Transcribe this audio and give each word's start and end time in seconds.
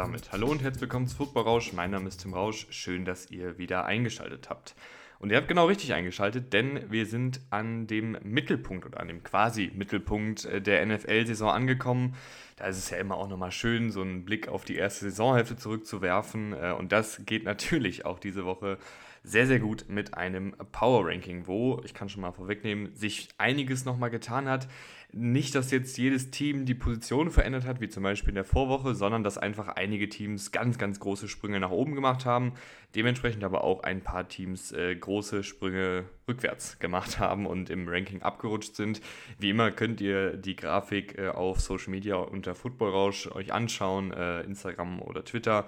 damit 0.00 0.32
hallo 0.32 0.46
und 0.46 0.62
herzlich 0.62 0.80
willkommen 0.80 1.06
zu 1.06 1.14
Football 1.14 1.42
Rausch. 1.42 1.74
Mein 1.74 1.90
Name 1.90 2.08
ist 2.08 2.22
Tim 2.22 2.32
Rausch. 2.32 2.66
Schön, 2.70 3.04
dass 3.04 3.30
ihr 3.30 3.58
wieder 3.58 3.84
eingeschaltet 3.84 4.48
habt. 4.48 4.74
Und 5.18 5.28
ihr 5.28 5.36
habt 5.36 5.46
genau 5.46 5.66
richtig 5.66 5.92
eingeschaltet, 5.92 6.54
denn 6.54 6.90
wir 6.90 7.04
sind 7.04 7.42
an 7.50 7.86
dem 7.86 8.16
Mittelpunkt 8.22 8.86
oder 8.86 8.98
an 8.98 9.08
dem 9.08 9.22
quasi 9.22 9.70
Mittelpunkt 9.74 10.46
äh, 10.46 10.62
der 10.62 10.86
NFL-Saison 10.86 11.50
angekommen. 11.50 12.14
Da 12.56 12.64
ist 12.68 12.78
es 12.78 12.88
ja 12.88 12.96
immer 12.96 13.16
auch 13.16 13.28
nochmal 13.28 13.52
schön, 13.52 13.90
so 13.90 14.00
einen 14.00 14.24
Blick 14.24 14.48
auf 14.48 14.64
die 14.64 14.76
erste 14.76 15.10
Saisonhälfte 15.10 15.56
zurückzuwerfen. 15.56 16.54
Äh, 16.54 16.72
und 16.72 16.92
das 16.92 17.26
geht 17.26 17.44
natürlich 17.44 18.06
auch 18.06 18.18
diese 18.18 18.46
Woche 18.46 18.78
sehr, 19.22 19.46
sehr 19.46 19.58
gut 19.58 19.84
mit 19.88 20.14
einem 20.14 20.56
Power 20.72 21.08
Ranking, 21.08 21.46
wo, 21.46 21.82
ich 21.84 21.92
kann 21.92 22.08
schon 22.08 22.22
mal 22.22 22.32
vorwegnehmen, 22.32 22.94
sich 22.94 23.28
einiges 23.36 23.84
nochmal 23.84 24.08
getan 24.08 24.48
hat. 24.48 24.66
Nicht, 25.12 25.56
dass 25.56 25.72
jetzt 25.72 25.98
jedes 25.98 26.30
Team 26.30 26.66
die 26.66 26.74
Position 26.74 27.30
verändert 27.30 27.64
hat, 27.64 27.80
wie 27.80 27.88
zum 27.88 28.04
Beispiel 28.04 28.28
in 28.28 28.36
der 28.36 28.44
Vorwoche, 28.44 28.94
sondern 28.94 29.24
dass 29.24 29.38
einfach 29.38 29.66
einige 29.68 30.08
Teams 30.08 30.52
ganz, 30.52 30.78
ganz 30.78 31.00
große 31.00 31.26
Sprünge 31.26 31.58
nach 31.58 31.70
oben 31.70 31.96
gemacht 31.96 32.26
haben. 32.26 32.52
Dementsprechend 32.94 33.42
aber 33.42 33.64
auch 33.64 33.82
ein 33.82 34.02
paar 34.02 34.28
Teams 34.28 34.70
äh, 34.70 34.94
große 34.94 35.42
Sprünge 35.42 36.04
rückwärts 36.28 36.78
gemacht 36.78 37.18
haben 37.18 37.46
und 37.46 37.70
im 37.70 37.88
Ranking 37.88 38.22
abgerutscht 38.22 38.76
sind. 38.76 39.00
Wie 39.38 39.50
immer 39.50 39.72
könnt 39.72 40.00
ihr 40.00 40.36
die 40.36 40.54
Grafik 40.54 41.18
äh, 41.18 41.28
auf 41.28 41.60
Social 41.60 41.90
Media 41.90 42.16
unter 42.16 42.54
Football 42.54 42.90
Rausch 42.90 43.26
euch 43.32 43.52
anschauen, 43.52 44.12
äh, 44.12 44.42
Instagram 44.42 45.02
oder 45.02 45.24
Twitter 45.24 45.66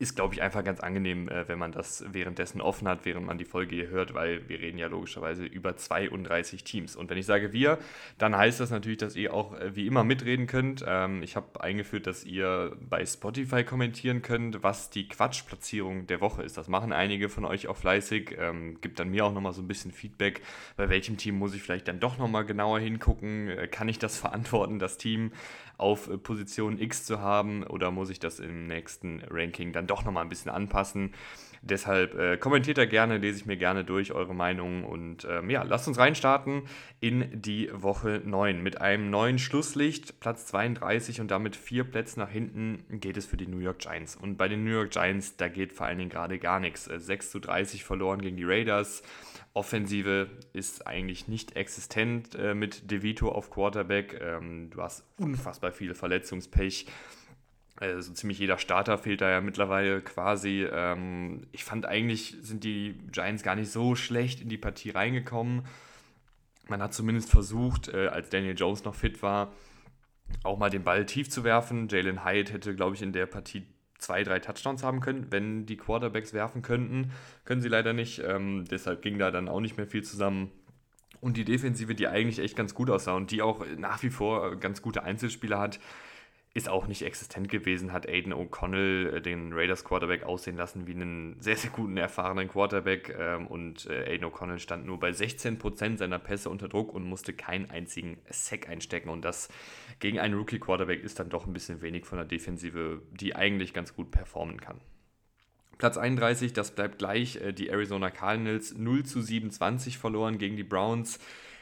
ist, 0.00 0.16
glaube 0.16 0.32
ich, 0.32 0.40
einfach 0.40 0.64
ganz 0.64 0.80
angenehm, 0.80 1.28
äh, 1.28 1.46
wenn 1.46 1.58
man 1.58 1.72
das 1.72 2.02
währenddessen 2.10 2.62
offen 2.62 2.88
hat, 2.88 3.04
während 3.04 3.26
man 3.26 3.36
die 3.36 3.44
Folge 3.44 3.76
hier 3.76 3.88
hört, 3.88 4.14
weil 4.14 4.48
wir 4.48 4.58
reden 4.58 4.78
ja 4.78 4.86
logischerweise 4.86 5.44
über 5.44 5.76
32 5.76 6.64
Teams. 6.64 6.96
Und 6.96 7.10
wenn 7.10 7.18
ich 7.18 7.26
sage 7.26 7.52
wir, 7.52 7.78
dann 8.16 8.34
heißt 8.34 8.60
das 8.60 8.70
natürlich, 8.70 8.96
dass 8.96 9.14
ihr 9.14 9.34
auch 9.34 9.54
äh, 9.60 9.76
wie 9.76 9.86
immer 9.86 10.02
mitreden 10.02 10.46
könnt. 10.46 10.82
Ähm, 10.88 11.22
ich 11.22 11.36
habe 11.36 11.62
eingeführt, 11.62 12.06
dass 12.06 12.24
ihr 12.24 12.74
bei 12.80 13.04
Spotify 13.04 13.62
kommentieren 13.62 14.22
könnt, 14.22 14.62
was 14.62 14.88
die 14.88 15.06
Quatschplatzierung 15.06 16.06
der 16.06 16.22
Woche 16.22 16.42
ist. 16.44 16.56
Das 16.56 16.68
machen 16.68 16.94
einige 16.94 17.28
von 17.28 17.44
euch 17.44 17.68
auch 17.68 17.76
fleißig. 17.76 18.36
Ähm, 18.38 18.80
gibt 18.80 19.00
dann 19.00 19.10
mir 19.10 19.26
auch 19.26 19.34
nochmal 19.34 19.52
so 19.52 19.60
ein 19.60 19.68
bisschen 19.68 19.92
Feedback, 19.92 20.40
bei 20.78 20.88
welchem 20.88 21.18
Team 21.18 21.36
muss 21.36 21.54
ich 21.54 21.62
vielleicht 21.62 21.88
dann 21.88 22.00
doch 22.00 22.16
nochmal 22.16 22.46
genauer 22.46 22.80
hingucken. 22.80 23.48
Äh, 23.48 23.68
kann 23.68 23.90
ich 23.90 23.98
das 23.98 24.18
verantworten, 24.20 24.78
das 24.78 24.96
Team 24.96 25.32
auf 25.80 26.08
äh, 26.08 26.18
Position 26.18 26.78
X 26.78 27.04
zu 27.04 27.20
haben 27.20 27.64
oder 27.64 27.90
muss 27.90 28.10
ich 28.10 28.20
das 28.20 28.38
im 28.38 28.66
nächsten 28.66 29.22
Ranking 29.28 29.72
dann 29.72 29.86
doch 29.86 30.04
nochmal 30.04 30.24
ein 30.24 30.28
bisschen 30.28 30.50
anpassen? 30.50 31.14
Deshalb 31.62 32.14
äh, 32.14 32.38
kommentiert 32.38 32.78
da 32.78 32.86
gerne, 32.86 33.18
lese 33.18 33.38
ich 33.38 33.46
mir 33.46 33.58
gerne 33.58 33.84
durch 33.84 34.12
eure 34.12 34.34
Meinung 34.34 34.84
und 34.84 35.26
ähm, 35.28 35.50
ja, 35.50 35.62
lasst 35.62 35.88
uns 35.88 35.98
reinstarten 35.98 36.62
in 37.00 37.42
die 37.42 37.68
Woche 37.74 38.22
9 38.24 38.62
mit 38.62 38.80
einem 38.80 39.10
neuen 39.10 39.38
Schlusslicht, 39.38 40.20
Platz 40.20 40.46
32 40.46 41.20
und 41.20 41.30
damit 41.30 41.56
vier 41.56 41.84
Plätze 41.84 42.18
nach 42.18 42.30
hinten 42.30 42.84
geht 42.88 43.18
es 43.18 43.26
für 43.26 43.36
die 43.36 43.46
New 43.46 43.58
York 43.58 43.78
Giants. 43.78 44.16
Und 44.16 44.38
bei 44.38 44.48
den 44.48 44.64
New 44.64 44.70
York 44.70 44.90
Giants, 44.90 45.36
da 45.36 45.48
geht 45.48 45.74
vor 45.74 45.86
allen 45.86 45.98
Dingen 45.98 46.10
gerade 46.10 46.38
gar 46.38 46.60
nichts. 46.60 46.84
6 46.84 47.26
äh, 47.26 47.30
zu 47.30 47.40
30 47.40 47.84
verloren 47.84 48.22
gegen 48.22 48.38
die 48.38 48.44
Raiders. 48.44 49.02
Offensive 49.52 50.30
ist 50.52 50.86
eigentlich 50.86 51.26
nicht 51.26 51.56
existent 51.56 52.34
äh, 52.36 52.54
mit 52.54 52.90
DeVito 52.90 53.30
auf 53.30 53.50
Quarterback. 53.50 54.20
Ähm, 54.20 54.70
du 54.70 54.80
hast 54.80 55.04
unfassbar 55.18 55.72
viel 55.72 55.94
Verletzungspech. 55.94 56.86
Also 57.76 58.00
so 58.02 58.12
ziemlich 58.12 58.38
jeder 58.38 58.58
Starter 58.58 58.98
fehlt 58.98 59.22
da 59.22 59.30
ja 59.30 59.40
mittlerweile 59.40 60.02
quasi. 60.02 60.68
Ähm, 60.70 61.46
ich 61.50 61.64
fand 61.64 61.86
eigentlich 61.86 62.36
sind 62.42 62.62
die 62.62 62.94
Giants 63.10 63.42
gar 63.42 63.56
nicht 63.56 63.70
so 63.70 63.96
schlecht 63.96 64.40
in 64.40 64.48
die 64.48 64.58
Partie 64.58 64.90
reingekommen. 64.90 65.62
Man 66.68 66.82
hat 66.82 66.94
zumindest 66.94 67.30
versucht, 67.30 67.88
äh, 67.88 68.06
als 68.08 68.28
Daniel 68.28 68.56
Jones 68.56 68.84
noch 68.84 68.94
fit 68.94 69.22
war, 69.22 69.52
auch 70.44 70.58
mal 70.58 70.70
den 70.70 70.84
Ball 70.84 71.06
tief 71.06 71.28
zu 71.28 71.42
werfen. 71.42 71.88
Jalen 71.88 72.24
Hyatt 72.24 72.52
hätte, 72.52 72.76
glaube 72.76 72.94
ich, 72.94 73.02
in 73.02 73.12
der 73.12 73.26
Partie 73.26 73.66
zwei, 74.00 74.24
drei 74.24 74.38
Touchdowns 74.38 74.82
haben 74.82 75.00
können, 75.00 75.26
wenn 75.30 75.66
die 75.66 75.76
Quarterbacks 75.76 76.32
werfen 76.32 76.62
könnten. 76.62 77.12
Können 77.44 77.60
sie 77.60 77.68
leider 77.68 77.92
nicht. 77.92 78.20
Ähm, 78.24 78.64
deshalb 78.70 79.02
ging 79.02 79.18
da 79.18 79.30
dann 79.30 79.48
auch 79.48 79.60
nicht 79.60 79.76
mehr 79.76 79.86
viel 79.86 80.02
zusammen. 80.02 80.50
Und 81.20 81.36
die 81.36 81.44
Defensive, 81.44 81.94
die 81.94 82.08
eigentlich 82.08 82.38
echt 82.38 82.56
ganz 82.56 82.74
gut 82.74 82.88
aussah 82.90 83.14
und 83.14 83.30
die 83.30 83.42
auch 83.42 83.64
nach 83.76 84.02
wie 84.02 84.10
vor 84.10 84.56
ganz 84.56 84.80
gute 84.80 85.02
Einzelspieler 85.02 85.58
hat, 85.58 85.78
ist 86.52 86.68
auch 86.68 86.88
nicht 86.88 87.02
existent 87.02 87.48
gewesen, 87.48 87.92
hat 87.92 88.08
Aiden 88.08 88.32
O'Connell 88.32 89.14
äh, 89.14 89.20
den 89.20 89.52
Raiders 89.52 89.84
Quarterback 89.84 90.24
aussehen 90.24 90.56
lassen 90.56 90.86
wie 90.86 90.94
einen 90.94 91.40
sehr, 91.40 91.56
sehr 91.56 91.70
guten, 91.70 91.96
erfahrenen 91.96 92.48
Quarterback 92.48 93.14
ähm, 93.16 93.46
und 93.46 93.86
äh, 93.86 94.12
Aiden 94.12 94.26
O'Connell 94.26 94.58
stand 94.58 94.84
nur 94.84 94.98
bei 94.98 95.10
16% 95.10 95.98
seiner 95.98 96.18
Pässe 96.18 96.50
unter 96.50 96.68
Druck 96.68 96.92
und 96.92 97.04
musste 97.04 97.32
keinen 97.32 97.70
einzigen 97.70 98.18
Sack 98.30 98.68
einstecken 98.68 99.10
und 99.10 99.24
das 99.24 99.48
gegen 100.00 100.18
einen 100.18 100.34
Rookie 100.34 100.58
Quarterback 100.58 101.04
ist 101.04 101.20
dann 101.20 101.30
doch 101.30 101.46
ein 101.46 101.52
bisschen 101.52 101.82
wenig 101.82 102.04
von 102.04 102.18
der 102.18 102.26
Defensive, 102.26 103.00
die 103.12 103.36
eigentlich 103.36 103.72
ganz 103.72 103.94
gut 103.94 104.10
performen 104.10 104.60
kann. 104.60 104.80
Platz 105.78 105.96
31, 105.96 106.52
das 106.52 106.72
bleibt 106.72 106.98
gleich, 106.98 107.36
äh, 107.36 107.52
die 107.52 107.68
Arizona 107.68 108.10
Cardinals 108.10 108.76
0 108.76 109.04
zu 109.04 109.22
27 109.22 109.98
verloren 109.98 110.36
gegen 110.38 110.56
die 110.56 110.64
Browns. 110.64 111.20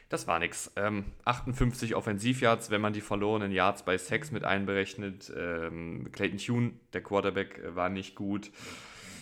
Das 0.09 0.27
war 0.27 0.39
nix. 0.39 0.73
Ähm, 0.77 1.05
58 1.25 1.95
Offensivyards, 1.95 2.71
wenn 2.71 2.81
man 2.81 2.95
die 2.95 3.03
verlorenen 3.03 3.53
Yards 3.53 3.83
bei 3.83 3.99
Sex 3.99 4.31
mit 4.31 4.43
einberechnet. 4.45 5.31
Ähm, 5.37 6.09
Clayton 6.13 6.39
Tune, 6.39 6.73
der 6.95 7.03
Quarterback, 7.03 7.59
äh, 7.59 7.77
war 7.77 7.91
nicht 7.91 8.15
gut. 8.15 8.51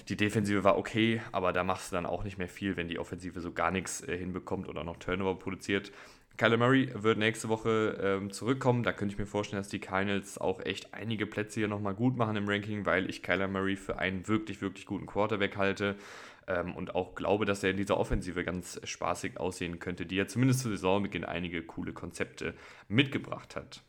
Die 0.08 0.16
Defensive 0.16 0.62
war 0.62 0.78
okay, 0.78 1.20
aber 1.32 1.52
da 1.52 1.64
machst 1.64 1.90
du 1.90 1.96
dann 1.96 2.06
auch 2.06 2.22
nicht 2.22 2.38
mehr 2.38 2.48
viel, 2.48 2.76
wenn 2.76 2.86
die 2.86 3.00
Offensive 3.00 3.40
so 3.40 3.52
gar 3.52 3.72
nichts 3.72 4.00
äh, 4.06 4.16
hinbekommt 4.16 4.68
oder 4.68 4.84
noch 4.84 4.98
Turnover 4.98 5.36
produziert. 5.36 5.90
Kyler 6.36 6.58
Murray 6.58 6.90
wird 6.94 7.18
nächste 7.18 7.48
Woche 7.48 7.98
ähm, 8.02 8.30
zurückkommen. 8.30 8.82
Da 8.82 8.92
könnte 8.92 9.14
ich 9.14 9.18
mir 9.18 9.26
vorstellen, 9.26 9.60
dass 9.60 9.68
die 9.68 9.78
Cardinals 9.78 10.38
auch 10.38 10.60
echt 10.60 10.92
einige 10.92 11.26
Plätze 11.26 11.60
hier 11.60 11.68
nochmal 11.68 11.94
gut 11.94 12.16
machen 12.16 12.36
im 12.36 12.48
Ranking, 12.48 12.84
weil 12.84 13.08
ich 13.08 13.22
Kyler 13.22 13.48
Murray 13.48 13.76
für 13.76 13.98
einen 13.98 14.28
wirklich, 14.28 14.60
wirklich 14.60 14.86
guten 14.86 15.06
Quarterback 15.06 15.56
halte 15.56 15.96
ähm, 16.46 16.74
und 16.74 16.94
auch 16.94 17.14
glaube, 17.14 17.46
dass 17.46 17.62
er 17.62 17.70
in 17.70 17.76
dieser 17.76 17.96
Offensive 17.96 18.44
ganz 18.44 18.80
spaßig 18.84 19.38
aussehen 19.38 19.78
könnte, 19.78 20.04
die 20.04 20.16
ja 20.16 20.26
zumindest 20.26 20.60
zu 20.60 20.68
Saisonbeginn 20.68 21.24
einige 21.24 21.62
coole 21.62 21.92
Konzepte 21.92 22.54
mitgebracht 22.88 23.56
hat. 23.56 23.82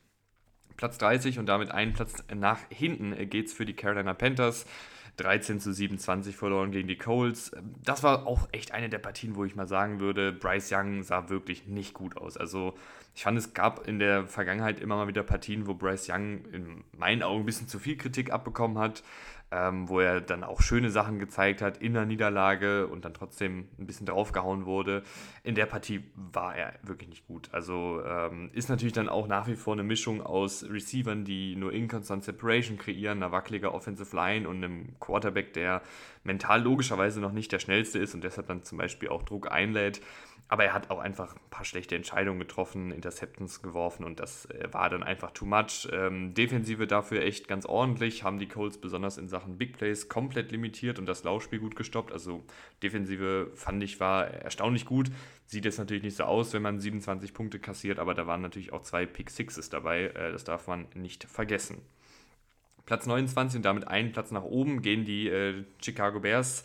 Platz 0.78 0.98
30 1.00 1.40
und 1.40 1.48
damit 1.48 1.72
einen 1.72 1.94
Platz 1.94 2.24
nach 2.34 2.60
hinten 2.70 3.30
geht 3.30 3.48
es 3.48 3.54
für 3.54 3.66
die 3.66 3.74
Carolina 3.74 4.14
Panthers. 4.14 4.66
13 5.18 5.60
zu 5.60 5.74
27 5.74 6.36
verloren 6.36 6.72
gegen 6.72 6.88
die 6.88 6.98
Coles. 6.98 7.52
Das 7.84 8.04
war 8.04 8.28
auch 8.28 8.48
echt 8.52 8.72
eine 8.72 8.90
der 8.90 9.00
Partien, 9.00 9.36
wo 9.36 9.44
ich 9.46 9.56
mal 9.56 9.68
sagen 9.68 10.00
würde, 10.00 10.32
Bryce 10.32 10.72
Young 10.72 11.04
sah 11.04 11.30
wirklich 11.30 11.68
nicht 11.68 11.94
gut 11.94 12.18
aus. 12.18 12.38
Also 12.38 12.76
ich 13.16 13.24
fand, 13.24 13.38
es 13.38 13.54
gab 13.54 13.88
in 13.88 13.98
der 14.00 14.28
Vergangenheit 14.28 14.80
immer 14.80 14.96
mal 14.96 15.08
wieder 15.08 15.24
Partien, 15.24 15.66
wo 15.66 15.74
Bryce 15.74 16.10
Young 16.10 16.46
in 16.52 16.84
meinen 16.96 17.24
Augen 17.24 17.42
ein 17.42 17.46
bisschen 17.46 17.68
zu 17.68 17.80
viel 17.80 17.98
Kritik 17.98 18.32
abbekommen 18.32 18.78
hat 18.78 19.04
ähm, 19.52 19.88
wo 19.88 20.00
er 20.00 20.20
dann 20.20 20.44
auch 20.44 20.62
schöne 20.62 20.90
Sachen 20.90 21.20
gezeigt 21.20 21.62
hat 21.62 21.78
in 21.78 21.94
der 21.94 22.06
Niederlage 22.06 22.88
und 22.88 23.06
dann 23.06 23.14
trotzdem 23.14 23.68
ein 23.80 23.88
bisschen 23.88 24.06
draufgehauen 24.06 24.66
wurde. 24.66 25.04
In 25.44 25.56
der 25.56 25.66
Partie 25.66 26.04
war 26.16 26.56
er 26.56 26.74
wirklich 26.84 27.10
nicht 27.10 27.28
gut. 27.28 27.50
Also 27.54 28.02
ähm, 28.06 28.50
ist 28.54 28.70
natürlich 28.70 28.94
dann 28.94 29.08
auch 29.08 29.28
nach 29.28 29.48
wie 29.48 29.56
vor 29.56 29.74
eine 29.74 29.84
Mischung 29.84 30.22
aus 30.22 30.66
Receivern, 30.70 31.24
die 31.24 31.56
nur 31.56 31.72
Inconstant 31.72 32.26
Separation 32.26 32.78
kreieren, 32.78 33.24
einer 33.24 33.32
wackeliger 33.32 33.74
Offensive 33.74 34.14
Line 34.16 34.50
und 34.50 34.58
einem 34.58 35.00
Quarterback, 35.00 35.54
der 35.54 35.82
mental 36.24 36.62
logischerweise 36.62 37.22
noch 37.22 37.32
nicht 37.32 37.52
der 37.52 37.60
schnellste 37.60 38.00
ist 38.00 38.14
und 38.14 38.24
deshalb 38.24 38.48
dann 38.48 38.64
zum 38.64 38.78
Beispiel 38.78 39.10
auch 39.10 39.24
Druck 39.24 39.50
einlädt. 39.50 40.02
Aber 40.50 40.64
er 40.64 40.74
hat 40.74 40.90
auch 40.92 41.00
einfach 41.00 41.36
ein 41.36 41.50
paar 41.50 41.66
schlechte 41.66 41.96
Entscheidungen 41.96 42.40
getroffen, 42.40 42.92
Interceptions 42.92 43.62
geworfen 43.62 44.06
und 44.06 44.20
das 44.20 44.46
äh, 44.46 44.72
war 44.72 44.90
dann 44.90 45.04
einfach 45.04 45.32
too 45.32 45.46
much. 45.46 45.90
Ähm, 45.92 46.34
Defensive 46.34 46.88
dafür 46.88 47.22
echt 47.22 47.50
ganz 47.50 47.66
ordentlich, 47.66 48.24
haben 48.24 48.40
die 48.40 48.48
Colts 48.48 48.78
besonders 48.78 49.18
in 49.18 49.28
Sachen 49.28 49.58
Big 49.58 49.78
Plays 49.78 50.08
komplett 50.08 50.52
limitiert 50.52 51.00
und 51.00 51.06
das 51.06 51.24
Laufspiel 51.26 51.60
gut 51.60 51.76
gestoppt. 51.76 52.14
Also 52.14 52.46
Defensive 52.82 53.52
fand 53.56 53.84
ich 53.84 54.00
war 54.00 54.28
erstaunlich 54.28 54.86
gut. 54.86 55.12
Sieht 55.48 55.66
jetzt 55.66 55.80
natürlich 55.80 56.04
nicht 56.04 56.16
so 56.16 56.24
aus, 56.24 56.54
wenn 56.54 56.62
man 56.62 56.80
27 56.80 57.34
Punkte 57.34 57.60
kassiert, 57.60 58.00
aber 58.00 58.14
da 58.14 58.26
waren 58.26 58.42
natürlich 58.42 58.72
auch 58.72 58.82
zwei 58.82 59.06
Pick 59.06 59.30
Sixes 59.30 59.70
dabei. 59.70 60.06
Äh, 60.08 60.32
das 60.32 60.46
darf 60.46 60.68
man 60.68 60.88
nicht 60.94 61.26
vergessen. 61.26 61.82
Platz 62.86 63.06
29 63.06 63.58
und 63.58 63.64
damit 63.64 63.88
einen 63.90 64.14
Platz 64.14 64.32
nach 64.32 64.44
oben 64.44 64.82
gehen 64.82 65.04
die 65.04 65.28
äh, 65.28 65.66
Chicago 65.84 66.22
Bears 66.22 66.64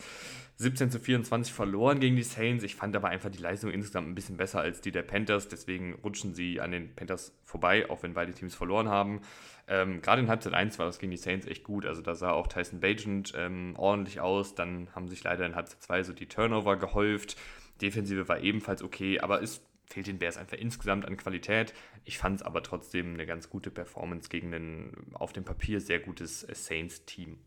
17 0.63 0.89
zu 0.89 0.99
24 0.99 1.53
verloren 1.53 1.99
gegen 1.99 2.15
die 2.15 2.23
Saints. 2.23 2.63
Ich 2.63 2.75
fand 2.75 2.95
aber 2.95 3.09
einfach 3.09 3.29
die 3.29 3.41
Leistung 3.41 3.69
insgesamt 3.69 4.07
ein 4.07 4.15
bisschen 4.15 4.37
besser 4.37 4.61
als 4.61 4.81
die 4.81 4.91
der 4.91 5.03
Panthers. 5.03 5.47
Deswegen 5.47 5.93
rutschen 6.03 6.33
sie 6.33 6.59
an 6.59 6.71
den 6.71 6.95
Panthers 6.95 7.37
vorbei, 7.43 7.89
auch 7.89 8.01
wenn 8.01 8.13
beide 8.13 8.33
Teams 8.33 8.55
verloren 8.55 8.89
haben. 8.89 9.21
Ähm, 9.67 10.01
Gerade 10.01 10.21
in 10.21 10.27
Halbzeit 10.29 10.53
1 10.53 10.79
war 10.79 10.85
das 10.85 10.99
gegen 10.99 11.11
die 11.11 11.17
Saints 11.17 11.45
echt 11.45 11.63
gut. 11.63 11.85
Also 11.85 12.01
da 12.01 12.15
sah 12.15 12.31
auch 12.31 12.47
Tyson 12.47 12.79
Bagent 12.79 13.33
ähm, 13.35 13.75
ordentlich 13.77 14.19
aus. 14.19 14.55
Dann 14.55 14.87
haben 14.95 15.07
sich 15.07 15.23
leider 15.23 15.45
in 15.45 15.55
Halbzeit 15.55 15.81
2 15.83 16.03
so 16.03 16.13
die 16.13 16.27
Turnover 16.27 16.77
gehäuft. 16.77 17.37
Defensive 17.81 18.27
war 18.27 18.39
ebenfalls 18.39 18.81
okay, 18.81 19.19
aber 19.19 19.41
es 19.41 19.61
fehlt 19.85 20.07
den 20.07 20.17
Bears 20.17 20.37
einfach 20.37 20.57
insgesamt 20.57 21.05
an 21.05 21.17
Qualität. 21.17 21.73
Ich 22.05 22.17
fand 22.17 22.41
es 22.41 22.45
aber 22.45 22.63
trotzdem 22.63 23.13
eine 23.13 23.25
ganz 23.25 23.49
gute 23.49 23.69
Performance 23.69 24.29
gegen 24.29 24.53
ein 24.53 24.91
auf 25.13 25.33
dem 25.33 25.43
Papier 25.43 25.79
sehr 25.79 25.99
gutes 25.99 26.41
Saints-Team. 26.41 27.37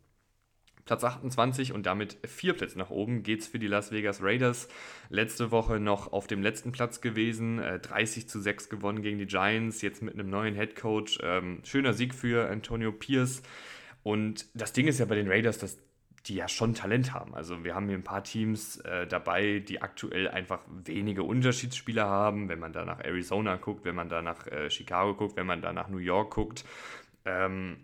Platz 0.87 1.03
28 1.03 1.73
und 1.73 1.85
damit 1.85 2.17
vier 2.25 2.53
Plätze 2.53 2.79
nach 2.79 2.89
oben 2.89 3.21
geht 3.21 3.41
es 3.41 3.47
für 3.47 3.59
die 3.59 3.67
Las 3.67 3.91
Vegas 3.91 4.23
Raiders. 4.23 4.67
Letzte 5.09 5.51
Woche 5.51 5.79
noch 5.79 6.11
auf 6.11 6.25
dem 6.25 6.41
letzten 6.41 6.71
Platz 6.71 7.01
gewesen, 7.01 7.61
30 7.81 8.23
äh, 8.23 8.27
zu 8.27 8.39
6 8.39 8.69
gewonnen 8.69 9.01
gegen 9.03 9.19
die 9.19 9.27
Giants, 9.27 9.81
jetzt 9.81 10.01
mit 10.01 10.15
einem 10.15 10.29
neuen 10.29 10.55
Head 10.55 10.75
Coach. 10.75 11.19
Ähm, 11.21 11.59
schöner 11.63 11.93
Sieg 11.93 12.15
für 12.15 12.49
Antonio 12.49 12.91
Pierce. 12.91 13.43
Und 14.01 14.45
das 14.53 14.73
Ding 14.73 14.87
ist 14.87 14.99
ja 14.99 15.05
bei 15.05 15.15
den 15.15 15.27
Raiders, 15.27 15.59
dass 15.59 15.77
die 16.25 16.35
ja 16.35 16.47
schon 16.47 16.73
Talent 16.73 17.13
haben. 17.13 17.35
Also 17.35 17.63
wir 17.63 17.75
haben 17.75 17.87
hier 17.87 17.97
ein 17.97 18.03
paar 18.03 18.23
Teams 18.23 18.77
äh, 18.77 19.07
dabei, 19.07 19.59
die 19.59 19.81
aktuell 19.81 20.27
einfach 20.27 20.59
wenige 20.69 21.23
Unterschiedsspieler 21.23 22.05
haben. 22.05 22.49
Wenn 22.49 22.59
man 22.59 22.73
da 22.73 22.85
nach 22.85 22.99
Arizona 22.99 23.55
guckt, 23.57 23.85
wenn 23.85 23.95
man 23.95 24.09
da 24.09 24.21
nach 24.21 24.47
äh, 24.47 24.69
Chicago 24.69 25.13
guckt, 25.15 25.35
wenn 25.35 25.45
man 25.45 25.61
da 25.61 25.73
nach 25.73 25.89
New 25.89 25.97
York 25.97 26.33
guckt. 26.33 26.65
Ähm, 27.25 27.77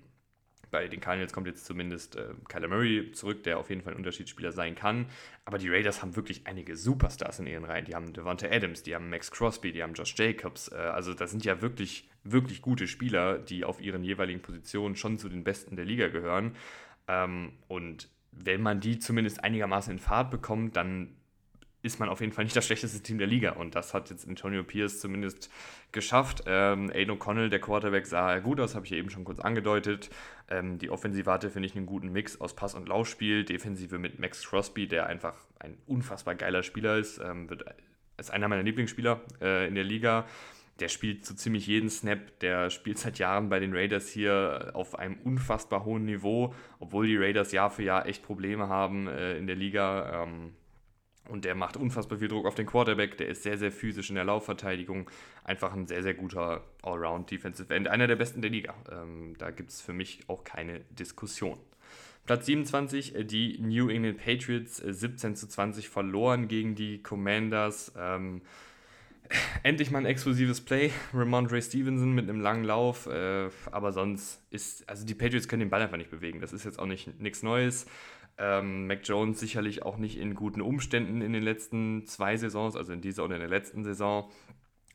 bei 0.73 0.87
den 0.87 0.99
Cardinals 0.99 1.31
kommt 1.31 1.45
jetzt 1.45 1.65
zumindest 1.65 2.15
äh, 2.15 2.33
Kyler 2.49 2.67
Murray 2.67 3.11
zurück, 3.11 3.43
der 3.43 3.59
auf 3.59 3.69
jeden 3.69 3.83
Fall 3.83 3.93
ein 3.93 3.97
Unterschiedsspieler 3.97 4.51
sein 4.51 4.73
kann. 4.73 5.05
Aber 5.45 5.59
die 5.59 5.69
Raiders 5.69 6.01
haben 6.01 6.15
wirklich 6.15 6.47
einige 6.47 6.75
Superstars 6.75 7.39
in 7.39 7.45
ihren 7.45 7.63
Reihen. 7.63 7.85
Die 7.85 7.93
haben 7.93 8.11
Devonta 8.11 8.47
Adams, 8.47 8.81
die 8.81 8.95
haben 8.95 9.07
Max 9.07 9.29
Crosby, 9.29 9.71
die 9.71 9.83
haben 9.83 9.93
Josh 9.93 10.15
Jacobs. 10.17 10.69
Äh, 10.69 10.77
also 10.77 11.13
das 11.13 11.29
sind 11.29 11.45
ja 11.45 11.61
wirklich, 11.61 12.09
wirklich 12.23 12.63
gute 12.63 12.87
Spieler, 12.87 13.37
die 13.37 13.65
auf 13.65 13.79
ihren 13.79 14.03
jeweiligen 14.03 14.41
Positionen 14.41 14.95
schon 14.95 15.19
zu 15.19 15.29
den 15.29 15.43
Besten 15.43 15.75
der 15.75 15.85
Liga 15.85 16.07
gehören. 16.07 16.55
Ähm, 17.07 17.53
und 17.67 18.09
wenn 18.31 18.63
man 18.63 18.79
die 18.79 18.97
zumindest 18.97 19.43
einigermaßen 19.43 19.93
in 19.93 19.99
Fahrt 19.99 20.31
bekommt, 20.31 20.75
dann 20.75 21.15
ist 21.83 21.99
man 21.99 22.07
auf 22.07 22.21
jeden 22.21 22.31
Fall 22.31 22.45
nicht 22.45 22.55
das 22.55 22.65
schlechteste 22.65 23.03
Team 23.03 23.17
der 23.17 23.27
Liga. 23.27 23.51
Und 23.51 23.75
das 23.75 23.93
hat 23.93 24.09
jetzt 24.09 24.27
Antonio 24.27 24.63
Pierce 24.63 25.01
zumindest 25.01 25.51
geschafft. 25.91 26.43
Ähm, 26.47 26.89
Aiden 26.89 27.15
O'Connell, 27.15 27.49
der 27.49 27.59
Quarterback, 27.59 28.05
sah 28.05 28.39
gut 28.39 28.61
aus, 28.61 28.73
habe 28.73 28.85
ich 28.85 28.93
eben 28.93 29.09
schon 29.09 29.25
kurz 29.25 29.41
angedeutet. 29.41 30.09
Ähm, 30.49 30.79
die 30.79 30.89
Offensive 30.89 31.29
hatte, 31.29 31.49
finde 31.49 31.67
ich, 31.67 31.75
einen 31.75 31.85
guten 31.85 32.09
Mix 32.13 32.39
aus 32.39 32.55
Pass- 32.55 32.73
und 32.73 32.87
Laufspiel. 32.87 33.43
Defensive 33.43 33.99
mit 33.99 34.17
Max 34.17 34.47
Crosby, 34.47 34.87
der 34.87 35.07
einfach 35.07 35.35
ein 35.59 35.77
unfassbar 35.85 36.35
geiler 36.35 36.63
Spieler 36.63 36.97
ist. 36.97 37.19
Ähm, 37.19 37.49
wird, 37.49 37.65
ist 38.17 38.31
einer 38.31 38.47
meiner 38.47 38.63
Lieblingsspieler 38.63 39.19
äh, 39.41 39.67
in 39.67 39.75
der 39.75 39.83
Liga. 39.83 40.25
Der 40.79 40.87
spielt 40.87 41.25
so 41.25 41.35
ziemlich 41.35 41.67
jeden 41.67 41.89
Snap. 41.89 42.39
Der 42.39 42.69
spielt 42.69 42.97
seit 42.97 43.19
Jahren 43.19 43.49
bei 43.49 43.59
den 43.59 43.75
Raiders 43.75 44.07
hier 44.07 44.71
auf 44.73 44.97
einem 44.97 45.17
unfassbar 45.25 45.83
hohen 45.83 46.05
Niveau, 46.05 46.55
obwohl 46.79 47.07
die 47.07 47.17
Raiders 47.17 47.51
Jahr 47.51 47.69
für 47.69 47.83
Jahr 47.83 48.05
echt 48.05 48.23
Probleme 48.23 48.69
haben 48.69 49.07
äh, 49.07 49.37
in 49.37 49.47
der 49.47 49.57
Liga. 49.57 50.23
Ähm, 50.23 50.53
und 51.29 51.45
der 51.45 51.55
macht 51.55 51.77
unfassbar 51.77 52.19
viel 52.19 52.27
Druck 52.27 52.45
auf 52.45 52.55
den 52.55 52.65
Quarterback. 52.65 53.17
Der 53.17 53.27
ist 53.27 53.43
sehr, 53.43 53.57
sehr 53.57 53.71
physisch 53.71 54.09
in 54.09 54.15
der 54.15 54.25
Laufverteidigung. 54.25 55.09
Einfach 55.43 55.73
ein 55.73 55.87
sehr, 55.87 56.03
sehr 56.03 56.13
guter 56.13 56.63
Allround-Defensive 56.81 57.73
End. 57.73 57.87
Einer 57.87 58.07
der 58.07 58.17
besten 58.17 58.41
der 58.41 58.51
Liga. 58.51 58.73
Ähm, 58.91 59.35
da 59.37 59.51
gibt 59.51 59.69
es 59.69 59.81
für 59.81 59.93
mich 59.93 60.21
auch 60.27 60.43
keine 60.43 60.81
Diskussion. 60.91 61.57
Platz 62.25 62.45
27, 62.45 63.15
äh, 63.15 63.23
die 63.23 63.57
New 63.59 63.89
England 63.89 64.17
Patriots, 64.17 64.77
17 64.77 65.31
äh, 65.31 65.35
zu 65.35 65.47
20 65.47 65.89
verloren 65.89 66.47
gegen 66.47 66.75
die 66.75 67.01
Commanders. 67.01 67.93
Ähm, 67.97 68.41
endlich 69.63 69.91
mal 69.91 69.99
ein 69.99 70.05
exklusives 70.05 70.59
Play. 70.59 70.91
Ramondre 71.13 71.61
Stevenson 71.61 72.13
mit 72.13 72.29
einem 72.29 72.41
langen 72.41 72.65
Lauf. 72.65 73.07
Äh, 73.07 73.49
aber 73.71 73.93
sonst 73.93 74.41
ist, 74.51 74.87
also 74.89 75.05
die 75.05 75.15
Patriots 75.15 75.47
können 75.47 75.61
den 75.61 75.69
Ball 75.69 75.81
einfach 75.81 75.97
nicht 75.97 76.11
bewegen. 76.11 76.41
Das 76.41 76.53
ist 76.53 76.65
jetzt 76.65 76.79
auch 76.79 76.85
nicht 76.85 77.19
nichts 77.19 77.43
Neues. 77.43 77.85
Ähm, 78.37 78.87
Mac 78.87 79.01
Jones 79.03 79.39
sicherlich 79.39 79.83
auch 79.83 79.97
nicht 79.97 80.17
in 80.17 80.33
guten 80.33 80.61
Umständen 80.61 81.21
in 81.21 81.33
den 81.33 81.43
letzten 81.43 82.05
zwei 82.07 82.35
Saisons, 82.37 82.75
also 82.75 82.91
in 82.93 83.01
dieser 83.01 83.23
und 83.23 83.31
in 83.31 83.39
der 83.39 83.49
letzten 83.49 83.83
Saison. 83.83 84.29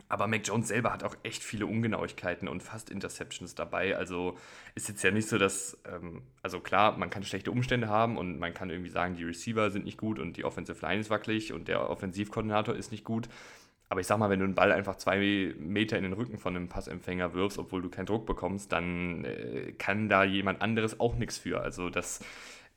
Aber 0.08 0.26
Mac 0.26 0.46
Jones 0.46 0.68
selber 0.68 0.92
hat 0.92 1.04
auch 1.04 1.16
echt 1.22 1.44
viele 1.44 1.66
Ungenauigkeiten 1.66 2.48
und 2.48 2.62
fast 2.62 2.88
Interceptions 2.90 3.54
dabei. 3.54 3.96
Also 3.96 4.36
ist 4.74 4.88
jetzt 4.88 5.02
ja 5.04 5.10
nicht 5.10 5.28
so, 5.28 5.36
dass, 5.36 5.78
ähm, 5.86 6.22
also 6.42 6.60
klar, 6.60 6.96
man 6.96 7.10
kann 7.10 7.22
schlechte 7.24 7.50
Umstände 7.50 7.88
haben 7.88 8.16
und 8.16 8.38
man 8.38 8.54
kann 8.54 8.70
irgendwie 8.70 8.90
sagen, 8.90 9.16
die 9.16 9.24
Receiver 9.24 9.70
sind 9.70 9.84
nicht 9.84 9.98
gut 9.98 10.18
und 10.18 10.36
die 10.36 10.44
Offensive 10.44 10.84
Line 10.84 11.00
ist 11.00 11.10
wackelig 11.10 11.52
und 11.52 11.68
der 11.68 11.90
Offensivkoordinator 11.90 12.74
ist 12.74 12.90
nicht 12.90 13.04
gut. 13.04 13.28
Aber 13.90 14.00
ich 14.00 14.06
sag 14.06 14.18
mal, 14.18 14.30
wenn 14.30 14.38
du 14.38 14.44
einen 14.44 14.54
Ball 14.54 14.72
einfach 14.72 14.96
zwei 14.96 15.54
Meter 15.58 15.96
in 15.96 16.04
den 16.04 16.12
Rücken 16.12 16.38
von 16.38 16.54
einem 16.54 16.68
Passempfänger 16.68 17.34
wirfst, 17.34 17.58
obwohl 17.58 17.82
du 17.82 17.88
keinen 17.88 18.06
Druck 18.06 18.26
bekommst, 18.26 18.72
dann 18.72 19.24
äh, 19.24 19.72
kann 19.78 20.08
da 20.08 20.24
jemand 20.24 20.60
anderes 20.62 21.00
auch 21.00 21.16
nichts 21.16 21.38
für. 21.38 21.60
Also 21.60 21.88
das 21.88 22.20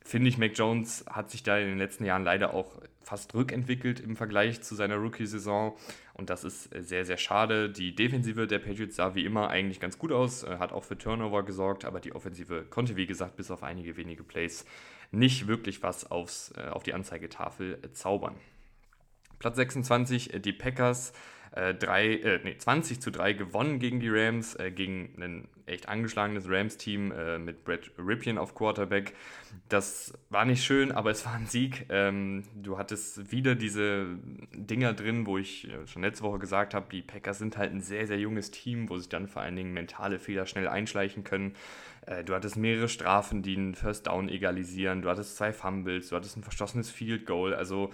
finde 0.04 0.28
ich, 0.28 0.38
Mac 0.38 0.52
Jones 0.54 1.04
hat 1.08 1.30
sich 1.30 1.42
da 1.42 1.58
in 1.58 1.68
den 1.68 1.78
letzten 1.78 2.04
Jahren 2.04 2.24
leider 2.24 2.54
auch 2.54 2.80
fast 3.02 3.34
rückentwickelt 3.34 4.00
im 4.00 4.16
Vergleich 4.16 4.62
zu 4.62 4.74
seiner 4.74 4.96
Rookie-Saison. 4.96 5.76
Und 6.14 6.30
das 6.30 6.44
ist 6.44 6.70
sehr, 6.74 7.04
sehr 7.04 7.16
schade. 7.16 7.70
Die 7.70 7.94
Defensive 7.94 8.46
der 8.46 8.58
Patriots 8.58 8.96
sah 8.96 9.14
wie 9.14 9.24
immer 9.24 9.48
eigentlich 9.48 9.80
ganz 9.80 9.98
gut 9.98 10.12
aus, 10.12 10.44
äh, 10.44 10.58
hat 10.58 10.72
auch 10.72 10.84
für 10.84 10.96
Turnover 10.96 11.42
gesorgt, 11.42 11.84
aber 11.84 12.00
die 12.00 12.14
Offensive 12.14 12.64
konnte, 12.68 12.96
wie 12.96 13.06
gesagt, 13.06 13.36
bis 13.36 13.50
auf 13.50 13.62
einige 13.62 13.96
wenige 13.96 14.22
Plays 14.22 14.64
nicht 15.10 15.46
wirklich 15.46 15.82
was 15.82 16.10
aufs, 16.10 16.52
äh, 16.56 16.68
auf 16.68 16.82
die 16.82 16.94
Anzeigetafel 16.94 17.78
zaubern. 17.92 18.34
Platz 19.38 19.56
26, 19.56 20.34
äh, 20.34 20.40
die 20.40 20.52
Packers 20.52 21.12
äh, 21.54 21.72
äh, 21.72 22.40
nee, 22.44 22.56
20 22.56 23.00
zu 23.00 23.10
3 23.10 23.34
gewonnen 23.34 23.78
gegen 23.78 24.00
die 24.00 24.08
Rams, 24.08 24.54
äh, 24.54 24.70
gegen 24.70 25.12
ein 25.22 25.48
echt 25.66 25.88
angeschlagenes 25.88 26.48
Rams-Team 26.48 27.12
äh, 27.12 27.38
mit 27.38 27.64
Brett 27.64 27.92
Ripien 27.98 28.38
auf 28.38 28.54
Quarterback. 28.54 29.14
Das 29.68 30.12
war 30.30 30.44
nicht 30.44 30.64
schön, 30.64 30.92
aber 30.92 31.10
es 31.10 31.24
war 31.24 31.34
ein 31.34 31.46
Sieg. 31.46 31.86
Ähm, 31.88 32.44
du 32.54 32.78
hattest 32.78 33.32
wieder 33.32 33.54
diese 33.54 34.06
Dinger 34.54 34.92
drin, 34.92 35.26
wo 35.26 35.38
ich 35.38 35.68
äh, 35.68 35.86
schon 35.86 36.02
letzte 36.02 36.24
Woche 36.24 36.38
gesagt 36.38 36.74
habe, 36.74 36.86
die 36.90 37.02
Packers 37.02 37.38
sind 37.38 37.56
halt 37.56 37.72
ein 37.72 37.80
sehr, 37.80 38.06
sehr 38.06 38.18
junges 38.18 38.50
Team, 38.50 38.88
wo 38.88 38.98
sich 38.98 39.08
dann 39.08 39.28
vor 39.28 39.42
allen 39.42 39.56
Dingen 39.56 39.72
mentale 39.72 40.18
Fehler 40.18 40.46
schnell 40.46 40.68
einschleichen 40.68 41.24
können. 41.24 41.54
Äh, 42.06 42.24
du 42.24 42.34
hattest 42.34 42.56
mehrere 42.56 42.88
Strafen, 42.88 43.42
die 43.42 43.56
einen 43.56 43.74
First 43.74 44.06
Down 44.06 44.28
egalisieren. 44.28 45.02
Du 45.02 45.08
hattest 45.08 45.36
zwei 45.36 45.52
Fumbles, 45.52 46.08
du 46.08 46.16
hattest 46.16 46.36
ein 46.36 46.42
verschossenes 46.42 46.90
Field 46.90 47.26
Goal. 47.26 47.54
Also 47.54 47.90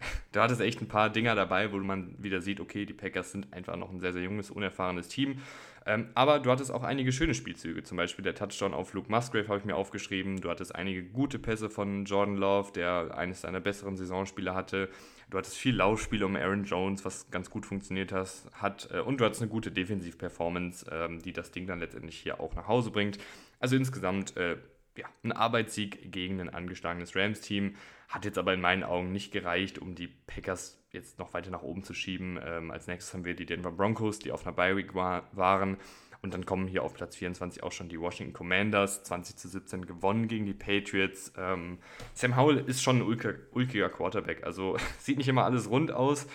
da 0.32 0.44
hat 0.44 0.50
es 0.50 0.60
echt 0.60 0.80
ein 0.80 0.88
paar 0.88 1.10
Dinger 1.10 1.34
dabei, 1.34 1.72
wo 1.72 1.78
man 1.78 2.14
wieder 2.22 2.40
sieht, 2.40 2.60
okay, 2.60 2.86
die 2.86 2.94
Packers 2.94 3.32
sind 3.32 3.52
einfach 3.52 3.76
noch 3.76 3.90
ein 3.90 4.00
sehr, 4.00 4.12
sehr 4.12 4.22
junges, 4.22 4.50
unerfahrenes 4.50 5.08
Team. 5.08 5.40
Ähm, 5.88 6.08
aber 6.14 6.38
du 6.38 6.50
hattest 6.50 6.70
auch 6.70 6.82
einige 6.82 7.12
schöne 7.12 7.32
Spielzüge, 7.32 7.82
zum 7.82 7.96
Beispiel 7.96 8.22
der 8.22 8.34
Touchdown 8.34 8.74
auf 8.74 8.92
Luke 8.92 9.10
Musgrave 9.10 9.48
habe 9.48 9.58
ich 9.58 9.64
mir 9.64 9.74
aufgeschrieben. 9.74 10.38
Du 10.38 10.50
hattest 10.50 10.74
einige 10.74 11.02
gute 11.02 11.38
Pässe 11.38 11.70
von 11.70 12.04
Jordan 12.04 12.36
Love, 12.36 12.72
der 12.72 13.16
eines 13.16 13.40
seiner 13.40 13.60
besseren 13.60 13.96
Saisonspiele 13.96 14.54
hatte. 14.54 14.90
Du 15.30 15.38
hattest 15.38 15.56
viel 15.56 15.74
Laufspiel 15.74 16.22
um 16.24 16.36
Aaron 16.36 16.64
Jones, 16.64 17.06
was 17.06 17.30
ganz 17.30 17.48
gut 17.48 17.64
funktioniert 17.64 18.12
hat. 18.12 18.90
Äh, 18.92 19.00
und 19.00 19.18
du 19.18 19.24
hattest 19.24 19.40
eine 19.40 19.50
gute 19.50 19.72
Defensiv-Performance, 19.72 20.84
ähm, 20.92 21.22
die 21.22 21.32
das 21.32 21.52
Ding 21.52 21.66
dann 21.66 21.80
letztendlich 21.80 22.18
hier 22.18 22.38
auch 22.38 22.54
nach 22.54 22.68
Hause 22.68 22.90
bringt. 22.90 23.16
Also 23.58 23.74
insgesamt 23.74 24.36
äh, 24.36 24.58
ja, 24.94 25.06
ein 25.22 25.32
Arbeitssieg 25.32 26.12
gegen 26.12 26.38
ein 26.38 26.50
angeschlagenes 26.50 27.16
Rams-Team. 27.16 27.76
Hat 28.10 28.26
jetzt 28.26 28.36
aber 28.36 28.52
in 28.52 28.60
meinen 28.60 28.84
Augen 28.84 29.10
nicht 29.10 29.32
gereicht, 29.32 29.78
um 29.78 29.94
die 29.94 30.08
Packers 30.08 30.77
jetzt 30.92 31.18
noch 31.18 31.34
weiter 31.34 31.50
nach 31.50 31.62
oben 31.62 31.82
zu 31.82 31.94
schieben. 31.94 32.38
Ähm, 32.44 32.70
als 32.70 32.86
nächstes 32.86 33.14
haben 33.14 33.24
wir 33.24 33.34
die 33.34 33.46
Denver 33.46 33.72
Broncos, 33.72 34.18
die 34.18 34.32
auf 34.32 34.46
einer 34.46 34.54
Bye-Week 34.54 34.94
war, 34.94 35.28
waren. 35.32 35.76
Und 36.20 36.34
dann 36.34 36.46
kommen 36.46 36.66
hier 36.66 36.82
auf 36.82 36.94
Platz 36.94 37.14
24 37.16 37.62
auch 37.62 37.70
schon 37.70 37.88
die 37.88 38.00
Washington 38.00 38.32
Commanders, 38.32 39.04
20 39.04 39.36
zu 39.36 39.48
17 39.48 39.86
gewonnen 39.86 40.26
gegen 40.26 40.46
die 40.46 40.54
Patriots. 40.54 41.32
Ähm, 41.36 41.78
Sam 42.14 42.36
Howell 42.36 42.58
ist 42.58 42.82
schon 42.82 42.98
ein 42.98 43.02
ulkiger, 43.02 43.34
ulkiger 43.52 43.88
Quarterback, 43.88 44.44
also 44.44 44.76
sieht 44.98 45.18
nicht 45.18 45.28
immer 45.28 45.44
alles 45.44 45.70
rund 45.70 45.92
aus 45.92 46.26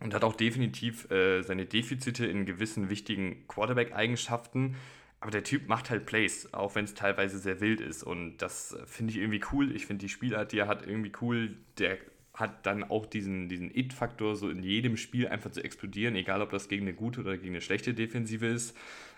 und 0.00 0.14
hat 0.14 0.24
auch 0.24 0.34
definitiv 0.34 1.10
äh, 1.10 1.42
seine 1.42 1.66
Defizite 1.66 2.26
in 2.26 2.46
gewissen 2.46 2.88
wichtigen 2.88 3.46
Quarterback-Eigenschaften. 3.48 4.76
Aber 5.20 5.30
der 5.30 5.44
Typ 5.44 5.68
macht 5.68 5.90
halt 5.90 6.06
Plays, 6.06 6.52
auch 6.52 6.74
wenn 6.74 6.84
es 6.84 6.94
teilweise 6.94 7.38
sehr 7.38 7.60
wild 7.60 7.80
ist. 7.80 8.02
Und 8.02 8.38
das 8.38 8.72
äh, 8.72 8.86
finde 8.86 9.12
ich 9.12 9.18
irgendwie 9.18 9.42
cool. 9.52 9.74
Ich 9.74 9.86
finde 9.86 10.04
die 10.04 10.08
Spielart, 10.10 10.52
die 10.52 10.58
er 10.58 10.68
hat, 10.68 10.86
irgendwie 10.86 11.12
cool. 11.20 11.56
Der 11.78 11.98
hat 12.36 12.64
dann 12.66 12.84
auch 12.84 13.06
diesen, 13.06 13.48
diesen 13.48 13.76
It-Faktor, 13.76 14.36
so 14.36 14.48
in 14.48 14.62
jedem 14.62 14.96
Spiel 14.96 15.26
einfach 15.28 15.50
zu 15.50 15.64
explodieren, 15.64 16.14
egal 16.14 16.42
ob 16.42 16.50
das 16.50 16.68
gegen 16.68 16.82
eine 16.82 16.94
gute 16.94 17.20
oder 17.20 17.36
gegen 17.36 17.54
eine 17.54 17.60
schlechte 17.60 17.94
Defensive 17.94 18.46
ist. 18.46 18.76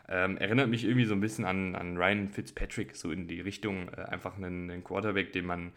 Ähm, 0.09 0.39
erinnert 0.39 0.71
mich 0.71 0.85
irgendwie 0.85 1.05
so 1.05 1.15
ein 1.15 1.21
bisschen 1.21 1.45
an, 1.45 1.75
an 1.75 1.99
Ryan 1.99 2.29
Fitzpatrick, 2.31 2.97
so 2.97 3.11
in 3.11 3.29
die 3.29 3.41
Richtung, 3.41 3.89
äh, 3.89 4.03
einfach 4.03 4.37
einen, 4.37 4.71
einen 4.71 4.85
Quarterback, 4.85 5.33
den 5.33 5.45
man 5.45 5.73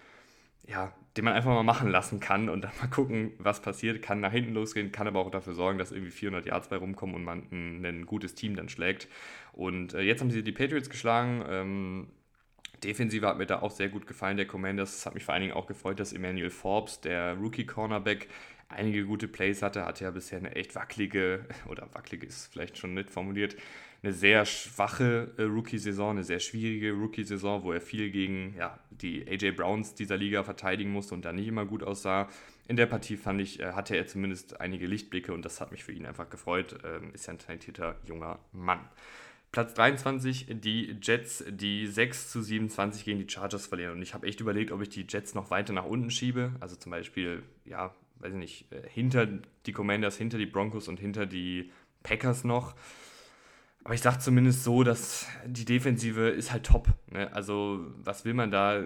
ja, 0.67 0.93
den 1.17 1.25
man 1.25 1.33
einfach 1.33 1.51
mal 1.51 1.63
machen 1.63 1.89
lassen 1.89 2.19
kann 2.19 2.49
und 2.49 2.61
dann 2.63 2.71
mal 2.79 2.87
gucken, 2.87 3.33
was 3.39 3.61
passiert. 3.61 4.01
Kann 4.01 4.19
nach 4.19 4.31
hinten 4.31 4.53
losgehen, 4.53 4.91
kann 4.91 5.07
aber 5.07 5.19
auch 5.19 5.31
dafür 5.31 5.53
sorgen, 5.53 5.77
dass 5.77 5.91
irgendwie 5.91 6.11
400 6.11 6.45
Yards 6.45 6.69
bei 6.69 6.77
rumkommen 6.77 7.15
und 7.15 7.23
man 7.23 7.43
ein, 7.51 7.85
ein 7.85 8.05
gutes 8.05 8.35
Team 8.35 8.55
dann 8.55 8.69
schlägt. 8.69 9.07
Und 9.53 9.93
äh, 9.93 10.01
jetzt 10.01 10.21
haben 10.21 10.31
sie 10.31 10.43
die 10.43 10.51
Patriots 10.51 10.89
geschlagen. 10.89 11.43
Ähm, 11.49 12.07
Defensive 12.83 13.27
hat 13.27 13.37
mir 13.37 13.45
da 13.45 13.61
auch 13.61 13.71
sehr 13.71 13.89
gut 13.89 14.07
gefallen, 14.07 14.37
der 14.37 14.47
Commanders. 14.47 14.95
Es 14.95 15.05
hat 15.05 15.13
mich 15.13 15.23
vor 15.23 15.33
allen 15.33 15.41
Dingen 15.41 15.53
auch 15.53 15.67
gefreut, 15.67 15.99
dass 15.99 16.13
Emmanuel 16.13 16.49
Forbes, 16.49 17.01
der 17.01 17.35
Rookie-Cornerback, 17.35 18.27
einige 18.69 19.05
gute 19.05 19.27
Plays 19.27 19.61
hatte. 19.61 19.85
Hatte 19.85 20.05
ja 20.05 20.11
bisher 20.11 20.39
eine 20.39 20.55
echt 20.55 20.75
wackelige, 20.75 21.45
oder 21.67 21.87
wackelige 21.93 22.25
ist 22.25 22.51
vielleicht 22.51 22.77
schon 22.77 22.93
nicht 22.93 23.09
formuliert, 23.09 23.55
eine 24.03 24.13
sehr 24.13 24.45
schwache 24.45 25.31
äh, 25.37 25.43
Rookie-Saison, 25.43 26.11
eine 26.11 26.23
sehr 26.23 26.39
schwierige 26.39 26.93
Rookie-Saison, 26.93 27.63
wo 27.63 27.71
er 27.71 27.81
viel 27.81 28.09
gegen 28.09 28.55
ja, 28.57 28.79
die 28.89 29.27
AJ 29.27 29.51
Browns 29.51 29.93
dieser 29.93 30.17
Liga 30.17 30.43
verteidigen 30.43 30.91
musste 30.91 31.13
und 31.13 31.23
da 31.23 31.31
nicht 31.31 31.47
immer 31.47 31.65
gut 31.65 31.83
aussah. 31.83 32.27
In 32.67 32.77
der 32.77 32.87
Partie 32.87 33.17
fand 33.17 33.41
ich, 33.41 33.59
äh, 33.59 33.73
hatte 33.73 33.95
er 33.95 34.07
zumindest 34.07 34.59
einige 34.59 34.87
Lichtblicke 34.87 35.33
und 35.33 35.45
das 35.45 35.61
hat 35.61 35.71
mich 35.71 35.83
für 35.83 35.91
ihn 35.91 36.07
einfach 36.07 36.29
gefreut. 36.29 36.79
Ähm, 36.83 37.11
ist 37.13 37.27
ja 37.27 37.33
ein 37.33 37.39
talentierter 37.39 37.97
junger 38.05 38.39
Mann. 38.53 38.79
Platz 39.51 39.73
23, 39.73 40.47
die 40.61 40.97
Jets, 41.01 41.43
die 41.49 41.85
6 41.85 42.31
zu 42.31 42.41
27 42.41 43.03
gegen 43.03 43.19
die 43.19 43.29
Chargers 43.29 43.67
verlieren. 43.67 43.93
Und 43.93 44.01
ich 44.01 44.13
habe 44.13 44.25
echt 44.25 44.39
überlegt, 44.39 44.71
ob 44.71 44.81
ich 44.81 44.89
die 44.89 45.05
Jets 45.07 45.35
noch 45.35 45.51
weiter 45.51 45.73
nach 45.73 45.85
unten 45.85 46.09
schiebe. 46.09 46.53
Also 46.61 46.77
zum 46.77 46.91
Beispiel, 46.91 47.43
ja, 47.65 47.93
weiß 48.19 48.31
ich 48.31 48.39
nicht, 48.39 48.71
äh, 48.71 48.87
hinter 48.87 49.27
die 49.65 49.73
Commanders, 49.73 50.15
hinter 50.15 50.37
die 50.37 50.45
Broncos 50.45 50.87
und 50.87 50.99
hinter 50.99 51.25
die 51.25 51.69
Packers 52.03 52.45
noch. 52.45 52.75
Aber 53.83 53.93
ich 53.95 54.01
sage 54.01 54.19
zumindest 54.19 54.63
so, 54.63 54.83
dass 54.83 55.27
die 55.45 55.65
Defensive 55.65 56.29
ist 56.29 56.51
halt 56.51 56.65
top. 56.65 56.89
Ne? 57.09 57.33
Also 57.33 57.87
was 58.03 58.25
will 58.25 58.33
man 58.33 58.51
da 58.51 58.83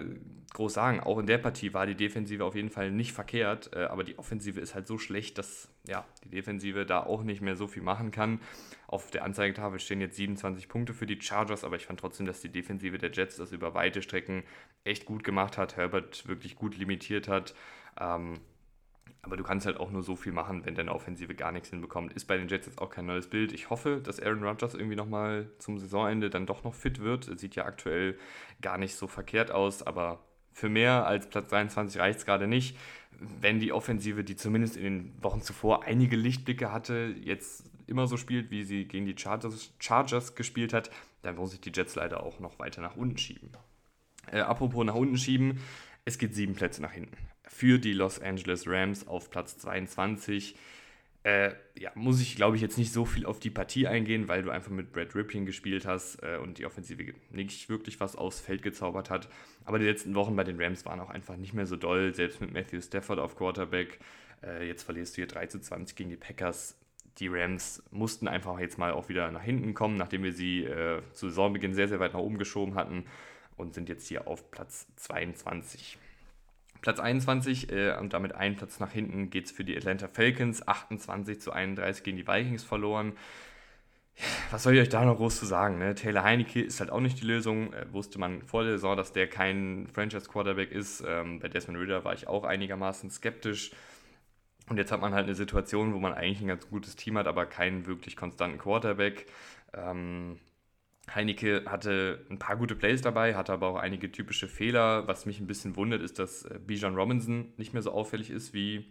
groß 0.54 0.72
sagen? 0.72 1.00
Auch 1.00 1.18
in 1.18 1.26
der 1.26 1.36
Partie 1.36 1.74
war 1.74 1.86
die 1.86 1.94
Defensive 1.94 2.44
auf 2.44 2.54
jeden 2.54 2.70
Fall 2.70 2.90
nicht 2.90 3.12
verkehrt, 3.12 3.70
äh, 3.74 3.84
aber 3.84 4.04
die 4.04 4.18
Offensive 4.18 4.58
ist 4.58 4.74
halt 4.74 4.86
so 4.86 4.96
schlecht, 4.96 5.36
dass 5.36 5.68
ja, 5.86 6.06
die 6.24 6.30
Defensive 6.30 6.86
da 6.86 7.02
auch 7.02 7.22
nicht 7.22 7.42
mehr 7.42 7.56
so 7.56 7.66
viel 7.66 7.82
machen 7.82 8.10
kann. 8.10 8.40
Auf 8.88 9.10
der 9.10 9.24
Anzeigetafel 9.24 9.78
stehen 9.78 10.00
jetzt 10.00 10.16
27 10.16 10.68
Punkte 10.68 10.94
für 10.94 11.06
die 11.06 11.20
Chargers, 11.20 11.62
aber 11.62 11.76
ich 11.76 11.84
fand 11.84 12.00
trotzdem, 12.00 12.24
dass 12.24 12.40
die 12.40 12.48
Defensive 12.48 12.96
der 12.96 13.12
Jets 13.12 13.36
das 13.36 13.52
über 13.52 13.74
weite 13.74 14.00
Strecken 14.00 14.44
echt 14.84 15.04
gut 15.04 15.24
gemacht 15.24 15.58
hat, 15.58 15.76
Herbert 15.76 16.26
wirklich 16.26 16.56
gut 16.56 16.76
limitiert 16.78 17.28
hat. 17.28 17.54
Ähm, 18.00 18.40
aber 19.26 19.36
du 19.36 19.42
kannst 19.42 19.66
halt 19.66 19.78
auch 19.78 19.90
nur 19.90 20.04
so 20.04 20.14
viel 20.14 20.32
machen, 20.32 20.64
wenn 20.64 20.76
deine 20.76 20.94
Offensive 20.94 21.34
gar 21.34 21.50
nichts 21.50 21.70
hinbekommt. 21.70 22.12
Ist 22.12 22.26
bei 22.26 22.36
den 22.36 22.48
Jets 22.48 22.66
jetzt 22.66 22.80
auch 22.80 22.90
kein 22.90 23.06
neues 23.06 23.28
Bild. 23.28 23.52
Ich 23.52 23.70
hoffe, 23.70 24.00
dass 24.02 24.20
Aaron 24.20 24.44
Rodgers 24.44 24.74
irgendwie 24.74 24.94
nochmal 24.94 25.50
zum 25.58 25.78
Saisonende 25.78 26.30
dann 26.30 26.46
doch 26.46 26.62
noch 26.62 26.74
fit 26.74 27.00
wird. 27.00 27.38
Sieht 27.38 27.56
ja 27.56 27.64
aktuell 27.64 28.16
gar 28.62 28.78
nicht 28.78 28.94
so 28.94 29.08
verkehrt 29.08 29.50
aus, 29.50 29.82
aber 29.82 30.20
für 30.52 30.68
mehr 30.68 31.06
als 31.06 31.28
Platz 31.28 31.50
23 31.50 32.00
reicht 32.00 32.20
es 32.20 32.24
gerade 32.24 32.46
nicht. 32.46 32.78
Wenn 33.40 33.58
die 33.58 33.72
Offensive, 33.72 34.22
die 34.22 34.36
zumindest 34.36 34.76
in 34.76 34.84
den 34.84 35.22
Wochen 35.22 35.42
zuvor 35.42 35.82
einige 35.82 36.14
Lichtblicke 36.14 36.70
hatte, 36.70 37.12
jetzt 37.20 37.64
immer 37.88 38.06
so 38.06 38.16
spielt, 38.16 38.52
wie 38.52 38.62
sie 38.62 38.84
gegen 38.86 39.06
die 39.06 39.18
Chargers, 39.18 39.72
Chargers 39.80 40.36
gespielt 40.36 40.72
hat, 40.72 40.90
dann 41.22 41.34
muss 41.34 41.52
ich 41.52 41.60
die 41.60 41.72
Jets 41.74 41.96
leider 41.96 42.22
auch 42.22 42.38
noch 42.38 42.60
weiter 42.60 42.80
nach 42.80 42.96
unten 42.96 43.18
schieben. 43.18 43.50
Äh, 44.30 44.40
apropos 44.40 44.84
nach 44.84 44.94
unten 44.94 45.18
schieben, 45.18 45.60
es 46.06 46.18
geht 46.18 46.34
sieben 46.34 46.54
Plätze 46.54 46.80
nach 46.80 46.92
hinten 46.92 47.16
für 47.48 47.78
die 47.78 47.92
Los 47.92 48.20
Angeles 48.20 48.66
Rams 48.66 49.06
auf 49.06 49.30
Platz 49.30 49.58
22. 49.58 50.56
Äh, 51.24 51.52
ja, 51.76 51.90
muss 51.96 52.20
ich, 52.20 52.36
glaube 52.36 52.54
ich, 52.54 52.62
jetzt 52.62 52.78
nicht 52.78 52.92
so 52.92 53.04
viel 53.04 53.26
auf 53.26 53.40
die 53.40 53.50
Partie 53.50 53.88
eingehen, 53.88 54.28
weil 54.28 54.42
du 54.42 54.50
einfach 54.50 54.70
mit 54.70 54.92
Brad 54.92 55.14
Ripien 55.16 55.46
gespielt 55.46 55.84
hast 55.84 56.22
äh, 56.22 56.36
und 56.36 56.58
die 56.58 56.66
Offensive 56.66 57.14
nicht 57.30 57.68
wirklich 57.68 57.98
was 57.98 58.14
aufs 58.14 58.40
Feld 58.40 58.62
gezaubert 58.62 59.10
hat. 59.10 59.28
Aber 59.64 59.80
die 59.80 59.84
letzten 59.84 60.14
Wochen 60.14 60.36
bei 60.36 60.44
den 60.44 60.60
Rams 60.60 60.84
waren 60.84 61.00
auch 61.00 61.10
einfach 61.10 61.36
nicht 61.36 61.54
mehr 61.54 61.66
so 61.66 61.74
doll, 61.74 62.14
selbst 62.14 62.40
mit 62.40 62.52
Matthew 62.52 62.80
Stafford 62.82 63.18
auf 63.18 63.34
Quarterback. 63.36 63.98
Äh, 64.44 64.68
jetzt 64.68 64.84
verlierst 64.84 65.14
du 65.14 65.22
hier 65.22 65.26
3 65.26 65.46
zu 65.46 65.60
20 65.60 65.96
gegen 65.96 66.10
die 66.10 66.16
Packers. 66.16 66.78
Die 67.18 67.26
Rams 67.28 67.82
mussten 67.90 68.28
einfach 68.28 68.60
jetzt 68.60 68.78
mal 68.78 68.92
auch 68.92 69.08
wieder 69.08 69.30
nach 69.32 69.42
hinten 69.42 69.74
kommen, 69.74 69.96
nachdem 69.96 70.22
wir 70.22 70.32
sie 70.32 70.64
äh, 70.64 71.00
zu 71.12 71.28
Saisonbeginn 71.28 71.74
sehr, 71.74 71.88
sehr 71.88 71.98
weit 71.98 72.12
nach 72.12 72.20
oben 72.20 72.38
geschoben 72.38 72.76
hatten 72.76 73.06
und 73.56 73.74
sind 73.74 73.88
jetzt 73.88 74.06
hier 74.06 74.26
auf 74.26 74.50
Platz 74.50 74.86
22. 74.96 75.98
Platz 76.82 77.00
21 77.00 77.72
äh, 77.72 77.96
und 77.98 78.12
damit 78.12 78.34
einen 78.34 78.56
Platz 78.56 78.78
nach 78.80 78.92
hinten 78.92 79.30
geht 79.30 79.46
es 79.46 79.50
für 79.50 79.64
die 79.64 79.76
Atlanta 79.76 80.08
Falcons. 80.08 80.66
28 80.66 81.40
zu 81.40 81.52
31 81.52 82.04
gegen 82.04 82.16
die 82.16 82.26
Vikings 82.26 82.64
verloren. 82.64 83.14
Was 84.50 84.62
soll 84.62 84.74
ich 84.74 84.80
euch 84.80 84.88
da 84.88 85.04
noch 85.04 85.16
groß 85.16 85.38
zu 85.38 85.46
sagen? 85.46 85.78
Ne? 85.78 85.94
Taylor 85.94 86.22
Heineke 86.22 86.62
ist 86.62 86.80
halt 86.80 86.90
auch 86.90 87.00
nicht 87.00 87.20
die 87.20 87.26
Lösung. 87.26 87.72
Äh, 87.72 87.92
wusste 87.92 88.18
man 88.18 88.42
vor 88.42 88.62
der 88.62 88.72
Saison, 88.72 88.96
dass 88.96 89.12
der 89.12 89.28
kein 89.28 89.88
Franchise-Quarterback 89.92 90.70
ist. 90.72 91.02
Ähm, 91.06 91.40
bei 91.40 91.48
Desmond 91.48 91.78
Ritter 91.78 92.04
war 92.04 92.14
ich 92.14 92.28
auch 92.28 92.44
einigermaßen 92.44 93.10
skeptisch. 93.10 93.72
Und 94.68 94.78
jetzt 94.78 94.90
hat 94.90 95.00
man 95.00 95.14
halt 95.14 95.26
eine 95.26 95.34
Situation, 95.34 95.94
wo 95.94 95.98
man 95.98 96.12
eigentlich 96.12 96.40
ein 96.40 96.48
ganz 96.48 96.68
gutes 96.68 96.96
Team 96.96 97.18
hat, 97.18 97.26
aber 97.26 97.46
keinen 97.46 97.86
wirklich 97.86 98.16
konstanten 98.16 98.58
Quarterback. 98.58 99.26
Ähm, 99.74 100.38
Heineke 101.14 101.64
hatte 101.66 102.26
ein 102.30 102.38
paar 102.38 102.56
gute 102.56 102.74
Plays 102.74 103.00
dabei, 103.00 103.36
hatte 103.36 103.52
aber 103.52 103.68
auch 103.68 103.76
einige 103.76 104.10
typische 104.10 104.48
Fehler. 104.48 105.06
Was 105.06 105.26
mich 105.26 105.40
ein 105.40 105.46
bisschen 105.46 105.76
wundert, 105.76 106.02
ist, 106.02 106.18
dass 106.18 106.44
äh, 106.44 106.58
Bijan 106.58 106.96
Robinson 106.96 107.52
nicht 107.56 107.72
mehr 107.72 107.82
so 107.82 107.92
auffällig 107.92 108.30
ist 108.30 108.54
wie 108.54 108.86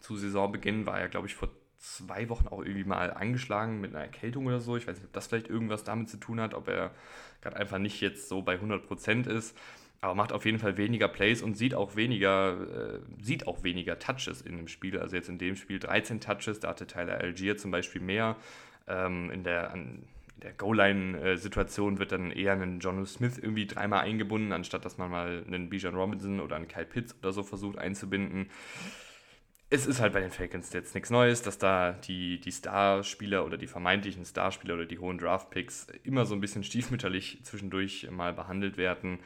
zu 0.00 0.16
Saisonbeginn. 0.16 0.86
War 0.86 1.00
er, 1.00 1.08
glaube 1.08 1.26
ich, 1.28 1.34
vor 1.34 1.50
zwei 1.78 2.28
Wochen 2.28 2.48
auch 2.48 2.62
irgendwie 2.62 2.84
mal 2.84 3.12
angeschlagen 3.12 3.80
mit 3.80 3.94
einer 3.94 4.04
Erkältung 4.04 4.46
oder 4.46 4.60
so. 4.60 4.76
Ich 4.76 4.86
weiß 4.86 4.96
nicht, 4.96 5.06
ob 5.06 5.12
das 5.12 5.26
vielleicht 5.26 5.48
irgendwas 5.48 5.84
damit 5.84 6.08
zu 6.08 6.16
tun 6.16 6.40
hat, 6.40 6.54
ob 6.54 6.68
er 6.68 6.92
gerade 7.40 7.56
einfach 7.56 7.78
nicht 7.78 8.00
jetzt 8.00 8.28
so 8.28 8.42
bei 8.42 8.56
100% 8.56 9.28
ist. 9.28 9.56
Aber 10.00 10.14
macht 10.14 10.32
auf 10.32 10.44
jeden 10.44 10.58
Fall 10.58 10.76
weniger 10.76 11.08
Plays 11.08 11.40
und 11.40 11.56
sieht 11.56 11.74
auch 11.74 11.96
weniger, 11.96 12.96
äh, 12.96 13.22
sieht 13.22 13.46
auch 13.46 13.62
weniger 13.62 13.98
Touches 13.98 14.42
in 14.42 14.56
dem 14.56 14.68
Spiel. 14.68 14.98
Also 14.98 15.16
jetzt 15.16 15.28
in 15.28 15.38
dem 15.38 15.56
Spiel 15.56 15.78
13 15.78 16.20
Touches, 16.20 16.60
da 16.60 16.68
hatte 16.68 16.86
Tyler 16.86 17.18
Algier 17.18 17.56
zum 17.56 17.70
Beispiel 17.70 18.02
mehr. 18.02 18.36
Ähm, 18.86 19.30
in 19.30 19.44
der, 19.44 19.72
an, 19.72 20.06
der 20.36 20.52
Goal-Line-Situation 20.52 21.98
wird 21.98 22.12
dann 22.12 22.30
eher 22.30 22.52
ein 22.52 22.80
John 22.80 23.04
Smith 23.06 23.38
irgendwie 23.38 23.66
dreimal 23.66 24.00
eingebunden, 24.00 24.52
anstatt 24.52 24.84
dass 24.84 24.98
man 24.98 25.10
mal 25.10 25.44
einen 25.46 25.70
Bijan 25.70 25.94
Robinson 25.94 26.40
oder 26.40 26.56
einen 26.56 26.68
Kyle 26.68 26.84
Pitts 26.84 27.16
oder 27.20 27.32
so 27.32 27.42
versucht 27.42 27.78
einzubinden. 27.78 28.50
Es 29.70 29.86
ist 29.86 30.00
halt 30.00 30.12
bei 30.12 30.20
den 30.20 30.30
Falcons 30.30 30.72
jetzt 30.72 30.94
nichts 30.94 31.10
Neues, 31.10 31.42
dass 31.42 31.58
da 31.58 31.92
die, 31.92 32.38
die 32.40 32.52
Starspieler 32.52 33.44
oder 33.44 33.56
die 33.56 33.66
vermeintlichen 33.66 34.24
Starspieler 34.24 34.74
oder 34.74 34.86
die 34.86 34.98
hohen 34.98 35.18
Draft-Picks 35.18 35.88
immer 36.04 36.26
so 36.26 36.34
ein 36.34 36.40
bisschen 36.40 36.62
stiefmütterlich 36.62 37.40
zwischendurch 37.44 38.08
mal 38.10 38.32
behandelt 38.32 38.76
werden. 38.76 39.20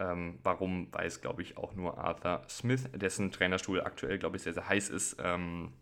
Ähm, 0.00 0.38
warum, 0.42 0.92
weiß, 0.92 1.20
glaube 1.20 1.42
ich, 1.42 1.56
auch 1.56 1.74
nur 1.74 1.98
Arthur 1.98 2.42
Smith, 2.48 2.90
dessen 2.94 3.30
Trainerstuhl 3.30 3.80
aktuell, 3.80 4.18
glaube 4.18 4.36
ich, 4.36 4.42
sehr, 4.42 4.52
sehr 4.52 4.68
heiß 4.68 4.90
ist. 4.90 5.16
Ähm, 5.22 5.72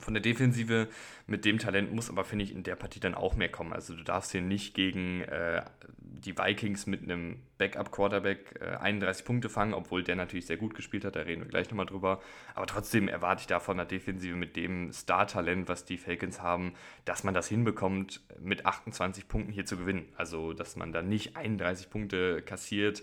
von 0.00 0.14
der 0.14 0.22
Defensive 0.22 0.88
mit 1.26 1.44
dem 1.44 1.58
Talent 1.58 1.92
muss 1.92 2.10
aber, 2.10 2.24
finde 2.24 2.44
ich, 2.44 2.52
in 2.52 2.62
der 2.62 2.76
Partie 2.76 3.00
dann 3.00 3.14
auch 3.14 3.36
mehr 3.36 3.48
kommen. 3.48 3.72
Also 3.72 3.94
du 3.94 4.02
darfst 4.02 4.32
hier 4.32 4.40
nicht 4.40 4.74
gegen 4.74 5.22
äh, 5.22 5.62
die 5.98 6.36
Vikings 6.36 6.86
mit 6.86 7.02
einem 7.02 7.36
Backup-Quarterback 7.58 8.60
äh, 8.60 8.76
31 8.76 9.24
Punkte 9.24 9.48
fangen, 9.48 9.74
obwohl 9.74 10.02
der 10.02 10.16
natürlich 10.16 10.46
sehr 10.46 10.56
gut 10.56 10.74
gespielt 10.74 11.04
hat, 11.04 11.16
da 11.16 11.20
reden 11.20 11.42
wir 11.42 11.48
gleich 11.48 11.70
nochmal 11.70 11.86
drüber. 11.86 12.20
Aber 12.54 12.66
trotzdem 12.66 13.08
erwarte 13.08 13.42
ich 13.42 13.46
da 13.46 13.60
von 13.60 13.76
der 13.76 13.86
Defensive 13.86 14.36
mit 14.36 14.56
dem 14.56 14.92
Star-Talent, 14.92 15.68
was 15.68 15.84
die 15.84 15.98
Falcons 15.98 16.42
haben, 16.42 16.74
dass 17.04 17.24
man 17.24 17.34
das 17.34 17.48
hinbekommt, 17.48 18.20
mit 18.40 18.66
28 18.66 19.28
Punkten 19.28 19.52
hier 19.52 19.66
zu 19.66 19.76
gewinnen. 19.76 20.08
Also, 20.16 20.52
dass 20.52 20.76
man 20.76 20.92
da 20.92 21.02
nicht 21.02 21.36
31 21.36 21.90
Punkte 21.90 22.42
kassiert 22.42 23.02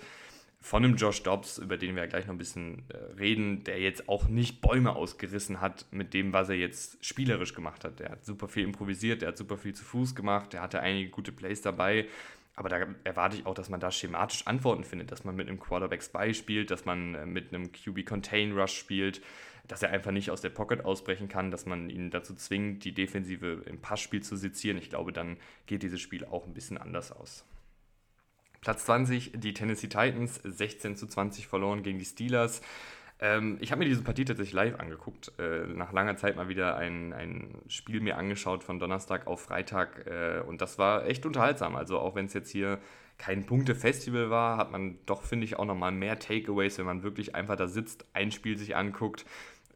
von 0.59 0.83
einem 0.83 0.95
Josh 0.95 1.23
Dobbs, 1.23 1.59
über 1.59 1.77
den 1.77 1.95
wir 1.95 2.03
ja 2.03 2.09
gleich 2.09 2.25
noch 2.25 2.33
ein 2.33 2.39
bisschen 2.39 2.83
äh, 2.89 2.97
reden, 3.17 3.63
der 3.63 3.79
jetzt 3.79 4.09
auch 4.09 4.27
nicht 4.27 4.59
Bäume 4.61 4.95
ausgerissen 4.95 5.61
hat 5.61 5.85
mit 5.91 6.13
dem, 6.13 6.33
was 6.33 6.49
er 6.49 6.55
jetzt 6.55 7.03
spielerisch 7.05 7.53
gemacht 7.53 7.83
hat. 7.85 7.99
Der 7.99 8.09
hat 8.09 8.25
super 8.25 8.47
viel 8.47 8.63
improvisiert, 8.63 9.21
der 9.21 9.29
hat 9.29 9.37
super 9.37 9.57
viel 9.57 9.73
zu 9.73 9.83
Fuß 9.83 10.15
gemacht, 10.15 10.53
der 10.53 10.61
hatte 10.61 10.79
einige 10.79 11.09
gute 11.09 11.31
Plays 11.31 11.61
dabei. 11.61 12.07
Aber 12.55 12.69
da 12.69 12.87
erwarte 13.03 13.37
ich 13.37 13.45
auch, 13.45 13.53
dass 13.53 13.69
man 13.69 13.79
da 13.79 13.91
schematisch 13.91 14.47
Antworten 14.47 14.83
findet, 14.83 15.11
dass 15.11 15.23
man 15.23 15.35
mit 15.35 15.47
einem 15.47 15.59
Quarterback 15.59 16.01
Spy 16.01 16.33
spielt, 16.33 16.71
dass 16.71 16.85
man 16.85 17.13
äh, 17.13 17.25
mit 17.25 17.53
einem 17.53 17.71
QB 17.71 18.05
Contain 18.05 18.57
Rush 18.57 18.73
spielt, 18.73 19.21
dass 19.67 19.83
er 19.83 19.91
einfach 19.91 20.11
nicht 20.11 20.31
aus 20.31 20.41
der 20.41 20.49
Pocket 20.49 20.83
ausbrechen 20.83 21.27
kann, 21.27 21.51
dass 21.51 21.65
man 21.65 21.89
ihn 21.89 22.09
dazu 22.09 22.33
zwingt, 22.33 22.83
die 22.83 22.93
Defensive 22.93 23.63
im 23.67 23.79
Passspiel 23.79 24.23
zu 24.23 24.35
sezieren. 24.35 24.77
Ich 24.77 24.89
glaube, 24.89 25.13
dann 25.13 25.37
geht 25.67 25.83
dieses 25.83 26.01
Spiel 26.01 26.25
auch 26.25 26.47
ein 26.47 26.53
bisschen 26.53 26.77
anders 26.77 27.11
aus. 27.11 27.45
Platz 28.61 28.85
20, 28.85 29.33
die 29.35 29.53
Tennessee 29.53 29.87
Titans, 29.87 30.39
16 30.43 30.95
zu 30.95 31.07
20 31.07 31.47
verloren 31.47 31.83
gegen 31.83 31.99
die 31.99 32.05
Steelers. 32.05 32.61
Ähm, 33.19 33.57
ich 33.61 33.71
habe 33.71 33.79
mir 33.79 33.89
diese 33.89 34.03
Partie 34.03 34.25
tatsächlich 34.25 34.53
live 34.53 34.79
angeguckt. 34.79 35.31
Äh, 35.39 35.67
nach 35.67 35.91
langer 35.91 36.17
Zeit 36.17 36.35
mal 36.35 36.49
wieder 36.49 36.75
ein, 36.77 37.13
ein 37.13 37.55
Spiel 37.67 37.99
mir 37.99 38.17
angeschaut 38.17 38.63
von 38.63 38.79
Donnerstag 38.79 39.27
auf 39.27 39.41
Freitag. 39.41 40.05
Äh, 40.07 40.41
und 40.45 40.61
das 40.61 40.77
war 40.77 41.05
echt 41.05 41.25
unterhaltsam. 41.25 41.75
Also 41.75 41.99
auch 41.99 42.15
wenn 42.15 42.25
es 42.25 42.33
jetzt 42.33 42.51
hier 42.51 42.79
kein 43.17 43.45
Punktefestival 43.45 44.29
war, 44.29 44.57
hat 44.57 44.71
man 44.71 44.99
doch, 45.07 45.23
finde 45.23 45.45
ich, 45.45 45.57
auch 45.57 45.65
nochmal 45.65 45.91
mehr 45.91 46.19
Takeaways, 46.19 46.77
wenn 46.77 46.85
man 46.85 47.01
wirklich 47.01 47.33
einfach 47.33 47.55
da 47.55 47.67
sitzt, 47.67 48.05
ein 48.13 48.31
Spiel 48.31 48.57
sich 48.57 48.75
anguckt 48.75 49.25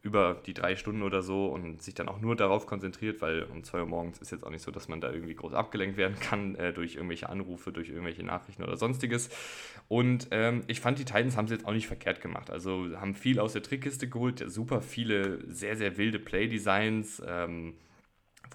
über 0.02 0.40
die 0.46 0.52
drei 0.52 0.74
Stunden 0.74 1.02
oder 1.02 1.22
so 1.22 1.46
und 1.46 1.80
sich 1.80 1.94
dann 1.94 2.08
auch 2.08 2.20
nur 2.20 2.34
darauf 2.34 2.66
konzentriert, 2.66 3.20
weil 3.20 3.44
um 3.44 3.62
zwei 3.62 3.80
Uhr 3.80 3.86
morgens 3.86 4.18
ist 4.18 4.32
jetzt 4.32 4.44
auch 4.44 4.50
nicht 4.50 4.62
so, 4.62 4.72
dass 4.72 4.88
man 4.88 5.00
da 5.00 5.12
irgendwie 5.12 5.34
groß 5.34 5.54
abgelenkt 5.54 5.96
werden 5.96 6.18
kann 6.18 6.56
äh, 6.56 6.72
durch 6.72 6.96
irgendwelche 6.96 7.28
Anrufe, 7.28 7.72
durch 7.72 7.88
irgendwelche 7.88 8.24
Nachrichten 8.24 8.64
oder 8.64 8.76
sonstiges. 8.76 9.30
Und 9.86 10.28
ähm, 10.32 10.64
ich 10.66 10.80
fand, 10.80 10.98
die 10.98 11.04
Titans 11.04 11.36
haben 11.36 11.44
es 11.44 11.52
jetzt 11.52 11.66
auch 11.66 11.72
nicht 11.72 11.86
verkehrt 11.86 12.20
gemacht. 12.20 12.50
Also 12.50 12.88
haben 13.00 13.14
viel 13.14 13.38
aus 13.38 13.52
der 13.52 13.62
Trickkiste 13.62 14.08
geholt, 14.08 14.42
super 14.48 14.82
viele 14.82 15.38
sehr, 15.48 15.76
sehr 15.76 15.96
wilde 15.96 16.18
Play-Designs. 16.18 17.22
Ähm, 17.24 17.74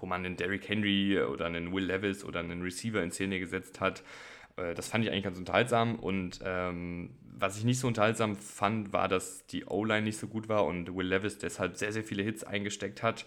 wo 0.00 0.06
man 0.06 0.24
einen 0.24 0.36
Derrick 0.36 0.68
Henry 0.68 1.20
oder 1.20 1.46
einen 1.46 1.72
Will 1.72 1.84
Levis 1.84 2.24
oder 2.24 2.40
einen 2.40 2.62
Receiver 2.62 3.02
in 3.02 3.10
Szene 3.10 3.40
gesetzt 3.40 3.80
hat. 3.80 4.04
Äh, 4.58 4.74
das 4.74 4.88
fand 4.88 5.04
ich 5.04 5.10
eigentlich 5.10 5.24
ganz 5.24 5.38
unterhaltsam 5.38 5.96
und 5.96 6.40
ähm, 6.44 7.10
was 7.40 7.56
ich 7.56 7.64
nicht 7.64 7.78
so 7.78 7.86
unterhaltsam 7.86 8.34
fand, 8.36 8.92
war, 8.92 9.06
dass 9.06 9.46
die 9.46 9.64
O-Line 9.64 10.02
nicht 10.02 10.18
so 10.18 10.26
gut 10.26 10.48
war 10.48 10.66
und 10.66 10.94
Will 10.96 11.06
Levis 11.06 11.38
deshalb 11.38 11.76
sehr, 11.76 11.92
sehr 11.92 12.02
viele 12.02 12.24
Hits 12.24 12.42
eingesteckt 12.42 13.02
hat. 13.02 13.24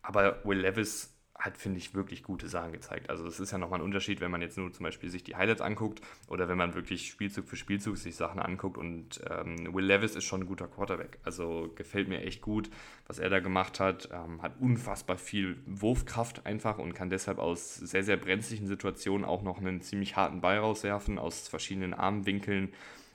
Aber 0.00 0.42
Will 0.44 0.60
Levis 0.60 1.11
hat, 1.44 1.58
finde 1.58 1.78
ich, 1.78 1.92
wirklich 1.92 2.22
gute 2.22 2.48
Sachen 2.48 2.72
gezeigt. 2.72 3.10
Also 3.10 3.26
es 3.26 3.40
ist 3.40 3.50
ja 3.50 3.58
nochmal 3.58 3.80
ein 3.80 3.84
Unterschied, 3.84 4.20
wenn 4.20 4.30
man 4.30 4.40
jetzt 4.42 4.56
nur 4.56 4.72
zum 4.72 4.84
Beispiel 4.84 5.10
sich 5.10 5.24
die 5.24 5.34
Highlights 5.34 5.60
anguckt 5.60 6.00
oder 6.28 6.48
wenn 6.48 6.56
man 6.56 6.74
wirklich 6.74 7.08
Spielzug 7.08 7.48
für 7.48 7.56
Spielzug 7.56 7.96
sich 7.96 8.14
Sachen 8.14 8.38
anguckt. 8.38 8.78
Und 8.78 9.20
ähm, 9.28 9.74
Will 9.74 9.84
Levis 9.84 10.14
ist 10.14 10.24
schon 10.24 10.42
ein 10.42 10.46
guter 10.46 10.68
Quarterback. 10.68 11.18
Also 11.24 11.72
gefällt 11.74 12.08
mir 12.08 12.22
echt 12.22 12.42
gut, 12.42 12.70
was 13.08 13.18
er 13.18 13.28
da 13.28 13.40
gemacht 13.40 13.80
hat. 13.80 14.08
Ähm, 14.12 14.40
hat 14.40 14.52
unfassbar 14.60 15.18
viel 15.18 15.58
Wurfkraft 15.66 16.46
einfach 16.46 16.78
und 16.78 16.94
kann 16.94 17.10
deshalb 17.10 17.38
aus 17.38 17.74
sehr, 17.74 18.04
sehr 18.04 18.16
brenzlichen 18.16 18.68
Situationen 18.68 19.24
auch 19.24 19.42
noch 19.42 19.58
einen 19.58 19.80
ziemlich 19.80 20.14
harten 20.14 20.40
Ball 20.40 20.58
rauswerfen, 20.58 21.18
aus 21.18 21.48
verschiedenen 21.48 21.92
Armwinkeln. 21.92 22.72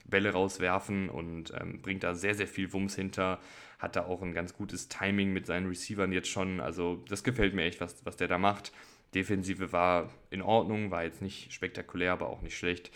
Bälle 0.09 0.31
rauswerfen 0.31 1.09
und 1.09 1.51
ähm, 1.59 1.81
bringt 1.81 2.03
da 2.03 2.15
sehr, 2.15 2.33
sehr 2.33 2.47
viel 2.47 2.71
Wumms 2.71 2.95
hinter. 2.95 3.39
Hat 3.77 3.95
da 3.95 4.05
auch 4.05 4.21
ein 4.21 4.33
ganz 4.33 4.53
gutes 4.53 4.87
Timing 4.87 5.33
mit 5.33 5.45
seinen 5.45 5.67
Receivern 5.67 6.11
jetzt 6.11 6.29
schon. 6.29 6.59
Also 6.59 7.03
das 7.07 7.23
gefällt 7.23 7.53
mir 7.53 7.63
echt, 7.63 7.79
was, 7.81 8.05
was 8.05 8.17
der 8.17 8.27
da 8.27 8.37
macht. 8.37 8.71
Defensive 9.13 9.71
war 9.71 10.09
in 10.29 10.41
Ordnung, 10.41 10.91
war 10.91 11.03
jetzt 11.03 11.21
nicht 11.21 11.53
spektakulär, 11.53 12.13
aber 12.13 12.27
auch 12.27 12.41
nicht 12.41 12.57
schlecht. 12.57 12.91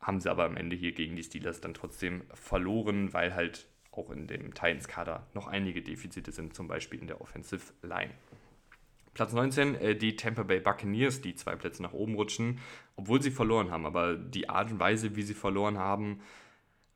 Haben 0.00 0.20
sie 0.20 0.30
aber 0.30 0.44
am 0.44 0.56
Ende 0.56 0.76
hier 0.76 0.92
gegen 0.92 1.16
die 1.16 1.22
Steelers 1.22 1.60
dann 1.60 1.74
trotzdem 1.74 2.22
verloren, 2.34 3.12
weil 3.12 3.34
halt 3.34 3.66
auch 3.92 4.10
in 4.10 4.26
dem 4.26 4.52
Titans-Kader 4.52 5.26
noch 5.32 5.46
einige 5.46 5.82
Defizite 5.82 6.32
sind, 6.32 6.54
zum 6.54 6.68
Beispiel 6.68 7.00
in 7.00 7.06
der 7.06 7.20
Offensive 7.20 7.72
Line. 7.82 8.12
Platz 9.14 9.32
19, 9.32 9.74
äh, 9.76 9.96
die 9.96 10.14
Tampa 10.14 10.42
Bay 10.42 10.60
Buccaneers, 10.60 11.22
die 11.22 11.34
zwei 11.34 11.56
Plätze 11.56 11.82
nach 11.82 11.94
oben 11.94 12.16
rutschen, 12.16 12.60
obwohl 12.96 13.22
sie 13.22 13.30
verloren 13.30 13.70
haben. 13.70 13.86
Aber 13.86 14.14
die 14.14 14.50
Art 14.50 14.70
und 14.70 14.78
Weise, 14.78 15.16
wie 15.16 15.22
sie 15.22 15.32
verloren 15.32 15.78
haben, 15.78 16.20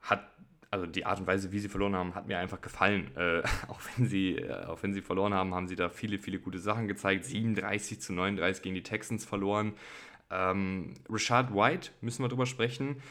hat, 0.02 0.30
also 0.70 0.86
die 0.86 1.04
Art 1.04 1.20
und 1.20 1.26
Weise, 1.26 1.52
wie 1.52 1.58
sie 1.58 1.68
verloren 1.68 1.96
haben, 1.96 2.14
hat 2.14 2.26
mir 2.26 2.38
einfach 2.38 2.60
gefallen. 2.60 3.10
Äh, 3.16 3.42
auch, 3.68 3.80
wenn 3.96 4.08
sie, 4.08 4.36
äh, 4.36 4.64
auch 4.66 4.82
wenn 4.82 4.94
sie 4.94 5.02
verloren 5.02 5.34
haben, 5.34 5.54
haben 5.54 5.68
sie 5.68 5.76
da 5.76 5.88
viele, 5.88 6.18
viele 6.18 6.38
gute 6.38 6.58
Sachen 6.58 6.88
gezeigt. 6.88 7.24
37 7.24 8.00
zu 8.00 8.12
39 8.12 8.62
gegen 8.62 8.74
die 8.74 8.82
Texans 8.82 9.24
verloren. 9.24 9.74
Ähm, 10.30 10.94
Rashad 11.08 11.52
White, 11.54 11.90
müssen 12.00 12.22
wir 12.22 12.28
drüber 12.28 12.46
sprechen 12.46 13.02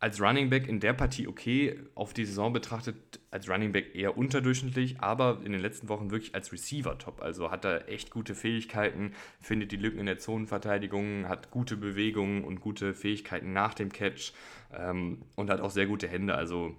als 0.00 0.20
Running 0.20 0.48
Back 0.48 0.68
in 0.68 0.80
der 0.80 0.92
Partie 0.92 1.26
okay, 1.26 1.78
auf 1.94 2.12
die 2.12 2.24
Saison 2.24 2.52
betrachtet 2.52 3.20
als 3.30 3.48
Running 3.48 3.72
Back 3.72 3.94
eher 3.94 4.16
unterdurchschnittlich, 4.16 5.00
aber 5.00 5.40
in 5.44 5.52
den 5.52 5.60
letzten 5.60 5.88
Wochen 5.88 6.10
wirklich 6.10 6.34
als 6.34 6.52
Receiver 6.52 6.96
top. 6.98 7.20
Also 7.20 7.50
hat 7.50 7.64
er 7.64 7.88
echt 7.88 8.10
gute 8.10 8.34
Fähigkeiten, 8.34 9.12
findet 9.40 9.72
die 9.72 9.76
Lücken 9.76 9.98
in 9.98 10.06
der 10.06 10.18
Zonenverteidigung, 10.18 11.28
hat 11.28 11.50
gute 11.50 11.76
Bewegungen 11.76 12.44
und 12.44 12.60
gute 12.60 12.94
Fähigkeiten 12.94 13.52
nach 13.52 13.74
dem 13.74 13.90
Catch 13.90 14.32
ähm, 14.72 15.22
und 15.34 15.50
hat 15.50 15.60
auch 15.60 15.70
sehr 15.70 15.86
gute 15.86 16.06
Hände. 16.06 16.34
Also 16.34 16.76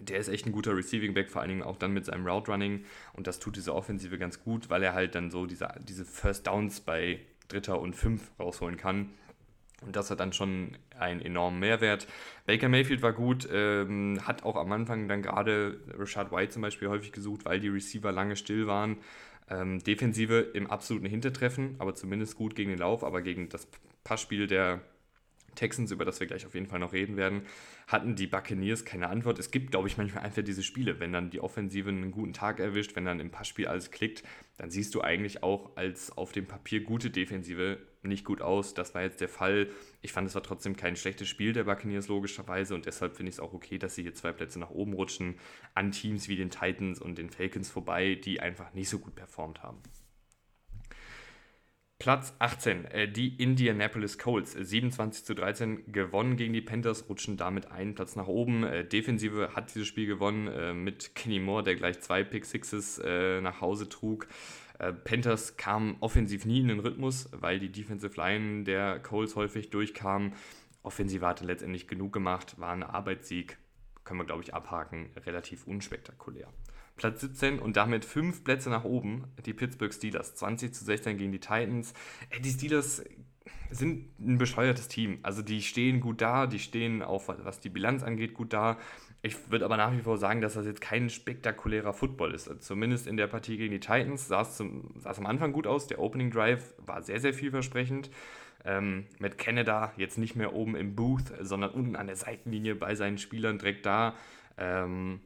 der 0.00 0.18
ist 0.18 0.28
echt 0.28 0.46
ein 0.46 0.52
guter 0.52 0.76
Receiving 0.76 1.14
Back, 1.14 1.30
vor 1.30 1.40
allen 1.40 1.50
Dingen 1.50 1.62
auch 1.62 1.76
dann 1.76 1.92
mit 1.92 2.04
seinem 2.04 2.26
Route 2.26 2.50
Running 2.50 2.84
und 3.12 3.26
das 3.26 3.38
tut 3.38 3.56
diese 3.56 3.74
Offensive 3.74 4.18
ganz 4.18 4.42
gut, 4.42 4.70
weil 4.70 4.82
er 4.82 4.94
halt 4.94 5.14
dann 5.14 5.30
so 5.30 5.46
diese, 5.46 5.68
diese 5.86 6.04
First 6.04 6.46
Downs 6.46 6.80
bei 6.80 7.20
Dritter 7.48 7.80
und 7.80 7.94
Fünf 7.94 8.30
rausholen 8.38 8.76
kann 8.76 9.10
und 9.84 9.96
das 9.96 10.10
hat 10.10 10.20
dann 10.20 10.32
schon 10.32 10.76
einen 10.98 11.20
enormen 11.20 11.60
Mehrwert. 11.60 12.06
Baker 12.46 12.68
Mayfield 12.68 13.02
war 13.02 13.12
gut, 13.12 13.48
ähm, 13.52 14.18
hat 14.26 14.44
auch 14.44 14.56
am 14.56 14.72
Anfang 14.72 15.08
dann 15.08 15.22
gerade 15.22 15.80
Rashad 15.96 16.32
White 16.32 16.52
zum 16.52 16.62
Beispiel 16.62 16.88
häufig 16.88 17.12
gesucht, 17.12 17.44
weil 17.44 17.60
die 17.60 17.68
Receiver 17.68 18.12
lange 18.12 18.36
still 18.36 18.66
waren. 18.66 18.98
Ähm, 19.50 19.78
Defensive 19.80 20.40
im 20.54 20.70
absoluten 20.70 21.06
Hintertreffen, 21.06 21.76
aber 21.78 21.94
zumindest 21.94 22.36
gut 22.36 22.54
gegen 22.54 22.70
den 22.70 22.78
Lauf, 22.78 23.04
aber 23.04 23.20
gegen 23.20 23.48
das 23.50 23.68
Passspiel 24.02 24.46
der 24.46 24.80
Texans, 25.54 25.90
über 25.90 26.04
das 26.04 26.20
wir 26.20 26.26
gleich 26.26 26.46
auf 26.46 26.54
jeden 26.54 26.66
Fall 26.66 26.78
noch 26.78 26.92
reden 26.92 27.16
werden, 27.16 27.42
hatten 27.86 28.14
die 28.16 28.26
Buccaneers 28.26 28.84
keine 28.84 29.08
Antwort. 29.08 29.38
Es 29.38 29.50
gibt, 29.50 29.70
glaube 29.70 29.88
ich, 29.88 29.96
manchmal 29.96 30.24
einfach 30.24 30.42
diese 30.42 30.62
Spiele, 30.62 31.00
wenn 31.00 31.12
dann 31.12 31.30
die 31.30 31.40
Offensive 31.40 31.88
einen 31.88 32.10
guten 32.10 32.32
Tag 32.32 32.60
erwischt, 32.60 32.96
wenn 32.96 33.04
dann 33.04 33.20
im 33.20 33.30
Passspiel 33.30 33.66
alles 33.66 33.90
klickt, 33.90 34.22
dann 34.56 34.70
siehst 34.70 34.94
du 34.94 35.00
eigentlich 35.00 35.42
auch 35.42 35.76
als 35.76 36.16
auf 36.16 36.32
dem 36.32 36.46
Papier 36.46 36.82
gute 36.82 37.10
Defensive 37.10 37.78
nicht 38.02 38.24
gut 38.24 38.40
aus. 38.40 38.74
Das 38.74 38.94
war 38.94 39.02
jetzt 39.02 39.20
der 39.20 39.28
Fall. 39.28 39.68
Ich 40.02 40.12
fand, 40.12 40.28
es 40.28 40.34
war 40.34 40.42
trotzdem 40.42 40.76
kein 40.76 40.96
schlechtes 40.96 41.28
Spiel 41.28 41.52
der 41.52 41.64
Buccaneers 41.64 42.08
logischerweise 42.08 42.74
und 42.74 42.86
deshalb 42.86 43.16
finde 43.16 43.30
ich 43.30 43.36
es 43.36 43.40
auch 43.40 43.52
okay, 43.52 43.78
dass 43.78 43.94
sie 43.94 44.02
hier 44.02 44.14
zwei 44.14 44.32
Plätze 44.32 44.58
nach 44.58 44.70
oben 44.70 44.92
rutschen 44.92 45.36
an 45.74 45.90
Teams 45.90 46.28
wie 46.28 46.36
den 46.36 46.50
Titans 46.50 47.00
und 47.00 47.18
den 47.18 47.30
Falcons 47.30 47.70
vorbei, 47.70 48.14
die 48.14 48.40
einfach 48.40 48.72
nicht 48.74 48.88
so 48.88 48.98
gut 48.98 49.14
performt 49.14 49.62
haben. 49.62 49.78
Platz 52.04 52.34
18, 52.38 52.84
äh, 52.84 53.08
die 53.10 53.34
Indianapolis 53.42 54.18
Colts. 54.18 54.52
27 54.52 55.24
zu 55.24 55.34
13 55.34 55.90
gewonnen 55.90 56.36
gegen 56.36 56.52
die 56.52 56.60
Panthers, 56.60 57.08
rutschen 57.08 57.38
damit 57.38 57.72
einen 57.72 57.94
Platz 57.94 58.14
nach 58.14 58.26
oben. 58.26 58.62
Äh, 58.62 58.84
Defensive 58.84 59.52
hat 59.54 59.74
dieses 59.74 59.88
Spiel 59.88 60.06
gewonnen 60.06 60.48
äh, 60.48 60.74
mit 60.74 61.14
Kenny 61.14 61.38
Moore, 61.38 61.62
der 61.62 61.76
gleich 61.76 62.00
zwei 62.00 62.22
Pick 62.22 62.44
Sixes 62.44 62.98
nach 62.98 63.62
Hause 63.62 63.88
trug. 63.88 64.28
Panthers 65.04 65.56
kamen 65.56 65.96
offensiv 66.00 66.44
nie 66.44 66.60
in 66.60 66.68
den 66.68 66.80
Rhythmus, 66.80 67.30
weil 67.32 67.58
die 67.58 67.72
Defensive 67.72 68.20
Line 68.20 68.64
der 68.64 68.98
Colts 68.98 69.34
häufig 69.34 69.70
durchkam. 69.70 70.34
Offensive 70.82 71.26
hatte 71.26 71.46
letztendlich 71.46 71.88
genug 71.88 72.12
gemacht, 72.12 72.60
war 72.60 72.72
ein 72.72 72.82
Arbeitssieg, 72.82 73.56
können 74.04 74.20
wir 74.20 74.26
glaube 74.26 74.42
ich 74.42 74.52
abhaken, 74.52 75.08
relativ 75.24 75.66
unspektakulär. 75.66 76.48
Platz 76.96 77.20
17 77.20 77.58
und 77.58 77.76
damit 77.76 78.04
fünf 78.04 78.44
Plätze 78.44 78.70
nach 78.70 78.84
oben, 78.84 79.24
die 79.44 79.52
Pittsburgh 79.52 79.92
Steelers. 79.92 80.34
20 80.36 80.72
zu 80.72 80.84
16 80.84 81.18
gegen 81.18 81.32
die 81.32 81.40
Titans. 81.40 81.92
Die 82.40 82.50
Steelers 82.50 83.02
sind 83.70 84.18
ein 84.20 84.38
bescheuertes 84.38 84.88
Team. 84.88 85.18
Also 85.22 85.42
die 85.42 85.62
stehen 85.62 86.00
gut 86.00 86.20
da, 86.20 86.46
die 86.46 86.58
stehen 86.58 87.02
auch, 87.02 87.24
was 87.26 87.60
die 87.60 87.68
Bilanz 87.68 88.02
angeht, 88.02 88.34
gut 88.34 88.52
da. 88.52 88.78
Ich 89.22 89.50
würde 89.50 89.64
aber 89.64 89.76
nach 89.76 89.92
wie 89.92 90.02
vor 90.02 90.18
sagen, 90.18 90.40
dass 90.40 90.54
das 90.54 90.66
jetzt 90.66 90.80
kein 90.80 91.08
spektakulärer 91.10 91.92
Football 91.92 92.34
ist. 92.34 92.48
Also 92.48 92.60
zumindest 92.60 93.06
in 93.06 93.16
der 93.16 93.26
Partie 93.26 93.56
gegen 93.56 93.72
die 93.72 93.80
Titans 93.80 94.28
sah 94.28 94.42
es, 94.42 94.58
sah 94.58 95.10
es 95.10 95.18
am 95.18 95.26
Anfang 95.26 95.52
gut 95.52 95.66
aus. 95.66 95.86
Der 95.86 95.98
Opening 95.98 96.30
Drive 96.30 96.74
war 96.78 97.02
sehr, 97.02 97.20
sehr 97.20 97.34
vielversprechend. 97.34 98.10
Ähm, 98.66 99.06
mit 99.18 99.36
Canada 99.36 99.92
jetzt 99.96 100.16
nicht 100.16 100.36
mehr 100.36 100.54
oben 100.54 100.74
im 100.76 100.94
Booth, 100.94 101.32
sondern 101.40 101.70
unten 101.70 101.96
an 101.96 102.06
der 102.06 102.16
Seitenlinie 102.16 102.74
bei 102.74 102.94
seinen 102.94 103.18
Spielern 103.18 103.58
direkt 103.58 103.84
da. 103.84 104.14
Ähm, 104.56 105.20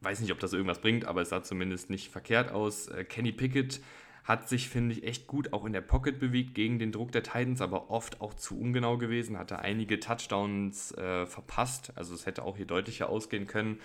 Weiß 0.00 0.20
nicht, 0.20 0.32
ob 0.32 0.38
das 0.40 0.52
irgendwas 0.52 0.80
bringt, 0.80 1.04
aber 1.04 1.22
es 1.22 1.30
sah 1.30 1.42
zumindest 1.42 1.90
nicht 1.90 2.10
verkehrt 2.10 2.52
aus. 2.52 2.88
Äh, 2.88 3.04
Kenny 3.04 3.32
Pickett 3.32 3.80
hat 4.24 4.48
sich, 4.48 4.70
finde 4.70 4.94
ich, 4.94 5.04
echt 5.04 5.26
gut 5.26 5.52
auch 5.52 5.66
in 5.66 5.72
der 5.72 5.82
Pocket 5.82 6.18
bewegt 6.18 6.54
gegen 6.54 6.78
den 6.78 6.92
Druck 6.92 7.12
der 7.12 7.22
Titans, 7.22 7.60
aber 7.60 7.90
oft 7.90 8.22
auch 8.22 8.32
zu 8.34 8.58
ungenau 8.58 8.96
gewesen, 8.96 9.38
hatte 9.38 9.58
einige 9.58 10.00
Touchdowns 10.00 10.92
äh, 10.92 11.26
verpasst. 11.26 11.92
Also 11.94 12.14
es 12.14 12.24
hätte 12.24 12.42
auch 12.42 12.56
hier 12.56 12.66
deutlicher 12.66 13.10
ausgehen 13.10 13.46
können. 13.46 13.80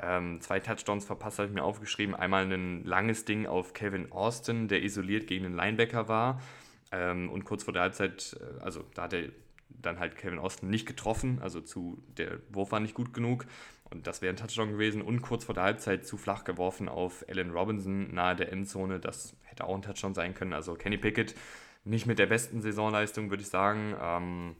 Ähm, 0.00 0.40
zwei 0.40 0.60
Touchdowns 0.60 1.04
verpasst, 1.04 1.40
habe 1.40 1.48
ich 1.48 1.54
mir 1.54 1.64
aufgeschrieben. 1.64 2.14
Einmal 2.14 2.50
ein 2.50 2.84
langes 2.84 3.24
Ding 3.24 3.46
auf 3.46 3.74
Kevin 3.74 4.12
Austin, 4.12 4.68
der 4.68 4.82
isoliert 4.82 5.26
gegen 5.26 5.42
den 5.42 5.56
Linebacker 5.56 6.08
war. 6.08 6.40
Ähm, 6.92 7.28
und 7.28 7.44
kurz 7.44 7.64
vor 7.64 7.72
der 7.72 7.82
Halbzeit, 7.82 8.36
äh, 8.40 8.62
also 8.62 8.84
da 8.94 9.02
hat 9.02 9.12
er 9.12 9.24
dann 9.68 9.98
halt 9.98 10.16
Kevin 10.16 10.38
Austin 10.38 10.70
nicht 10.70 10.86
getroffen, 10.86 11.38
also 11.40 11.60
zu, 11.60 12.02
der 12.16 12.38
Wurf 12.50 12.72
war 12.72 12.80
nicht 12.80 12.94
gut 12.94 13.12
genug. 13.12 13.46
Und 13.90 14.06
das 14.06 14.22
wäre 14.22 14.32
ein 14.32 14.36
Touchdown 14.36 14.72
gewesen 14.72 15.02
und 15.02 15.20
kurz 15.20 15.44
vor 15.44 15.54
der 15.54 15.64
Halbzeit 15.64 16.06
zu 16.06 16.16
flach 16.16 16.44
geworfen 16.44 16.88
auf 16.88 17.24
Allen 17.28 17.50
Robinson 17.50 18.14
nahe 18.14 18.36
der 18.36 18.52
Endzone. 18.52 19.00
Das 19.00 19.36
hätte 19.42 19.64
auch 19.64 19.74
ein 19.74 19.82
Touchdown 19.82 20.14
sein 20.14 20.34
können. 20.34 20.52
Also 20.52 20.74
Kenny 20.74 20.96
Pickett 20.96 21.34
nicht 21.84 22.06
mit 22.06 22.18
der 22.18 22.26
besten 22.26 22.60
Saisonleistung, 22.60 23.30
würde 23.30 23.42
ich 23.42 23.48
sagen. 23.48 23.96
Ähm, 24.00 24.56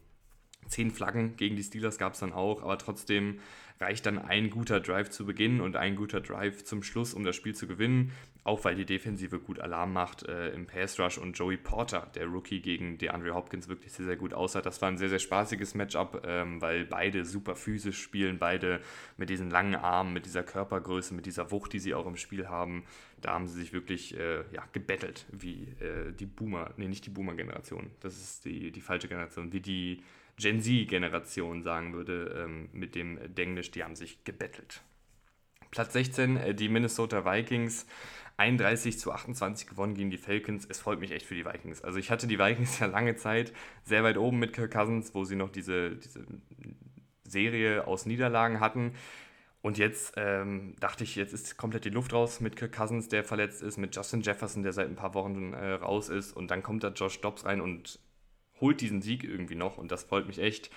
zehn 0.66 0.90
Flaggen 0.90 1.36
gegen 1.36 1.56
die 1.56 1.62
Steelers 1.62 1.98
gab 1.98 2.14
es 2.14 2.20
dann 2.20 2.32
auch, 2.32 2.62
aber 2.62 2.78
trotzdem 2.78 3.40
reicht 3.80 4.04
dann 4.04 4.18
ein 4.18 4.50
guter 4.50 4.78
Drive 4.80 5.08
zu 5.08 5.24
Beginn 5.24 5.60
und 5.62 5.74
ein 5.74 5.96
guter 5.96 6.20
Drive 6.20 6.64
zum 6.64 6.82
Schluss, 6.82 7.14
um 7.14 7.24
das 7.24 7.34
Spiel 7.34 7.54
zu 7.54 7.66
gewinnen. 7.66 8.12
Auch 8.44 8.64
weil 8.64 8.74
die 8.74 8.84
Defensive 8.84 9.38
gut 9.38 9.58
Alarm 9.58 9.92
macht 9.92 10.22
äh, 10.22 10.50
im 10.50 10.66
Pass 10.66 10.98
Rush 10.98 11.18
und 11.18 11.38
Joey 11.38 11.56
Porter, 11.56 12.10
der 12.14 12.26
Rookie 12.26 12.60
gegen 12.60 12.98
DeAndre 12.98 13.34
Hopkins, 13.34 13.68
wirklich 13.68 13.92
sehr, 13.92 14.06
sehr 14.06 14.16
gut 14.16 14.34
aussah. 14.34 14.60
Das 14.60 14.80
war 14.80 14.88
ein 14.88 14.98
sehr, 14.98 15.08
sehr 15.08 15.18
spaßiges 15.18 15.74
Matchup, 15.74 16.22
ähm, 16.26 16.60
weil 16.60 16.84
beide 16.84 17.24
super 17.24 17.54
physisch 17.54 18.00
spielen, 18.00 18.38
beide 18.38 18.80
mit 19.16 19.30
diesen 19.30 19.50
langen 19.50 19.74
Armen, 19.74 20.12
mit 20.12 20.26
dieser 20.26 20.42
Körpergröße, 20.42 21.14
mit 21.14 21.26
dieser 21.26 21.50
Wucht, 21.50 21.72
die 21.72 21.78
sie 21.78 21.94
auch 21.94 22.06
im 22.06 22.16
Spiel 22.16 22.48
haben. 22.48 22.84
Da 23.20 23.32
haben 23.32 23.46
sie 23.46 23.60
sich 23.60 23.72
wirklich 23.72 24.18
äh, 24.18 24.44
ja, 24.52 24.64
gebettelt, 24.72 25.26
wie 25.32 25.68
äh, 25.80 26.12
die 26.12 26.26
Boomer, 26.26 26.72
nee, 26.76 26.88
nicht 26.88 27.04
die 27.04 27.10
Boomer-Generation, 27.10 27.90
das 28.00 28.16
ist 28.16 28.44
die, 28.46 28.70
die 28.70 28.80
falsche 28.80 29.08
Generation, 29.08 29.52
wie 29.52 29.60
die 29.60 30.02
Gen 30.40 30.61
Z-Generation 30.61 31.62
sagen 31.62 31.92
würde, 31.92 32.44
ähm, 32.44 32.68
mit 32.72 32.94
dem 32.94 33.18
Denglisch, 33.35 33.70
die 33.70 33.85
haben 33.85 33.96
sich 33.96 34.24
gebettelt. 34.24 34.83
Platz 35.70 35.92
16, 35.92 36.37
äh, 36.37 36.55
die 36.55 36.68
Minnesota 36.68 37.24
Vikings. 37.24 37.87
31 38.37 38.98
zu 38.98 39.12
28 39.12 39.68
gewonnen 39.68 39.94
gegen 39.94 40.11
die 40.11 40.16
Falcons. 40.16 40.66
Es 40.66 40.81
freut 40.81 40.98
mich 40.98 41.11
echt 41.11 41.26
für 41.26 41.35
die 41.35 41.44
Vikings. 41.44 41.83
Also 41.83 41.98
ich 41.98 42.11
hatte 42.11 42.26
die 42.26 42.38
Vikings 42.38 42.79
ja 42.81 42.87
lange 42.87 43.16
Zeit 43.16 43.53
sehr 43.85 44.03
weit 44.03 44.16
oben 44.16 44.38
mit 44.38 44.55
Kirk 44.55 44.72
Cousins, 44.72 45.14
wo 45.14 45.24
sie 45.24 45.37
noch 45.37 45.50
diese, 45.50 45.96
diese 45.96 46.24
Serie 47.24 47.87
aus 47.87 48.07
Niederlagen 48.07 48.61
hatten. 48.61 48.94
Und 49.62 49.76
jetzt 49.76 50.14
ähm, 50.16 50.74
dachte 50.81 51.05
ich, 51.05 51.16
jetzt 51.16 51.35
ist 51.35 51.59
komplett 51.59 51.85
die 51.85 51.90
Luft 51.90 52.14
raus 52.14 52.40
mit 52.40 52.57
Kirk 52.57 52.72
Cousins, 52.72 53.09
der 53.09 53.24
verletzt 53.24 53.62
ist, 53.62 53.76
mit 53.76 53.94
Justin 53.94 54.22
Jefferson, 54.22 54.62
der 54.62 54.72
seit 54.72 54.88
ein 54.88 54.96
paar 54.96 55.12
Wochen 55.12 55.53
äh, 55.53 55.72
raus 55.72 56.09
ist. 56.09 56.33
Und 56.33 56.50
dann 56.50 56.62
kommt 56.62 56.83
da 56.83 56.88
Josh 56.88 57.20
Dobbs 57.20 57.44
rein 57.44 57.61
und 57.61 57.98
holt 58.61 58.81
diesen 58.81 59.03
Sieg 59.03 59.25
irgendwie 59.25 59.55
noch 59.55 59.79
und 59.79 59.90
das 59.90 60.05
freut 60.05 60.27
mich 60.27 60.38
echt. 60.38 60.70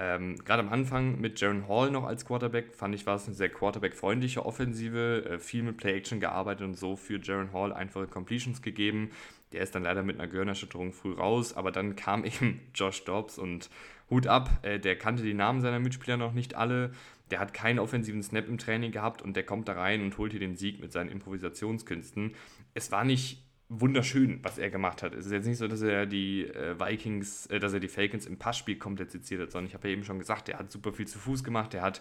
Ähm, 0.00 0.36
Gerade 0.44 0.62
am 0.62 0.72
Anfang 0.72 1.20
mit 1.20 1.40
Jaron 1.40 1.66
Hall 1.66 1.90
noch 1.90 2.04
als 2.04 2.24
Quarterback 2.24 2.72
fand 2.72 2.94
ich, 2.94 3.04
war 3.04 3.16
es 3.16 3.26
eine 3.26 3.34
sehr 3.34 3.48
Quarterback-freundliche 3.48 4.46
Offensive, 4.46 5.24
äh, 5.28 5.38
viel 5.40 5.64
mit 5.64 5.76
Play-Action 5.76 6.20
gearbeitet 6.20 6.64
und 6.64 6.74
so 6.78 6.94
für 6.94 7.18
Jaron 7.20 7.52
Hall 7.52 7.72
einfache 7.72 8.06
Completions 8.06 8.62
gegeben. 8.62 9.10
Der 9.52 9.62
ist 9.62 9.74
dann 9.74 9.82
leider 9.82 10.04
mit 10.04 10.16
einer 10.20 10.28
Gehirnerschütterung 10.28 10.92
früh 10.92 11.14
raus, 11.14 11.52
aber 11.56 11.72
dann 11.72 11.96
kam 11.96 12.24
eben 12.24 12.60
Josh 12.74 13.04
Dobbs 13.04 13.38
und 13.38 13.70
Hut 14.08 14.28
ab, 14.28 14.60
äh, 14.62 14.78
der 14.78 14.96
kannte 14.96 15.24
die 15.24 15.34
Namen 15.34 15.60
seiner 15.60 15.80
Mitspieler 15.80 16.16
noch 16.16 16.32
nicht 16.32 16.54
alle. 16.54 16.92
Der 17.32 17.40
hat 17.40 17.52
keinen 17.52 17.80
offensiven 17.80 18.22
Snap 18.22 18.46
im 18.46 18.56
Training 18.56 18.92
gehabt 18.92 19.20
und 19.20 19.34
der 19.34 19.42
kommt 19.42 19.66
da 19.68 19.72
rein 19.72 20.00
und 20.02 20.16
holt 20.16 20.30
hier 20.30 20.40
den 20.40 20.56
Sieg 20.56 20.80
mit 20.80 20.92
seinen 20.92 21.10
Improvisationskünsten. 21.10 22.36
Es 22.72 22.92
war 22.92 23.04
nicht 23.04 23.42
wunderschön, 23.68 24.40
was 24.42 24.58
er 24.58 24.70
gemacht 24.70 25.02
hat. 25.02 25.14
Es 25.14 25.26
ist 25.26 25.32
jetzt 25.32 25.46
nicht 25.46 25.58
so, 25.58 25.68
dass 25.68 25.82
er 25.82 26.06
die 26.06 26.44
äh, 26.46 26.78
Vikings, 26.80 27.46
äh, 27.46 27.58
dass 27.58 27.72
er 27.72 27.80
die 27.80 27.88
Falcons 27.88 28.26
im 28.26 28.38
Passspiel 28.38 28.76
komplett 28.78 29.10
seziert 29.10 29.42
hat, 29.42 29.52
sondern 29.52 29.68
ich 29.68 29.74
habe 29.74 29.88
ja 29.88 29.94
eben 29.94 30.04
schon 30.04 30.18
gesagt, 30.18 30.48
er 30.48 30.58
hat 30.58 30.72
super 30.72 30.92
viel 30.92 31.06
zu 31.06 31.18
Fuß 31.18 31.44
gemacht, 31.44 31.74
er 31.74 31.82
hat 31.82 32.00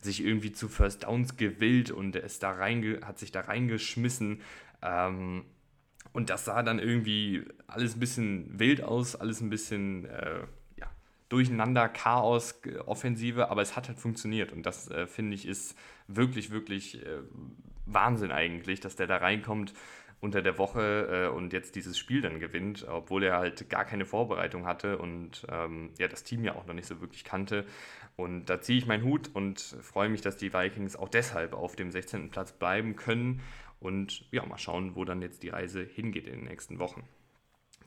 sich 0.00 0.24
irgendwie 0.24 0.52
zu 0.52 0.68
First 0.68 1.04
Downs 1.04 1.36
gewillt 1.36 1.90
und 1.90 2.16
er 2.16 2.24
ist 2.24 2.42
da 2.42 2.50
reinge 2.52 3.00
hat 3.06 3.18
sich 3.18 3.32
da 3.32 3.40
reingeschmissen. 3.40 4.42
Ähm, 4.82 5.44
Und 6.12 6.30
das 6.30 6.44
sah 6.46 6.62
dann 6.62 6.78
irgendwie 6.78 7.44
alles 7.66 7.96
ein 7.96 8.00
bisschen 8.00 8.58
wild 8.58 8.82
aus, 8.82 9.16
alles 9.16 9.40
ein 9.42 9.50
bisschen 9.50 10.06
äh, 10.06 10.40
ja, 10.76 10.90
durcheinander, 11.28 11.88
Chaos, 11.88 12.60
Offensive, 12.86 13.50
aber 13.50 13.60
es 13.60 13.76
hat 13.76 13.88
halt 13.88 13.98
funktioniert. 13.98 14.52
Und 14.52 14.64
das, 14.64 14.90
äh, 14.90 15.06
finde 15.06 15.34
ich, 15.34 15.46
ist 15.46 15.76
wirklich, 16.08 16.50
wirklich 16.50 17.04
äh, 17.04 17.20
Wahnsinn 17.86 18.32
eigentlich, 18.32 18.80
dass 18.80 18.96
der 18.96 19.06
da 19.06 19.18
reinkommt 19.18 19.74
unter 20.20 20.42
der 20.42 20.58
Woche 20.58 21.28
äh, 21.30 21.34
und 21.34 21.52
jetzt 21.52 21.76
dieses 21.76 21.98
Spiel 21.98 22.20
dann 22.20 22.40
gewinnt, 22.40 22.86
obwohl 22.88 23.22
er 23.22 23.36
halt 23.36 23.68
gar 23.68 23.84
keine 23.84 24.04
Vorbereitung 24.04 24.66
hatte 24.66 24.98
und 24.98 25.46
ähm, 25.50 25.90
ja, 25.98 26.08
das 26.08 26.24
Team 26.24 26.44
ja 26.44 26.54
auch 26.54 26.66
noch 26.66 26.74
nicht 26.74 26.86
so 26.86 27.00
wirklich 27.00 27.24
kannte. 27.24 27.64
Und 28.16 28.46
da 28.46 28.60
ziehe 28.60 28.78
ich 28.78 28.86
meinen 28.86 29.04
Hut 29.04 29.30
und 29.34 29.60
freue 29.60 30.08
mich, 30.08 30.22
dass 30.22 30.38
die 30.38 30.54
Vikings 30.54 30.96
auch 30.96 31.10
deshalb 31.10 31.52
auf 31.52 31.76
dem 31.76 31.90
16. 31.90 32.30
Platz 32.30 32.52
bleiben 32.52 32.96
können 32.96 33.42
und 33.78 34.24
ja, 34.32 34.44
mal 34.46 34.58
schauen, 34.58 34.96
wo 34.96 35.04
dann 35.04 35.20
jetzt 35.20 35.42
die 35.42 35.50
Reise 35.50 35.82
hingeht 35.82 36.26
in 36.26 36.40
den 36.40 36.44
nächsten 36.44 36.78
Wochen. 36.78 37.04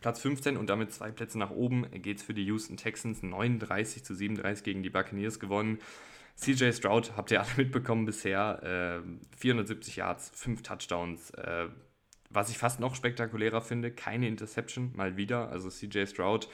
Platz 0.01 0.21
15 0.21 0.55
und 0.55 0.69
damit 0.69 0.93
zwei 0.93 1.11
Plätze 1.11 1.37
nach 1.37 1.49
oben 1.49 1.89
geht 1.91 2.17
es 2.17 2.23
für 2.23 2.33
die 2.33 2.45
Houston 2.45 2.77
Texans. 2.77 3.21
39 3.21 4.03
zu 4.03 4.15
37 4.15 4.63
gegen 4.63 4.83
die 4.83 4.89
Buccaneers 4.89 5.39
gewonnen. 5.39 5.79
CJ 6.35 6.71
Stroud 6.71 7.17
habt 7.17 7.31
ihr 7.31 7.41
alle 7.41 7.49
mitbekommen 7.57 8.05
bisher. 8.05 9.01
Äh, 9.03 9.37
470 9.37 9.97
Yards, 9.97 10.31
5 10.35 10.61
Touchdowns. 10.61 11.31
Äh, 11.31 11.67
was 12.29 12.49
ich 12.49 12.57
fast 12.57 12.79
noch 12.79 12.95
spektakulärer 12.95 13.61
finde, 13.61 13.91
keine 13.91 14.27
Interception, 14.27 14.91
mal 14.95 15.17
wieder. 15.17 15.49
Also 15.49 15.69
CJ 15.69 16.05
Stroud 16.05 16.49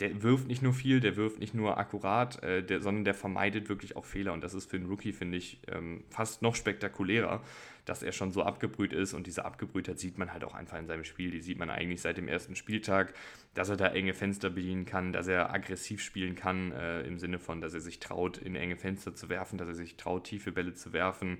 der 0.00 0.22
wirft 0.22 0.46
nicht 0.46 0.62
nur 0.62 0.72
viel, 0.72 1.00
der 1.00 1.16
wirft 1.16 1.38
nicht 1.38 1.54
nur 1.54 1.78
akkurat, 1.78 2.42
äh, 2.42 2.62
der, 2.62 2.80
sondern 2.80 3.04
der 3.04 3.14
vermeidet 3.14 3.68
wirklich 3.68 3.96
auch 3.96 4.04
Fehler. 4.04 4.32
Und 4.32 4.42
das 4.42 4.54
ist 4.54 4.70
für 4.70 4.76
einen 4.76 4.86
Rookie, 4.86 5.12
finde 5.12 5.38
ich, 5.38 5.60
ähm, 5.68 6.04
fast 6.10 6.42
noch 6.42 6.54
spektakulärer, 6.54 7.42
dass 7.84 8.02
er 8.02 8.12
schon 8.12 8.32
so 8.32 8.42
abgebrüht 8.42 8.92
ist. 8.92 9.14
Und 9.14 9.26
diese 9.26 9.44
Abgebrühtheit 9.44 9.98
sieht 9.98 10.18
man 10.18 10.32
halt 10.32 10.44
auch 10.44 10.54
einfach 10.54 10.78
in 10.78 10.86
seinem 10.86 11.04
Spiel. 11.04 11.30
Die 11.30 11.40
sieht 11.40 11.58
man 11.58 11.70
eigentlich 11.70 12.00
seit 12.00 12.16
dem 12.16 12.28
ersten 12.28 12.56
Spieltag, 12.56 13.14
dass 13.54 13.68
er 13.68 13.76
da 13.76 13.88
enge 13.88 14.14
Fenster 14.14 14.50
bedienen 14.50 14.84
kann, 14.84 15.12
dass 15.12 15.28
er 15.28 15.52
aggressiv 15.52 16.02
spielen 16.02 16.34
kann, 16.34 16.72
äh, 16.72 17.02
im 17.02 17.18
Sinne 17.18 17.38
von, 17.38 17.60
dass 17.60 17.74
er 17.74 17.80
sich 17.80 18.00
traut, 18.00 18.38
in 18.38 18.56
enge 18.56 18.76
Fenster 18.76 19.14
zu 19.14 19.28
werfen, 19.28 19.58
dass 19.58 19.68
er 19.68 19.74
sich 19.74 19.96
traut, 19.96 20.24
tiefe 20.24 20.50
Bälle 20.50 20.74
zu 20.74 20.92
werfen 20.92 21.38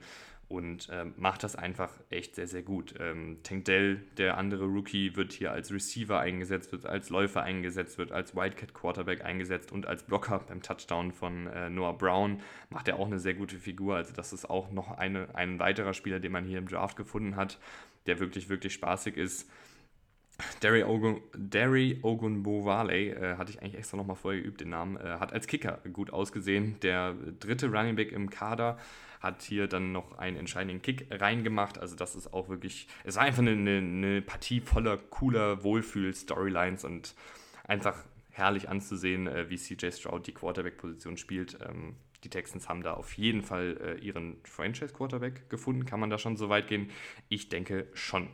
und 0.48 0.88
ähm, 0.92 1.14
macht 1.16 1.42
das 1.42 1.56
einfach 1.56 1.90
echt 2.10 2.34
sehr, 2.34 2.46
sehr 2.46 2.62
gut. 2.62 2.94
Ähm, 2.98 3.38
Tank 3.42 3.64
Dell, 3.64 4.02
der 4.18 4.36
andere 4.36 4.64
Rookie, 4.64 5.16
wird 5.16 5.32
hier 5.32 5.52
als 5.52 5.72
Receiver 5.72 6.18
eingesetzt, 6.18 6.72
wird 6.72 6.86
als 6.86 7.10
Läufer 7.10 7.42
eingesetzt, 7.42 7.98
wird 7.98 8.12
als 8.12 8.36
Wildcat 8.36 8.74
Quarterback 8.74 9.24
eingesetzt 9.24 9.72
und 9.72 9.86
als 9.86 10.02
Blocker 10.02 10.40
beim 10.46 10.62
Touchdown 10.62 11.12
von 11.12 11.46
äh, 11.46 11.70
Noah 11.70 11.96
Brown 11.96 12.40
macht 12.70 12.88
er 12.88 12.98
auch 12.98 13.06
eine 13.06 13.18
sehr 13.18 13.34
gute 13.34 13.58
Figur. 13.58 13.96
Also 13.96 14.12
das 14.12 14.32
ist 14.32 14.48
auch 14.48 14.70
noch 14.70 14.96
eine, 14.96 15.34
ein 15.34 15.58
weiterer 15.58 15.94
Spieler, 15.94 16.20
den 16.20 16.32
man 16.32 16.44
hier 16.44 16.58
im 16.58 16.68
Draft 16.68 16.96
gefunden 16.96 17.36
hat, 17.36 17.58
der 18.06 18.20
wirklich, 18.20 18.48
wirklich 18.48 18.74
spaßig 18.74 19.16
ist. 19.16 19.50
Derry, 20.62 20.82
Ogun, 20.82 21.20
Derry 21.34 22.00
Ogunbowale, 22.02 23.14
äh, 23.14 23.36
hatte 23.36 23.52
ich 23.52 23.62
eigentlich 23.62 23.76
extra 23.76 23.96
nochmal 23.96 24.16
vorher 24.16 24.42
geübt, 24.42 24.60
den 24.60 24.70
Namen, 24.70 24.96
äh, 24.96 25.18
hat 25.20 25.32
als 25.32 25.46
Kicker 25.46 25.78
gut 25.92 26.12
ausgesehen. 26.12 26.76
Der 26.82 27.14
dritte 27.38 27.70
Running 27.70 27.94
Back 27.94 28.10
im 28.10 28.30
Kader 28.30 28.78
hat 29.24 29.42
hier 29.42 29.66
dann 29.66 29.90
noch 29.90 30.18
einen 30.18 30.36
entscheidenden 30.36 30.82
Kick 30.82 31.06
reingemacht. 31.10 31.78
Also 31.78 31.96
das 31.96 32.14
ist 32.14 32.32
auch 32.32 32.48
wirklich, 32.48 32.86
es 33.02 33.16
war 33.16 33.24
einfach 33.24 33.42
eine, 33.42 33.78
eine 33.78 34.22
Partie 34.22 34.60
voller 34.60 34.96
cooler 34.96 35.64
Wohlfühl-Storylines 35.64 36.84
und 36.84 37.14
einfach 37.64 37.96
herrlich 38.30 38.68
anzusehen, 38.68 39.26
äh, 39.26 39.48
wie 39.48 39.56
CJ 39.56 39.90
Stroud 39.90 40.26
die 40.26 40.32
Quarterback-Position 40.32 41.16
spielt. 41.16 41.58
Ähm, 41.66 41.96
die 42.24 42.30
Texans 42.30 42.68
haben 42.68 42.82
da 42.82 42.94
auf 42.94 43.12
jeden 43.14 43.42
Fall 43.42 43.76
äh, 43.80 44.04
ihren 44.04 44.36
Franchise-Quarterback 44.44 45.50
gefunden. 45.50 45.84
Kann 45.84 46.00
man 46.00 46.10
da 46.10 46.18
schon 46.18 46.36
so 46.36 46.48
weit 46.48 46.68
gehen? 46.68 46.90
Ich 47.28 47.48
denke 47.48 47.88
schon. 47.92 48.28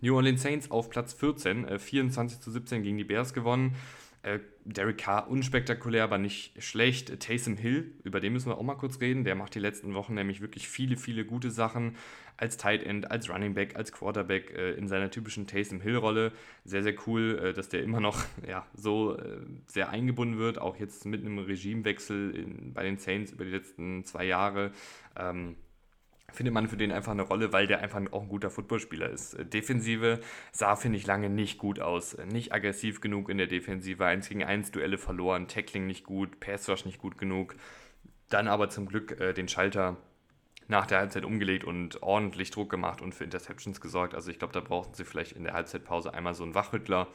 New 0.00 0.16
Orleans 0.16 0.42
Saints 0.42 0.70
auf 0.70 0.90
Platz 0.90 1.12
14, 1.14 1.66
äh, 1.66 1.78
24 1.78 2.40
zu 2.40 2.50
17 2.50 2.82
gegen 2.82 2.98
die 2.98 3.04
Bears 3.04 3.34
gewonnen. 3.34 3.76
Äh, 4.22 4.38
Derek 4.64 4.98
Carr 4.98 5.28
unspektakulär, 5.28 6.04
aber 6.04 6.18
nicht 6.18 6.62
schlecht. 6.62 7.18
Taysom 7.18 7.56
Hill, 7.56 7.92
über 8.04 8.20
den 8.20 8.32
müssen 8.32 8.48
wir 8.48 8.56
auch 8.56 8.62
mal 8.62 8.76
kurz 8.76 9.00
reden. 9.00 9.24
Der 9.24 9.34
macht 9.34 9.56
die 9.56 9.58
letzten 9.58 9.94
Wochen 9.94 10.14
nämlich 10.14 10.40
wirklich 10.40 10.68
viele, 10.68 10.96
viele 10.96 11.24
gute 11.24 11.50
Sachen 11.50 11.96
als 12.36 12.56
Tight 12.56 12.84
End, 12.84 13.10
als 13.10 13.28
Running 13.28 13.54
Back, 13.54 13.74
als 13.74 13.90
Quarterback 13.90 14.52
äh, 14.56 14.72
in 14.74 14.86
seiner 14.86 15.10
typischen 15.10 15.48
Taysom 15.48 15.80
Hill-Rolle. 15.80 16.32
Sehr, 16.64 16.84
sehr 16.84 16.94
cool, 17.06 17.40
äh, 17.42 17.52
dass 17.52 17.68
der 17.68 17.82
immer 17.82 18.00
noch 18.00 18.24
ja, 18.48 18.64
so 18.74 19.16
äh, 19.16 19.40
sehr 19.66 19.88
eingebunden 19.88 20.38
wird, 20.38 20.58
auch 20.58 20.76
jetzt 20.76 21.04
mit 21.04 21.20
einem 21.20 21.38
Regimewechsel 21.38 22.36
in, 22.36 22.72
bei 22.72 22.84
den 22.84 22.98
Saints 22.98 23.32
über 23.32 23.44
die 23.44 23.50
letzten 23.50 24.04
zwei 24.04 24.24
Jahre. 24.24 24.70
Ähm, 25.16 25.56
findet 26.32 26.54
man 26.54 26.68
für 26.68 26.76
den 26.76 26.92
einfach 26.92 27.12
eine 27.12 27.22
Rolle, 27.22 27.52
weil 27.52 27.66
der 27.66 27.80
einfach 27.80 28.00
auch 28.10 28.22
ein 28.22 28.28
guter 28.28 28.50
Footballspieler 28.50 29.08
ist. 29.10 29.34
Äh, 29.34 29.44
Defensive 29.44 30.20
sah, 30.50 30.76
finde 30.76 30.98
ich, 30.98 31.06
lange 31.06 31.30
nicht 31.30 31.58
gut 31.58 31.80
aus. 31.80 32.14
Äh, 32.14 32.26
nicht 32.26 32.52
aggressiv 32.52 33.00
genug 33.00 33.28
in 33.28 33.38
der 33.38 33.46
Defensive, 33.46 34.04
1 34.04 34.28
gegen 34.28 34.44
1 34.44 34.70
Duelle 34.70 34.98
verloren, 34.98 35.48
Tackling 35.48 35.86
nicht 35.86 36.04
gut, 36.04 36.40
Pass 36.40 36.68
Rush 36.68 36.84
nicht 36.84 36.98
gut 36.98 37.18
genug. 37.18 37.54
Dann 38.28 38.48
aber 38.48 38.70
zum 38.70 38.86
Glück 38.86 39.20
äh, 39.20 39.32
den 39.32 39.48
Schalter 39.48 39.96
nach 40.68 40.86
der 40.86 40.98
Halbzeit 40.98 41.24
umgelegt 41.24 41.64
und 41.64 42.02
ordentlich 42.02 42.50
Druck 42.50 42.70
gemacht 42.70 43.00
und 43.00 43.14
für 43.14 43.24
Interceptions 43.24 43.80
gesorgt. 43.80 44.14
Also 44.14 44.30
ich 44.30 44.38
glaube, 44.38 44.54
da 44.54 44.60
brauchten 44.60 44.94
sie 44.94 45.04
vielleicht 45.04 45.32
in 45.32 45.44
der 45.44 45.52
Halbzeitpause 45.52 46.14
einmal 46.14 46.34
so 46.34 46.44
einen 46.44 46.54
Wachrüttler, 46.54 47.08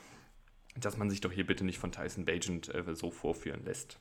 dass 0.76 0.98
man 0.98 1.10
sich 1.10 1.22
doch 1.22 1.32
hier 1.32 1.46
bitte 1.46 1.66
nicht 1.66 1.80
von 1.80 1.92
Tyson 1.92 2.26
Bagent 2.26 2.74
äh, 2.74 2.96
so 2.96 3.10
vorführen 3.12 3.64
lässt. 3.66 4.00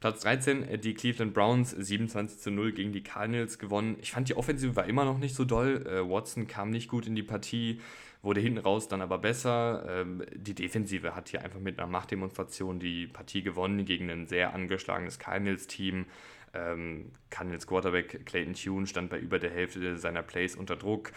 Platz 0.00 0.20
13, 0.20 0.68
äh, 0.68 0.78
die 0.78 0.94
Cleveland 0.94 1.34
Browns 1.34 1.70
27 1.70 2.38
zu 2.38 2.50
0 2.50 2.72
gegen 2.72 2.92
die 2.92 3.02
Cardinals 3.02 3.58
gewonnen. 3.58 3.96
Ich 4.00 4.12
fand 4.12 4.28
die 4.28 4.36
Offensive 4.36 4.76
war 4.76 4.86
immer 4.86 5.04
noch 5.04 5.18
nicht 5.18 5.34
so 5.34 5.44
doll. 5.44 5.86
Äh, 5.86 6.08
Watson 6.08 6.46
kam 6.46 6.70
nicht 6.70 6.88
gut 6.88 7.06
in 7.06 7.16
die 7.16 7.22
Partie, 7.22 7.80
wurde 8.22 8.40
hinten 8.40 8.58
raus 8.58 8.88
dann 8.88 9.02
aber 9.02 9.18
besser. 9.18 9.84
Ähm, 9.88 10.24
die 10.34 10.54
Defensive 10.54 11.14
hat 11.16 11.28
hier 11.28 11.42
einfach 11.42 11.60
mit 11.60 11.78
einer 11.78 11.88
Machtdemonstration 11.88 12.78
die 12.78 13.06
Partie 13.08 13.42
gewonnen 13.42 13.84
gegen 13.84 14.08
ein 14.10 14.26
sehr 14.26 14.54
angeschlagenes 14.54 15.18
Cardinals-Team. 15.18 16.06
Ähm, 16.54 17.10
Cardinals 17.30 17.66
Quarterback 17.66 18.24
Clayton 18.24 18.54
Tune 18.54 18.86
stand 18.86 19.10
bei 19.10 19.18
über 19.18 19.38
der 19.38 19.50
Hälfte 19.50 19.98
seiner 19.98 20.22
Plays 20.22 20.54
unter 20.54 20.76
Druck. 20.76 21.12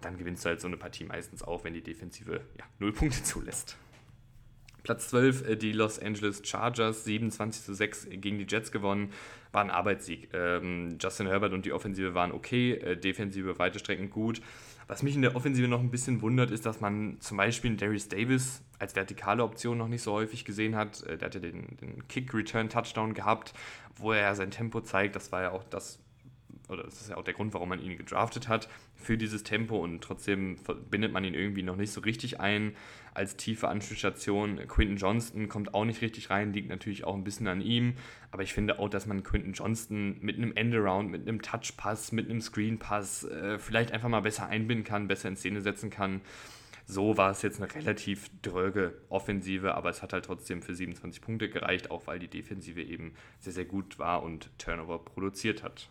Dann 0.00 0.18
gewinnst 0.18 0.44
du 0.44 0.48
halt 0.48 0.60
so 0.60 0.66
eine 0.66 0.76
Partie 0.76 1.04
meistens 1.04 1.42
auch, 1.42 1.62
wenn 1.62 1.74
die 1.74 1.82
Defensive 1.82 2.40
ja, 2.58 2.64
null 2.78 2.92
Punkte 2.92 3.22
zulässt. 3.22 3.78
Platz 4.82 5.08
12 5.08 5.48
äh, 5.48 5.56
die 5.56 5.72
Los 5.72 5.98
Angeles 5.98 6.42
Chargers, 6.44 7.04
27 7.04 7.64
zu 7.64 7.74
6 7.74 8.08
gegen 8.10 8.38
die 8.38 8.46
Jets 8.48 8.72
gewonnen. 8.72 9.12
War 9.52 9.62
ein 9.62 9.70
Arbeitssieg. 9.70 10.28
Ähm, 10.32 10.96
Justin 11.00 11.26
Herbert 11.26 11.52
und 11.52 11.64
die 11.64 11.72
Offensive 11.72 12.14
waren 12.14 12.32
okay, 12.32 12.72
äh, 12.72 12.96
Defensive 12.96 13.58
weite 13.58 13.78
Strecken 13.78 14.10
gut. 14.10 14.40
Was 14.90 15.04
mich 15.04 15.14
in 15.14 15.22
der 15.22 15.36
Offensive 15.36 15.68
noch 15.68 15.78
ein 15.78 15.92
bisschen 15.92 16.20
wundert, 16.20 16.50
ist, 16.50 16.66
dass 16.66 16.80
man 16.80 17.20
zum 17.20 17.36
Beispiel 17.36 17.76
Darius 17.76 18.08
Davis 18.08 18.60
als 18.80 18.96
vertikale 18.96 19.44
Option 19.44 19.78
noch 19.78 19.86
nicht 19.86 20.02
so 20.02 20.12
häufig 20.12 20.44
gesehen 20.44 20.74
hat. 20.74 21.02
Äh, 21.04 21.16
der 21.16 21.26
hatte 21.26 21.40
den, 21.40 21.76
den 21.80 22.08
Kick-Return-Touchdown 22.08 23.14
gehabt, 23.14 23.54
wo 23.96 24.12
er 24.12 24.34
sein 24.34 24.50
Tempo 24.50 24.80
zeigt. 24.80 25.14
Das 25.14 25.30
war 25.30 25.42
ja 25.42 25.50
auch 25.52 25.62
das, 25.64 26.00
oder 26.70 26.84
das 26.84 27.00
ist 27.00 27.10
ja 27.10 27.16
auch 27.16 27.24
der 27.24 27.34
Grund, 27.34 27.52
warum 27.52 27.68
man 27.68 27.82
ihn 27.82 27.96
gedraftet 27.96 28.48
hat, 28.48 28.68
für 28.94 29.18
dieses 29.18 29.42
Tempo 29.42 29.78
und 29.78 30.00
trotzdem 30.02 30.56
bindet 30.90 31.12
man 31.12 31.24
ihn 31.24 31.34
irgendwie 31.34 31.62
noch 31.62 31.76
nicht 31.76 31.92
so 31.92 32.00
richtig 32.00 32.40
ein 32.40 32.76
als 33.12 33.36
tiefe 33.36 33.68
Anspielstation. 33.68 34.56
Quinton 34.68 34.96
Johnston 34.96 35.48
kommt 35.48 35.74
auch 35.74 35.84
nicht 35.84 36.00
richtig 36.00 36.30
rein, 36.30 36.52
liegt 36.52 36.68
natürlich 36.68 37.04
auch 37.04 37.14
ein 37.14 37.24
bisschen 37.24 37.48
an 37.48 37.60
ihm, 37.60 37.94
aber 38.30 38.42
ich 38.42 38.52
finde 38.52 38.78
auch, 38.78 38.88
dass 38.88 39.06
man 39.06 39.22
Quinton 39.22 39.52
Johnston 39.52 40.16
mit 40.20 40.36
einem 40.36 40.52
Endaround, 40.54 41.10
mit 41.10 41.26
einem 41.26 41.42
Touchpass, 41.42 42.12
mit 42.12 42.30
einem 42.30 42.40
Screenpass 42.40 43.24
äh, 43.24 43.58
vielleicht 43.58 43.92
einfach 43.92 44.08
mal 44.08 44.20
besser 44.20 44.46
einbinden 44.46 44.84
kann, 44.84 45.08
besser 45.08 45.28
in 45.28 45.36
Szene 45.36 45.60
setzen 45.60 45.90
kann. 45.90 46.20
So 46.86 47.16
war 47.16 47.30
es 47.30 47.42
jetzt 47.42 47.62
eine 47.62 47.72
relativ 47.72 48.30
dröge 48.42 48.94
Offensive, 49.10 49.76
aber 49.76 49.90
es 49.90 50.02
hat 50.02 50.12
halt 50.12 50.24
trotzdem 50.24 50.60
für 50.60 50.74
27 50.74 51.22
Punkte 51.22 51.48
gereicht, 51.48 51.90
auch 51.90 52.08
weil 52.08 52.18
die 52.18 52.26
Defensive 52.26 52.82
eben 52.82 53.14
sehr, 53.38 53.52
sehr 53.52 53.64
gut 53.64 54.00
war 54.00 54.24
und 54.24 54.50
Turnover 54.58 54.98
produziert 54.98 55.62
hat. 55.62 55.88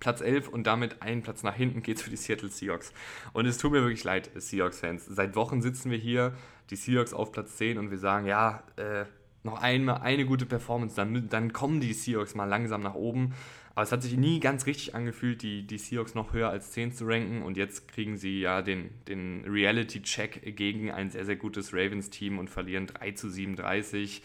Platz 0.00 0.20
11 0.20 0.48
und 0.48 0.66
damit 0.66 1.02
einen 1.02 1.22
Platz 1.22 1.42
nach 1.42 1.54
hinten 1.54 1.82
geht 1.82 1.98
es 1.98 2.02
für 2.02 2.10
die 2.10 2.16
Seattle 2.16 2.48
Seahawks. 2.48 2.92
Und 3.32 3.46
es 3.46 3.58
tut 3.58 3.72
mir 3.72 3.82
wirklich 3.82 4.04
leid, 4.04 4.30
Seahawks-Fans. 4.34 5.06
Seit 5.06 5.36
Wochen 5.36 5.62
sitzen 5.62 5.90
wir 5.90 5.98
hier, 5.98 6.34
die 6.70 6.76
Seahawks 6.76 7.12
auf 7.12 7.32
Platz 7.32 7.56
10 7.56 7.78
und 7.78 7.90
wir 7.90 7.98
sagen, 7.98 8.26
ja, 8.26 8.62
äh, 8.76 9.04
noch 9.42 9.60
einmal 9.62 10.00
eine 10.02 10.26
gute 10.26 10.46
Performance, 10.46 10.96
dann, 10.96 11.28
dann 11.28 11.52
kommen 11.52 11.80
die 11.80 11.92
Seahawks 11.92 12.34
mal 12.34 12.44
langsam 12.44 12.82
nach 12.82 12.94
oben. 12.94 13.34
Aber 13.74 13.84
es 13.84 13.92
hat 13.92 14.02
sich 14.02 14.16
nie 14.16 14.40
ganz 14.40 14.66
richtig 14.66 14.96
angefühlt, 14.96 15.40
die, 15.42 15.64
die 15.64 15.78
Seahawks 15.78 16.16
noch 16.16 16.32
höher 16.32 16.50
als 16.50 16.72
10 16.72 16.92
zu 16.92 17.06
ranken. 17.06 17.42
Und 17.42 17.56
jetzt 17.56 17.86
kriegen 17.86 18.16
sie 18.16 18.40
ja 18.40 18.60
den, 18.60 18.90
den 19.06 19.44
Reality-Check 19.46 20.56
gegen 20.56 20.90
ein 20.90 21.10
sehr, 21.10 21.24
sehr 21.24 21.36
gutes 21.36 21.72
Ravens-Team 21.72 22.40
und 22.40 22.50
verlieren 22.50 22.88
3 22.88 23.12
zu 23.12 23.30
37. 23.30 24.22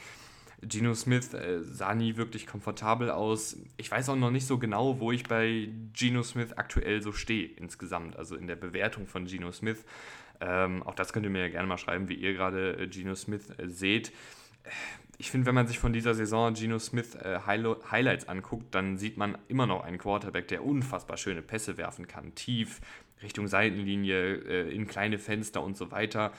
Geno 0.68 0.94
Smith 0.94 1.34
äh, 1.34 1.62
sah 1.64 1.94
nie 1.94 2.18
wirklich 2.18 2.48
komfortabel 2.48 3.10
aus. 3.10 3.58
Ich 3.78 3.90
weiß 3.90 4.10
auch 4.10 4.16
noch 4.16 4.32
nicht 4.32 4.48
so 4.48 4.58
genau, 4.58 5.00
wo 5.00 5.12
ich 5.12 5.24
bei 5.24 5.70
Geno 5.94 6.24
Smith 6.24 6.54
aktuell 6.54 7.02
so 7.02 7.12
stehe 7.12 7.48
insgesamt, 7.48 8.16
also 8.18 8.36
in 8.36 8.48
der 8.48 8.56
Bewertung 8.56 9.08
von 9.08 9.26
Geno 9.26 9.52
Smith. 9.52 9.86
Ähm, 10.42 10.84
auch 10.84 10.96
das 10.96 11.14
könnt 11.14 11.26
ihr 11.26 11.30
mir 11.30 11.42
ja 11.42 11.50
gerne 11.50 11.68
mal 11.68 11.78
schreiben, 11.78 12.10
wie 12.10 12.16
ihr 12.16 12.34
gerade 12.34 12.78
äh, 12.78 12.88
Geno 12.88 13.16
Smith 13.16 13.50
äh, 13.58 13.68
seht. 13.68 14.12
ich 15.18 15.32
finde, 15.32 15.48
wenn 15.48 15.56
man 15.56 15.68
sich 15.68 15.80
von 15.80 15.94
dieser 15.94 16.14
Saison 16.14 16.54
Geno 16.54 16.80
Smith 16.80 17.16
äh, 17.16 17.40
Highlights 17.46 18.28
anguckt, 18.28 18.74
dann 18.76 18.98
sieht 18.98 19.18
man 19.18 19.38
immer 19.48 19.66
noch 19.66 19.84
einen 19.84 19.98
Quarterback, 19.98 20.48
der 20.48 20.66
unfassbar 20.66 21.18
schöne 21.18 21.42
Pässe 21.42 21.78
werfen 21.78 22.08
kann, 22.08 22.36
tief, 22.36 22.82
Richtung 23.22 23.48
Seitenlinie, 23.48 24.36
äh, 24.36 24.76
in 24.76 24.88
kleine 24.88 25.18
Fenster 25.18 25.64
und 25.64 25.78
so 25.78 25.92
weiter. 25.92 26.32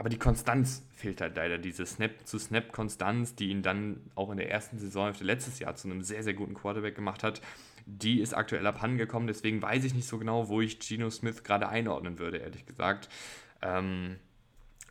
Aber 0.00 0.08
die 0.08 0.18
Konstanz 0.18 0.82
fehlt 0.94 1.20
halt 1.20 1.36
leider, 1.36 1.58
diese 1.58 1.84
Snap-zu-Snap-Konstanz, 1.84 3.34
die 3.34 3.50
ihn 3.50 3.60
dann 3.60 4.00
auch 4.14 4.30
in 4.30 4.38
der 4.38 4.50
ersten 4.50 4.78
Saison 4.78 5.12
letztes 5.20 5.58
Jahr 5.58 5.76
zu 5.76 5.90
einem 5.90 6.00
sehr, 6.00 6.22
sehr 6.22 6.32
guten 6.32 6.54
Quarterback 6.54 6.94
gemacht 6.94 7.22
hat. 7.22 7.42
Die 7.84 8.22
ist 8.22 8.32
aktuell 8.32 8.66
abhandengekommen, 8.66 9.26
deswegen 9.26 9.60
weiß 9.60 9.84
ich 9.84 9.92
nicht 9.92 10.08
so 10.08 10.16
genau, 10.16 10.48
wo 10.48 10.62
ich 10.62 10.78
Geno 10.78 11.10
Smith 11.10 11.44
gerade 11.44 11.68
einordnen 11.68 12.18
würde, 12.18 12.38
ehrlich 12.38 12.64
gesagt. 12.64 13.10
Ähm, 13.60 14.16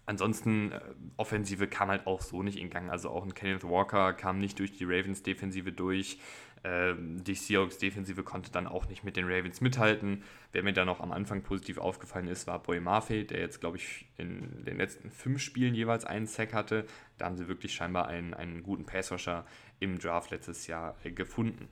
ansonsten, 0.06 0.74
äh, 0.74 0.80
Offensive 1.18 1.66
kam 1.66 1.90
halt 1.90 2.06
auch 2.06 2.22
so 2.22 2.44
nicht 2.44 2.60
in 2.60 2.70
Gang. 2.70 2.92
Also 2.92 3.10
auch 3.10 3.24
ein 3.24 3.34
Kenneth 3.34 3.64
Walker 3.64 4.14
kam 4.14 4.38
nicht 4.38 4.60
durch 4.60 4.74
die 4.74 4.84
Ravens 4.84 5.24
Defensive 5.24 5.72
durch. 5.72 6.20
Ähm, 6.64 7.24
die 7.24 7.36
Seahawks 7.36 7.78
Defensive 7.78 8.24
konnte 8.24 8.52
dann 8.52 8.68
auch 8.68 8.88
nicht 8.90 9.04
mit 9.04 9.16
den 9.16 9.26
Ravens 9.26 9.62
mithalten. 9.62 10.24
Wer 10.52 10.64
mir 10.64 10.74
da 10.74 10.86
noch 10.86 11.00
am 11.00 11.12
Anfang 11.12 11.42
positiv 11.42 11.78
aufgefallen 11.78 12.28
ist, 12.28 12.48
war 12.48 12.62
Boy 12.62 12.80
Mafe, 12.80 13.24
der 13.24 13.40
jetzt, 13.40 13.62
glaube 13.62 13.78
ich, 13.78 14.08
in 14.18 14.66
den 14.66 14.78
letzten 14.78 15.10
fünf 15.10 15.42
Spielen 15.42 15.74
jeweils 15.74 16.06
einen 16.06 16.28
Sack 16.28 16.54
hatte. 16.54 16.86
Da 17.18 17.26
haben 17.26 17.38
sie 17.38 17.48
wirklich 17.48 17.74
scheinbar 17.74 18.08
einen, 18.08 18.34
einen 18.34 18.64
guten 18.64 18.86
Passrusher 18.86 19.46
im 19.80 20.00
Draft 20.00 20.32
letztes 20.32 20.68
Jahr 20.68 20.96
äh, 21.04 21.12
gefunden. 21.12 21.70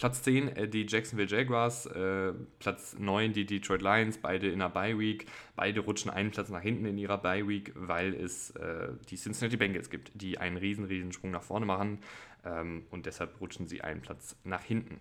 Platz 0.00 0.22
10 0.22 0.56
äh, 0.56 0.66
die 0.66 0.86
Jacksonville 0.88 1.28
Jaguars, 1.28 1.84
äh, 1.84 2.32
Platz 2.58 2.96
9 2.98 3.34
die 3.34 3.44
Detroit 3.44 3.82
Lions, 3.82 4.16
beide 4.16 4.48
in 4.48 4.60
der 4.60 4.70
Bye 4.70 4.98
Week. 4.98 5.26
Beide 5.56 5.80
rutschen 5.80 6.10
einen 6.10 6.30
Platz 6.30 6.48
nach 6.48 6.62
hinten 6.62 6.86
in 6.86 6.96
ihrer 6.96 7.18
Bye 7.18 7.46
Week, 7.46 7.72
weil 7.74 8.14
es 8.14 8.50
äh, 8.52 8.92
die 9.10 9.16
Cincinnati 9.16 9.58
Bengals 9.58 9.90
gibt, 9.90 10.10
die 10.14 10.38
einen 10.38 10.56
riesen, 10.56 10.86
riesen 10.86 11.12
Sprung 11.12 11.32
nach 11.32 11.42
vorne 11.42 11.66
machen 11.66 11.98
ähm, 12.44 12.86
und 12.90 13.06
deshalb 13.06 13.40
rutschen 13.40 13.66
sie 13.66 13.82
einen 13.82 14.00
Platz 14.00 14.36
nach 14.44 14.62
hinten. 14.62 15.00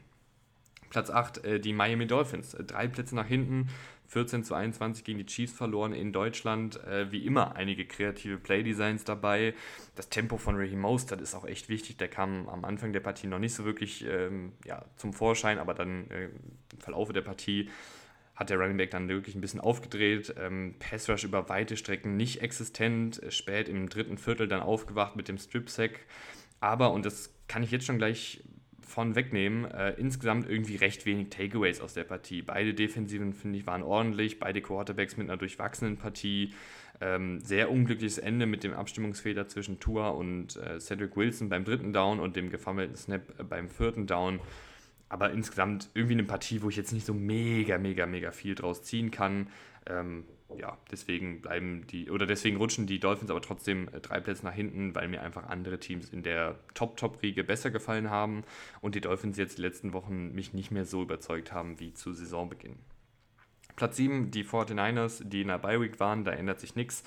Platz 0.89 1.09
8 1.09 1.45
äh, 1.45 1.59
die 1.59 1.73
Miami 1.73 2.07
Dolphins, 2.07 2.53
äh, 2.53 2.63
drei 2.63 2.87
Plätze 2.87 3.15
nach 3.15 3.27
hinten, 3.27 3.69
14 4.07 4.43
zu 4.43 4.55
21 4.55 5.03
gegen 5.03 5.19
die 5.19 5.25
Chiefs 5.25 5.53
verloren 5.53 5.93
in 5.93 6.11
Deutschland. 6.11 6.83
Äh, 6.85 7.11
wie 7.11 7.25
immer 7.25 7.55
einige 7.55 7.85
kreative 7.85 8.37
Playdesigns 8.37 9.03
dabei. 9.03 9.53
Das 9.95 10.09
Tempo 10.09 10.37
von 10.37 10.55
Raheem 10.55 10.79
Mostert 10.79 11.21
ist 11.21 11.35
auch 11.35 11.45
echt 11.45 11.69
wichtig. 11.69 11.97
Der 11.97 12.07
kam 12.07 12.49
am 12.49 12.65
Anfang 12.65 12.91
der 12.91 13.01
Partie 13.01 13.27
noch 13.27 13.39
nicht 13.39 13.53
so 13.53 13.65
wirklich 13.65 14.03
ähm, 14.05 14.53
ja, 14.65 14.83
zum 14.95 15.13
Vorschein, 15.13 15.59
aber 15.59 15.75
dann 15.75 16.09
äh, 16.09 16.25
im 16.25 16.79
Verlauf 16.79 17.13
der 17.13 17.21
Partie 17.21 17.69
hat 18.35 18.49
der 18.49 18.57
Running 18.57 18.77
Back 18.77 18.91
dann 18.91 19.09
wirklich 19.09 19.35
ein 19.35 19.41
bisschen 19.41 19.59
aufgedreht. 19.59 20.33
Ähm, 20.39 20.73
Pass 20.79 21.07
Rush 21.07 21.25
über 21.25 21.47
weite 21.49 21.77
Strecken 21.77 22.17
nicht 22.17 22.41
existent. 22.41 23.21
Äh, 23.21 23.29
spät 23.29 23.69
im 23.69 23.89
dritten 23.89 24.17
Viertel 24.17 24.47
dann 24.47 24.61
aufgewacht 24.61 25.15
mit 25.15 25.27
dem 25.27 25.37
Strip 25.37 25.69
Sack. 25.69 25.99
Aber, 26.59 26.91
und 26.91 27.05
das 27.05 27.33
kann 27.47 27.63
ich 27.63 27.71
jetzt 27.71 27.85
schon 27.85 27.97
gleich 27.97 28.43
von 28.89 29.15
wegnehmen, 29.15 29.65
äh, 29.65 29.91
insgesamt 29.91 30.49
irgendwie 30.49 30.75
recht 30.75 31.05
wenig 31.05 31.29
Takeaways 31.29 31.79
aus 31.79 31.93
der 31.93 32.03
Partie. 32.03 32.41
Beide 32.41 32.73
Defensiven, 32.73 33.33
finde 33.33 33.59
ich, 33.59 33.67
waren 33.67 33.83
ordentlich, 33.83 34.39
beide 34.39 34.61
Quarterbacks 34.61 35.15
mit 35.15 35.29
einer 35.29 35.37
durchwachsenen 35.37 35.97
Partie. 35.97 36.53
Ähm, 36.99 37.39
sehr 37.39 37.71
unglückliches 37.71 38.17
Ende 38.17 38.45
mit 38.45 38.63
dem 38.63 38.73
Abstimmungsfehler 38.73 39.47
zwischen 39.47 39.79
Tua 39.79 40.09
und 40.09 40.57
äh, 40.57 40.79
Cedric 40.79 41.15
Wilson 41.15 41.47
beim 41.47 41.63
dritten 41.63 41.93
Down 41.93 42.19
und 42.19 42.35
dem 42.35 42.49
gefummelten 42.49 42.97
Snap 42.97 43.39
äh, 43.39 43.43
beim 43.43 43.69
vierten 43.69 44.07
Down. 44.07 44.39
Aber 45.07 45.31
insgesamt 45.31 45.89
irgendwie 45.93 46.15
eine 46.15 46.23
Partie, 46.23 46.61
wo 46.61 46.69
ich 46.69 46.75
jetzt 46.75 46.91
nicht 46.91 47.05
so 47.05 47.13
mega, 47.13 47.77
mega, 47.77 48.05
mega 48.05 48.31
viel 48.31 48.55
draus 48.55 48.83
ziehen 48.83 49.11
kann. 49.11 49.47
Ähm, 49.85 50.25
ja, 50.57 50.77
deswegen 50.91 51.41
bleiben 51.41 51.85
die, 51.87 52.09
oder 52.09 52.25
deswegen 52.25 52.57
rutschen 52.57 52.87
die 52.87 52.99
Dolphins 52.99 53.29
aber 53.29 53.41
trotzdem 53.41 53.87
äh, 53.89 53.99
drei 53.99 54.19
Plätze 54.19 54.45
nach 54.45 54.53
hinten, 54.53 54.95
weil 54.95 55.07
mir 55.07 55.21
einfach 55.21 55.47
andere 55.47 55.79
Teams 55.79 56.09
in 56.09 56.23
der 56.23 56.55
Top-Top-Riege 56.73 57.43
besser 57.43 57.71
gefallen 57.71 58.09
haben 58.09 58.43
und 58.81 58.95
die 58.95 59.01
Dolphins 59.01 59.37
jetzt 59.37 59.57
die 59.57 59.61
letzten 59.61 59.93
Wochen 59.93 60.33
mich 60.33 60.53
nicht 60.53 60.71
mehr 60.71 60.85
so 60.85 61.01
überzeugt 61.03 61.51
haben 61.51 61.79
wie 61.79 61.93
zu 61.93 62.13
Saisonbeginn. 62.13 62.77
Platz 63.75 63.95
7, 63.97 64.31
die 64.31 64.43
49ers, 64.43 65.23
die 65.23 65.41
in 65.41 65.47
der 65.47 65.57
Bye-Week 65.57 65.99
waren, 65.99 66.25
da 66.25 66.31
ändert 66.31 66.59
sich 66.59 66.75
nichts. 66.75 67.03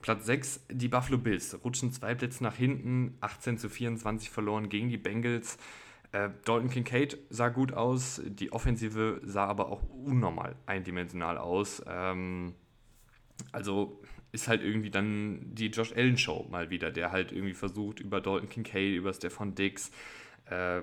Platz 0.00 0.26
6, 0.26 0.66
die 0.70 0.88
Buffalo 0.88 1.18
Bills, 1.18 1.58
rutschen 1.64 1.92
zwei 1.92 2.14
Plätze 2.14 2.42
nach 2.42 2.56
hinten, 2.56 3.16
18 3.20 3.58
zu 3.58 3.68
24 3.68 4.30
verloren 4.30 4.68
gegen 4.68 4.88
die 4.88 4.98
Bengals. 4.98 5.58
Äh, 6.12 6.30
Dalton 6.44 6.70
Kincaid 6.70 7.18
sah 7.28 7.48
gut 7.48 7.72
aus, 7.72 8.22
die 8.24 8.52
Offensive 8.52 9.20
sah 9.24 9.46
aber 9.46 9.68
auch 9.68 9.82
unnormal 9.90 10.56
eindimensional 10.66 11.38
aus. 11.38 11.82
Ähm, 11.86 12.54
also 13.52 14.00
ist 14.32 14.48
halt 14.48 14.62
irgendwie 14.62 14.90
dann 14.90 15.54
die 15.54 15.68
Josh 15.68 15.92
Allen 15.92 16.18
Show 16.18 16.46
mal 16.50 16.70
wieder, 16.70 16.90
der 16.90 17.12
halt 17.12 17.30
irgendwie 17.30 17.54
versucht, 17.54 18.00
über 18.00 18.20
Dalton 18.20 18.48
Kincaid, 18.48 18.94
über 18.94 19.12
Stefan 19.12 19.54
Dix 19.54 19.92
äh, 20.46 20.80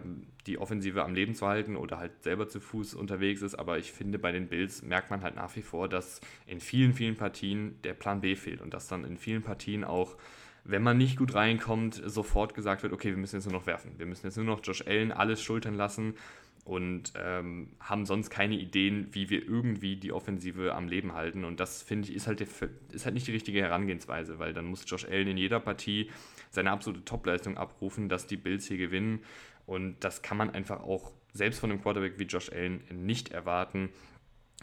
die 0.48 0.58
Offensive 0.58 1.04
am 1.04 1.14
Leben 1.14 1.36
zu 1.36 1.46
halten 1.46 1.76
oder 1.76 1.98
halt 1.98 2.24
selber 2.24 2.48
zu 2.48 2.60
Fuß 2.60 2.94
unterwegs 2.94 3.42
ist. 3.42 3.56
Aber 3.56 3.78
ich 3.78 3.92
finde, 3.92 4.20
bei 4.20 4.32
den 4.32 4.48
Bills 4.48 4.82
merkt 4.84 5.12
man 5.12 5.22
halt 5.22 5.36
nach 5.36 5.56
wie 5.56 5.62
vor, 5.62 5.90
dass 5.90 6.22
in 6.48 6.60
vielen, 6.62 6.94
vielen 6.94 7.18
Partien 7.18 7.80
der 7.84 7.94
Plan 7.94 8.22
B 8.22 8.36
fehlt 8.36 8.62
und 8.62 8.74
dass 8.74 8.88
dann 8.88 9.04
in 9.04 9.18
vielen 9.18 9.44
Partien 9.44 9.84
auch 9.84 10.18
wenn 10.64 10.84
man 10.84 10.98
nicht 10.98 11.18
gut 11.18 11.34
reinkommt, 11.34 12.02
sofort 12.06 12.54
gesagt 12.54 12.84
wird, 12.84 12.94
okay, 12.94 13.10
wir 13.10 13.18
müssen 13.18 13.38
jetzt 13.38 13.46
nur 13.46 13.54
noch 13.60 13.66
werfen. 13.66 13.94
Wir 13.98 14.06
müssen 14.06 14.28
jetzt 14.28 14.36
nur 14.36 14.46
noch 14.46 14.60
Josh 14.64 14.86
Allen 14.86 15.12
alles 15.12 15.42
schultern 15.42 15.74
lassen 15.74 16.16
und 16.64 17.14
ähm, 17.16 17.70
haben 17.80 18.06
sonst 18.06 18.30
keine 18.30 18.56
Ideen, 18.56 19.08
wie 19.12 19.30
wir 19.30 19.48
irgendwie 19.48 19.96
die 19.96 20.12
Offensive 20.12 20.76
am 20.76 20.88
Leben 20.88 21.14
halten. 21.14 21.44
Und 21.44 21.60
das 21.60 21.82
finde 21.82 22.10
ich 22.10 22.16
ist 22.16 22.28
halt, 22.28 22.40
der, 22.40 22.48
ist 22.92 23.06
halt 23.06 23.16
nicht 23.16 23.28
die 23.28 23.32
richtige 23.32 23.62
Herangehensweise, 23.62 24.38
weil 24.40 24.54
dann 24.54 24.66
muss 24.66 24.84
Josh 24.88 25.06
Allen 25.06 25.28
in 25.28 25.38
jeder 25.38 25.60
Partie 25.60 26.10
seine 26.52 26.72
absolute 26.72 27.04
Topleistung 27.04 27.58
abrufen, 27.58 28.10
dass 28.10 28.28
die 28.28 28.38
Bills 28.38 28.68
hier 28.68 28.78
gewinnen. 28.78 29.24
Und 29.66 30.04
das 30.04 30.22
kann 30.22 30.38
man 30.38 30.52
einfach 30.52 30.84
auch 30.84 31.12
selbst 31.34 31.60
von 31.60 31.72
einem 31.72 31.82
Quarterback 31.82 32.20
wie 32.20 32.24
Josh 32.24 32.52
Allen 32.52 32.82
nicht 32.92 33.30
erwarten. 33.30 33.90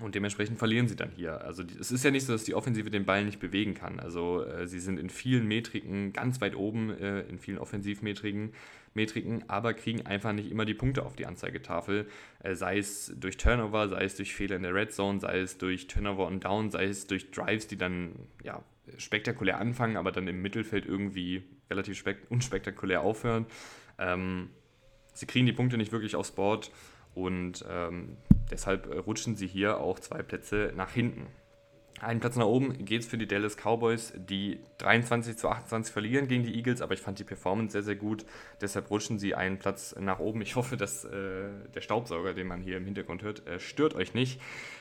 Und 0.01 0.15
dementsprechend 0.15 0.59
verlieren 0.59 0.87
sie 0.87 0.95
dann 0.95 1.11
hier. 1.11 1.45
Also 1.45 1.65
die, 1.65 1.77
es 1.77 1.91
ist 1.91 2.05
ja 2.05 2.11
nicht 2.11 2.25
so, 2.25 2.33
dass 2.33 2.45
die 2.45 2.55
Offensive 2.55 2.89
den 2.91 3.05
Ball 3.05 3.25
nicht 3.25 3.41
bewegen 3.41 3.75
kann. 3.75 3.99
Also 3.99 4.45
äh, 4.45 4.67
sie 4.67 4.79
sind 4.79 4.99
in 4.99 5.11
vielen 5.11 5.47
Metriken 5.47 6.13
ganz 6.13 6.41
weit 6.41 6.55
oben, 6.55 6.91
äh, 6.91 7.23
in 7.23 7.39
vielen 7.39 7.59
Offensivmetriken. 7.59 8.53
Metriken, 8.95 9.49
aber 9.49 9.75
kriegen 9.75 10.07
einfach 10.07 10.33
nicht 10.33 10.51
immer 10.51 10.65
die 10.65 10.75
Punkte 10.75 11.05
auf 11.05 11.17
die 11.17 11.27
Anzeigetafel. 11.27 12.09
Äh, 12.41 12.55
sei 12.55 12.79
es 12.79 13.13
durch 13.17 13.37
Turnover, 13.37 13.89
sei 13.89 14.05
es 14.05 14.17
durch 14.17 14.35
Fehler 14.35 14.57
in 14.57 14.63
der 14.63 14.75
Red 14.75 14.93
Zone, 14.93 15.21
sei 15.21 15.41
es 15.41 15.59
durch 15.59 15.89
Turnover 15.89 16.27
und 16.27 16.45
Down, 16.45 16.71
sei 16.71 16.85
es 16.85 17.07
durch 17.07 17.31
Drives, 17.31 17.67
die 17.67 17.77
dann 17.77 18.13
ja, 18.43 18.63
spektakulär 18.97 19.59
anfangen, 19.59 19.97
aber 19.97 20.13
dann 20.13 20.29
im 20.29 20.43
Mittelfeld 20.43 20.87
irgendwie 20.87 21.43
relativ 21.71 22.03
unspektakulär 22.29 23.03
aufhören. 23.03 23.47
Ähm, 23.99 24.51
sie 25.13 25.27
kriegen 25.27 25.47
die 25.47 25.53
Punkte 25.53 25.77
nicht 25.77 25.93
wirklich 25.93 26.17
aufs 26.17 26.33
Board 26.33 26.71
und 27.15 27.65
ähm, 27.69 28.17
deshalb 28.51 29.07
rutschen 29.07 29.37
sie 29.37 29.47
hier 29.47 29.81
auch 29.81 29.99
zwei 29.99 30.23
Plätze 30.23 30.73
nach 30.77 30.93
hinten. 30.93 31.27
Einen 32.01 32.21
Platz 32.21 32.37
nach 32.37 32.47
oben 32.47 32.85
geht 32.85 33.03
es 33.03 33.09
für 33.09 33.19
die 33.19 33.27
Dallas 33.27 33.57
Cowboys, 33.57 34.13
die 34.17 34.61
23 34.79 35.37
zu 35.37 35.49
28 35.49 35.93
verlieren 35.93 36.29
gegen 36.29 36.45
die 36.45 36.55
Eagles, 36.55 36.81
aber 36.81 36.95
ich 36.95 37.01
fand 37.01 37.19
die 37.19 37.25
Performance 37.25 37.73
sehr, 37.73 37.83
sehr 37.83 37.97
gut. 37.97 38.25
Deshalb 38.61 38.91
rutschen 38.91 39.19
sie 39.19 39.35
einen 39.35 39.59
Platz 39.59 39.97
nach 39.99 40.21
oben. 40.21 40.41
Ich 40.41 40.55
hoffe, 40.55 40.77
dass 40.77 41.05
äh, 41.05 41.49
der 41.75 41.81
Staubsauger, 41.81 42.35
den 42.35 42.47
man 42.47 42.61
hier 42.61 42.77
im 42.77 42.85
Hintergrund 42.85 43.23
hört, 43.23 43.47
äh, 43.49 43.59
stört 43.59 43.95
euch 43.95 44.15
nicht. 44.15 44.41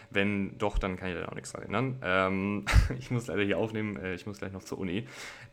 Wenn 0.10 0.58
doch, 0.58 0.78
dann 0.78 0.96
kann 0.96 1.10
ich 1.10 1.16
da 1.16 1.28
auch 1.28 1.36
nichts 1.36 1.52
dran 1.52 1.64
ändern. 1.64 2.00
Ähm, 2.02 2.66
ich 3.00 3.12
muss 3.12 3.28
leider 3.28 3.44
hier 3.44 3.58
aufnehmen, 3.58 3.98
äh, 3.98 4.16
ich 4.16 4.26
muss 4.26 4.40
gleich 4.40 4.54
noch 4.54 4.64
zur 4.64 4.78
Uni. 4.80 5.06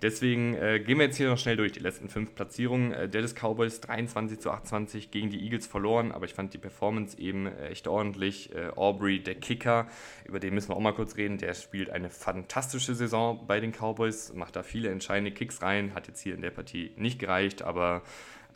Deswegen 0.02 0.54
äh, 0.54 0.80
gehen 0.80 0.98
wir 0.98 1.06
jetzt 1.06 1.16
hier 1.16 1.28
noch 1.28 1.38
schnell 1.38 1.56
durch 1.56 1.72
die 1.72 1.80
letzten 1.80 2.08
fünf 2.08 2.34
Platzierungen. 2.34 2.92
Äh, 2.92 3.08
Dallas 3.08 3.34
Cowboys 3.34 3.80
23 3.80 4.38
zu 4.38 4.50
28 4.50 5.10
gegen 5.10 5.30
die 5.30 5.42
Eagles 5.42 5.66
verloren, 5.66 6.12
aber 6.12 6.26
ich 6.26 6.34
fand 6.34 6.54
die 6.54 6.58
Performance 6.58 7.18
eben 7.18 7.46
äh, 7.46 7.68
echt 7.68 7.88
ordentlich. 7.88 8.54
Äh, 8.54 8.68
Aubrey, 8.76 9.20
der 9.20 9.34
Kicker, 9.34 9.88
über 10.24 10.40
den 10.40 10.54
müssen 10.54 10.68
wir 10.68 10.76
auch 10.76 10.80
mal 10.80 10.94
kurz 10.94 11.16
reden, 11.16 11.38
der 11.38 11.54
spielt 11.54 11.90
eine 11.90 12.10
fantastische 12.10 12.94
Saison 12.94 13.46
bei 13.46 13.60
den 13.60 13.72
Cowboys, 13.72 14.32
macht 14.34 14.56
da 14.56 14.62
viele 14.62 14.90
entscheidende 14.90 15.32
Kicks 15.32 15.62
rein, 15.62 15.94
hat 15.94 16.06
jetzt 16.06 16.20
hier 16.20 16.34
in 16.34 16.42
der 16.42 16.50
Partie 16.50 16.92
nicht 16.96 17.18
gereicht, 17.18 17.62
aber 17.62 18.02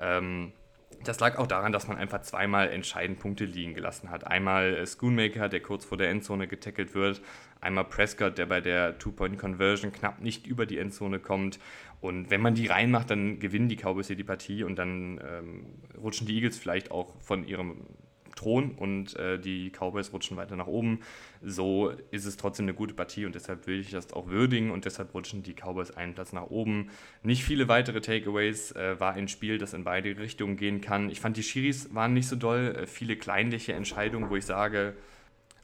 ähm, 0.01 0.53
das 1.05 1.21
lag 1.21 1.39
auch 1.39 1.47
daran, 1.47 1.73
dass 1.73 1.89
man 1.89 1.97
einfach 1.97 2.23
zweimal 2.23 2.71
entscheidend 2.71 3.19
Punkte 3.19 3.45
liegen 3.45 3.75
gelassen 3.75 4.11
hat. 4.11 4.27
Einmal 4.27 4.75
äh, 4.75 4.87
Schoonmaker, 4.87 5.49
der 5.49 5.61
kurz 5.61 5.85
vor 5.85 5.99
der 5.99 6.11
Endzone 6.11 6.49
getackelt 6.49 6.95
wird. 6.95 7.23
Einmal 7.61 7.85
Prescott, 7.85 8.39
der 8.39 8.47
bei 8.47 8.61
der 8.61 8.99
Two-Point-Conversion 8.99 9.93
knapp 9.93 10.21
nicht 10.21 10.47
über 10.47 10.67
die 10.67 10.79
Endzone 10.79 11.19
kommt. 11.19 11.59
Und 12.01 12.31
wenn 12.31 12.41
man 12.41 12.55
die 12.55 12.67
reinmacht, 12.67 13.11
dann 13.11 13.41
gewinnen 13.41 13.69
die 13.69 13.77
Cowboys 13.77 14.07
hier 14.07 14.17
die 14.17 14.25
Partie 14.25 14.63
und 14.63 14.77
dann 14.77 15.21
ähm, 15.27 15.67
rutschen 16.01 16.27
die 16.27 16.37
Eagles 16.37 16.59
vielleicht 16.59 16.91
auch 16.91 17.21
von 17.21 17.47
ihrem 17.47 17.87
Thron 18.39 18.73
und 18.73 19.17
äh, 19.17 19.39
die 19.39 19.71
Cowboys 19.71 20.13
rutschen 20.13 20.37
weiter 20.37 20.57
nach 20.57 20.67
oben. 20.67 21.01
So 21.43 21.91
ist 22.11 22.25
es 22.25 22.37
trotzdem 22.37 22.65
eine 22.67 22.75
gute 22.75 22.95
Partie 22.95 23.27
und 23.27 23.35
deshalb 23.35 23.67
will 23.67 23.81
ich 23.81 23.91
das 23.91 24.13
auch 24.13 24.29
würdigen 24.29 24.71
und 24.71 24.85
deshalb 24.85 25.13
rutschen 25.15 25.43
die 25.43 25.55
Cowboys 25.55 25.91
einen 25.91 26.15
Platz 26.15 26.33
nach 26.33 26.51
oben. 26.51 26.91
Nicht 27.23 27.45
viele 27.45 27.69
weitere 27.69 28.01
Takeaways, 28.01 28.73
äh, 28.73 28.99
war 29.01 29.15
ein 29.15 29.29
Spiel, 29.29 29.59
das 29.59 29.75
in 29.75 29.85
beide 29.85 30.17
Richtungen 30.17 30.57
gehen 30.57 30.81
kann. 30.81 31.11
Ich 31.11 31.21
fand 31.21 31.37
die 31.37 31.43
Schiris 31.43 31.95
waren 31.95 32.15
nicht 32.15 32.29
so 32.29 32.37
doll, 32.37 32.77
äh, 32.77 32.87
viele 32.87 33.17
kleinliche 33.17 33.73
Entscheidungen, 33.73 34.31
wo 34.31 34.37
ich 34.37 34.45
sage, 34.45 34.95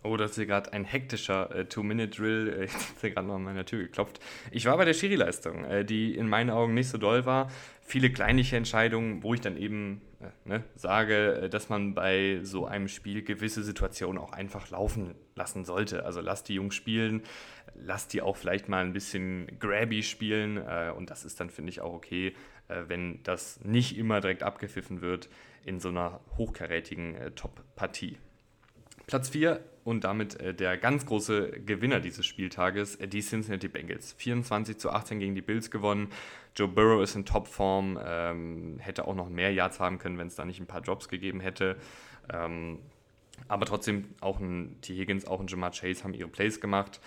Oh, 0.06 0.18
das 0.18 0.32
ist 0.32 0.36
hier 0.36 0.44
gerade 0.44 0.70
ein 0.74 0.84
hektischer 0.84 1.50
äh, 1.54 1.64
Two-Minute-Drill. 1.64 2.68
Hat 2.72 3.00
hier 3.00 3.10
gerade 3.10 3.26
noch 3.26 3.36
an 3.36 3.42
meiner 3.42 3.64
Tür 3.64 3.84
geklopft. 3.84 4.20
Ich 4.50 4.66
war 4.66 4.76
bei 4.76 4.84
der 4.84 4.92
Schiri-Leistung, 4.92 5.64
äh, 5.64 5.82
die 5.82 6.14
in 6.14 6.28
meinen 6.28 6.50
Augen 6.50 6.74
nicht 6.74 6.90
so 6.90 6.98
doll 6.98 7.24
war. 7.24 7.50
Viele 7.86 8.10
kleinliche 8.10 8.56
Entscheidungen, 8.56 9.22
wo 9.22 9.34
ich 9.34 9.42
dann 9.42 9.58
eben 9.58 10.00
äh, 10.20 10.48
ne, 10.48 10.64
sage, 10.74 11.42
äh, 11.42 11.48
dass 11.50 11.68
man 11.68 11.94
bei 11.94 12.40
so 12.42 12.66
einem 12.66 12.88
Spiel 12.88 13.22
gewisse 13.22 13.62
Situationen 13.62 14.18
auch 14.18 14.32
einfach 14.32 14.70
laufen 14.70 15.14
lassen 15.34 15.64
sollte. 15.64 16.04
Also 16.04 16.20
lasst 16.20 16.48
die 16.48 16.54
Jungs 16.54 16.74
spielen, 16.74 17.22
lasst 17.74 18.14
die 18.14 18.22
auch 18.22 18.36
vielleicht 18.36 18.68
mal 18.68 18.84
ein 18.84 18.94
bisschen 18.94 19.46
grabby 19.58 20.02
spielen. 20.02 20.56
Äh, 20.56 20.92
und 20.96 21.10
das 21.10 21.24
ist 21.24 21.40
dann, 21.40 21.50
finde 21.50 21.70
ich, 21.70 21.80
auch 21.80 21.92
okay, 21.92 22.34
wenn 22.66 23.22
das 23.24 23.60
nicht 23.62 23.98
immer 23.98 24.22
direkt 24.22 24.42
abgepfiffen 24.42 25.02
wird 25.02 25.28
in 25.66 25.80
so 25.80 25.90
einer 25.90 26.20
hochkarätigen 26.38 27.34
Top-Partie. 27.34 28.16
Platz 29.06 29.28
4 29.28 29.60
und 29.84 30.04
damit 30.04 30.40
äh, 30.40 30.54
der 30.54 30.76
ganz 30.78 31.06
große 31.06 31.60
Gewinner 31.64 32.00
dieses 32.00 32.26
Spieltages, 32.26 32.96
äh, 32.96 33.06
die 33.06 33.20
Cincinnati 33.20 33.68
Bengals. 33.68 34.14
24 34.14 34.78
zu 34.78 34.90
18 34.90 35.20
gegen 35.20 35.34
die 35.34 35.42
Bills 35.42 35.70
gewonnen. 35.70 36.08
Joe 36.56 36.68
Burrow 36.68 37.02
ist 37.02 37.14
in 37.14 37.24
Topform, 37.24 37.98
ähm, 38.04 38.78
hätte 38.78 39.06
auch 39.06 39.14
noch 39.14 39.28
mehr 39.28 39.52
Yards 39.52 39.80
haben 39.80 39.98
können, 39.98 40.18
wenn 40.18 40.28
es 40.28 40.36
da 40.36 40.44
nicht 40.44 40.60
ein 40.60 40.66
paar 40.66 40.80
Drops 40.80 41.08
gegeben 41.08 41.40
hätte. 41.40 41.76
Ähm, 42.32 42.78
aber 43.48 43.66
trotzdem, 43.66 44.06
auch 44.20 44.40
ein 44.40 44.76
T. 44.80 44.94
Higgins, 44.94 45.26
auch 45.26 45.40
ein 45.40 45.48
Jamar 45.48 45.72
Chase 45.72 46.04
haben 46.04 46.14
ihre 46.14 46.28
Plays 46.28 46.60
gemacht. 46.60 47.00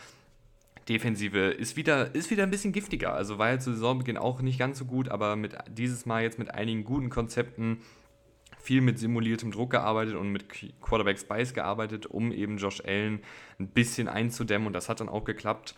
Defensive 0.87 1.49
ist 1.49 1.75
wieder, 1.75 2.13
ist 2.15 2.29
wieder 2.29 2.43
ein 2.43 2.51
bisschen 2.51 2.71
giftiger. 2.71 3.13
Also 3.13 3.37
war 3.37 3.49
ja 3.49 3.59
zu 3.59 3.73
Saisonbeginn 3.73 4.17
auch 4.17 4.41
nicht 4.41 4.59
ganz 4.59 4.77
so 4.77 4.85
gut, 4.85 5.09
aber 5.09 5.35
mit 5.35 5.57
dieses 5.69 6.05
Mal 6.05 6.23
jetzt 6.23 6.39
mit 6.39 6.53
einigen 6.53 6.83
guten 6.83 7.09
Konzepten 7.09 7.79
viel 8.67 8.81
mit 8.81 8.99
simuliertem 8.99 9.49
Druck 9.49 9.71
gearbeitet 9.71 10.15
und 10.15 10.29
mit 10.29 10.47
Quarterback 10.81 11.17
Spice 11.17 11.53
gearbeitet, 11.53 12.05
um 12.05 12.33
eben 12.33 12.57
Josh 12.57 12.81
Allen 12.83 13.21
ein 13.61 13.69
bisschen 13.69 14.09
einzudämmen 14.09 14.67
und 14.67 14.73
das 14.73 14.89
hat 14.89 14.99
dann 14.99 15.07
auch 15.07 15.23
geklappt. 15.23 15.73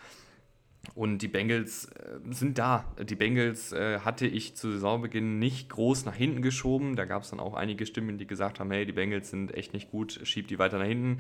Und 0.96 1.20
die 1.20 1.28
Bengals 1.28 1.86
äh, 1.86 2.18
sind 2.32 2.58
da. 2.58 2.86
Die 3.08 3.16
Bengals 3.16 3.74
äh, 3.74 4.00
hatte 4.00 4.26
ich 4.26 4.56
zu 4.56 4.72
Saisonbeginn 4.72 5.38
nicht 5.38 5.70
groß 5.70 6.06
nach 6.06 6.16
hinten 6.16 6.42
geschoben. 6.42 6.96
Da 6.96 7.06
gab 7.06 7.22
es 7.22 7.30
dann 7.30 7.40
auch 7.40 7.54
einige 7.54 7.86
Stimmen, 7.86 8.18
die 8.18 8.26
gesagt 8.26 8.60
haben, 8.60 8.72
hey, 8.72 8.88
die 8.88 8.94
Bengals 8.94 9.30
sind 9.30 9.54
echt 9.54 9.74
nicht 9.74 9.92
gut, 9.92 10.20
schiebt 10.24 10.50
die 10.50 10.58
weiter 10.58 10.80
nach 10.80 10.88
hinten 10.88 11.20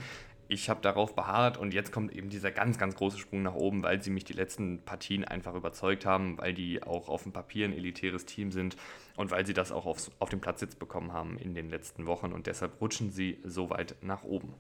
ich 0.50 0.68
habe 0.68 0.82
darauf 0.82 1.16
beharrt 1.16 1.58
und 1.58 1.76
jetzt 1.76 1.92
kommt 1.92 2.12
eben 2.12 2.30
dieser 2.30 2.50
ganz, 2.50 2.80
ganz 2.80 2.96
große 2.96 3.20
Sprung 3.20 3.44
nach 3.44 3.54
oben, 3.54 3.84
weil 3.84 4.02
sie 4.02 4.10
mich 4.10 4.26
die 4.26 4.34
letzten 4.34 4.80
Partien 4.80 5.24
einfach 5.24 5.54
überzeugt 5.54 6.08
haben, 6.08 6.40
weil 6.40 6.56
die 6.56 6.82
auch 6.82 7.08
auf 7.08 7.22
dem 7.22 7.32
Papier 7.32 7.66
ein 7.66 7.74
elitäres 7.74 8.26
Team 8.26 8.52
sind 8.52 8.76
und 9.16 9.30
weil 9.30 9.46
sie 9.46 9.54
das 9.54 9.72
auch 9.72 9.86
aufs, 9.86 10.10
auf 10.18 10.30
den 10.30 10.42
Platz 10.42 10.62
jetzt 10.62 10.80
bekommen 10.80 11.14
haben 11.14 11.38
in 11.38 11.54
den 11.54 11.70
letzten 11.70 12.08
Wochen 12.08 12.34
und 12.34 12.48
deshalb 12.48 12.82
rutschen 12.82 13.12
sie 13.12 13.38
so 13.44 13.70
weit 13.70 13.96
nach 14.02 14.24
oben. 14.24 14.56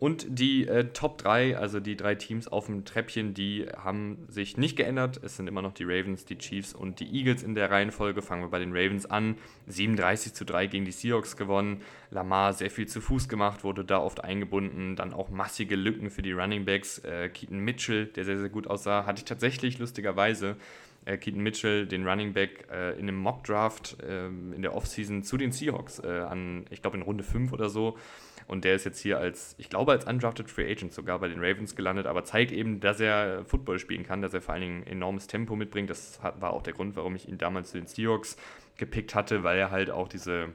Und 0.00 0.26
die 0.28 0.68
äh, 0.68 0.92
Top 0.92 1.18
3, 1.18 1.56
also 1.56 1.80
die 1.80 1.96
drei 1.96 2.14
Teams 2.14 2.46
auf 2.46 2.66
dem 2.66 2.84
Treppchen, 2.84 3.34
die 3.34 3.66
haben 3.76 4.26
sich 4.28 4.56
nicht 4.56 4.76
geändert. 4.76 5.20
Es 5.24 5.36
sind 5.36 5.48
immer 5.48 5.60
noch 5.60 5.72
die 5.72 5.82
Ravens, 5.82 6.24
die 6.24 6.38
Chiefs 6.38 6.72
und 6.72 7.00
die 7.00 7.12
Eagles 7.12 7.42
in 7.42 7.56
der 7.56 7.70
Reihenfolge. 7.72 8.22
Fangen 8.22 8.42
wir 8.42 8.48
bei 8.48 8.60
den 8.60 8.70
Ravens 8.70 9.06
an. 9.06 9.38
37 9.66 10.34
zu 10.34 10.44
3 10.44 10.68
gegen 10.68 10.84
die 10.84 10.92
Seahawks 10.92 11.36
gewonnen. 11.36 11.82
Lamar 12.12 12.52
sehr 12.52 12.70
viel 12.70 12.86
zu 12.86 13.00
Fuß 13.00 13.28
gemacht, 13.28 13.64
wurde 13.64 13.84
da 13.84 13.98
oft 13.98 14.22
eingebunden. 14.22 14.94
Dann 14.94 15.12
auch 15.12 15.30
massige 15.30 15.74
Lücken 15.74 16.10
für 16.10 16.22
die 16.22 16.32
Running 16.32 16.64
Backs. 16.64 16.98
Äh, 17.00 17.28
Keaton 17.30 17.58
Mitchell, 17.58 18.06
der 18.06 18.24
sehr, 18.24 18.38
sehr 18.38 18.50
gut 18.50 18.68
aussah, 18.68 19.04
hatte 19.04 19.18
ich 19.18 19.24
tatsächlich 19.24 19.80
lustigerweise 19.80 20.56
äh, 21.06 21.16
Keaton 21.16 21.42
Mitchell, 21.42 21.86
den 21.86 22.06
Running 22.06 22.34
Back, 22.34 22.68
äh, 22.70 22.92
in 22.92 23.08
einem 23.08 23.16
Mock 23.16 23.42
Draft 23.42 23.96
äh, 24.00 24.28
in 24.28 24.62
der 24.62 24.76
Offseason 24.76 25.24
zu 25.24 25.36
den 25.36 25.50
Seahawks 25.50 25.98
äh, 25.98 26.06
an, 26.06 26.66
ich 26.70 26.82
glaube 26.82 26.98
in 26.98 27.02
Runde 27.02 27.24
5 27.24 27.52
oder 27.52 27.68
so. 27.68 27.96
Und 28.48 28.64
der 28.64 28.74
ist 28.74 28.84
jetzt 28.84 28.98
hier 28.98 29.18
als, 29.18 29.54
ich 29.58 29.68
glaube, 29.68 29.92
als 29.92 30.06
undrafted 30.06 30.50
Free 30.50 30.70
Agent 30.70 30.94
sogar 30.94 31.18
bei 31.18 31.28
den 31.28 31.38
Ravens 31.38 31.76
gelandet, 31.76 32.06
aber 32.06 32.24
zeigt 32.24 32.50
eben, 32.50 32.80
dass 32.80 32.98
er 32.98 33.44
Football 33.44 33.78
spielen 33.78 34.04
kann, 34.04 34.22
dass 34.22 34.32
er 34.32 34.40
vor 34.40 34.54
allen 34.54 34.62
Dingen 34.62 34.86
enormes 34.86 35.26
Tempo 35.26 35.54
mitbringt. 35.54 35.90
Das 35.90 36.18
war 36.22 36.54
auch 36.54 36.62
der 36.62 36.72
Grund, 36.72 36.96
warum 36.96 37.14
ich 37.14 37.28
ihn 37.28 37.36
damals 37.36 37.70
zu 37.70 37.78
den 37.78 37.86
Seahawks 37.86 38.38
gepickt 38.78 39.14
hatte, 39.14 39.44
weil 39.44 39.58
er 39.58 39.70
halt 39.70 39.90
auch 39.90 40.08
diese 40.08 40.48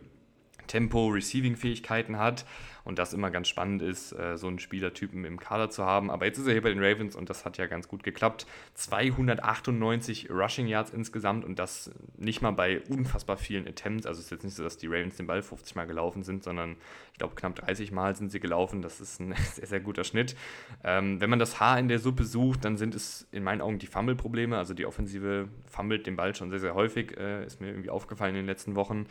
Tempo-Receiving-Fähigkeiten 0.67 2.17
hat 2.17 2.45
und 2.85 2.99
das 2.99 3.13
immer 3.13 3.31
ganz 3.31 3.47
spannend 3.47 3.81
ist, 3.81 4.11
äh, 4.11 4.37
so 4.37 4.47
einen 4.47 4.59
Spielertypen 4.59 5.23
im 5.23 5.39
Kader 5.39 5.69
zu 5.69 5.85
haben. 5.85 6.11
Aber 6.11 6.25
jetzt 6.25 6.37
ist 6.37 6.47
er 6.47 6.53
hier 6.53 6.61
bei 6.61 6.69
den 6.69 6.83
Ravens 6.83 7.15
und 7.15 7.29
das 7.29 7.45
hat 7.45 7.57
ja 7.57 7.65
ganz 7.67 7.87
gut 7.87 8.03
geklappt. 8.03 8.45
298 8.73 10.29
Rushing 10.29 10.67
Yards 10.67 10.91
insgesamt 10.91 11.45
und 11.45 11.59
das 11.59 11.91
nicht 12.17 12.41
mal 12.41 12.51
bei 12.51 12.81
unfassbar 12.89 13.37
vielen 13.37 13.67
Attempts. 13.67 14.05
Also 14.05 14.19
es 14.19 14.25
ist 14.25 14.31
jetzt 14.31 14.43
nicht 14.43 14.55
so, 14.55 14.63
dass 14.63 14.77
die 14.77 14.87
Ravens 14.87 15.15
den 15.15 15.27
Ball 15.27 15.41
50 15.41 15.75
Mal 15.75 15.85
gelaufen 15.85 16.23
sind, 16.23 16.43
sondern 16.43 16.75
ich 17.13 17.19
glaube 17.19 17.35
knapp 17.35 17.55
30 17.55 17.91
Mal 17.91 18.15
sind 18.15 18.31
sie 18.31 18.39
gelaufen. 18.39 18.81
Das 18.81 18.99
ist 18.99 19.19
ein 19.21 19.33
sehr, 19.53 19.67
sehr 19.67 19.79
guter 19.79 20.03
Schnitt. 20.03 20.35
Ähm, 20.83 21.21
wenn 21.21 21.29
man 21.29 21.39
das 21.39 21.59
Haar 21.59 21.79
in 21.79 21.87
der 21.87 21.99
Suppe 21.99 22.25
sucht, 22.25 22.65
dann 22.65 22.75
sind 22.75 22.95
es 22.95 23.27
in 23.31 23.43
meinen 23.43 23.61
Augen 23.61 23.79
die 23.79 23.87
Fumble-Probleme. 23.87 24.57
Also 24.57 24.73
die 24.73 24.85
Offensive 24.85 25.47
fummelt 25.71 26.05
den 26.05 26.17
Ball 26.17 26.35
schon 26.35 26.49
sehr, 26.49 26.59
sehr 26.59 26.73
häufig, 26.73 27.17
äh, 27.17 27.45
ist 27.45 27.61
mir 27.61 27.67
irgendwie 27.67 27.89
aufgefallen 27.89 28.35
in 28.35 28.41
den 28.41 28.47
letzten 28.47 28.75
Wochen. 28.75 29.05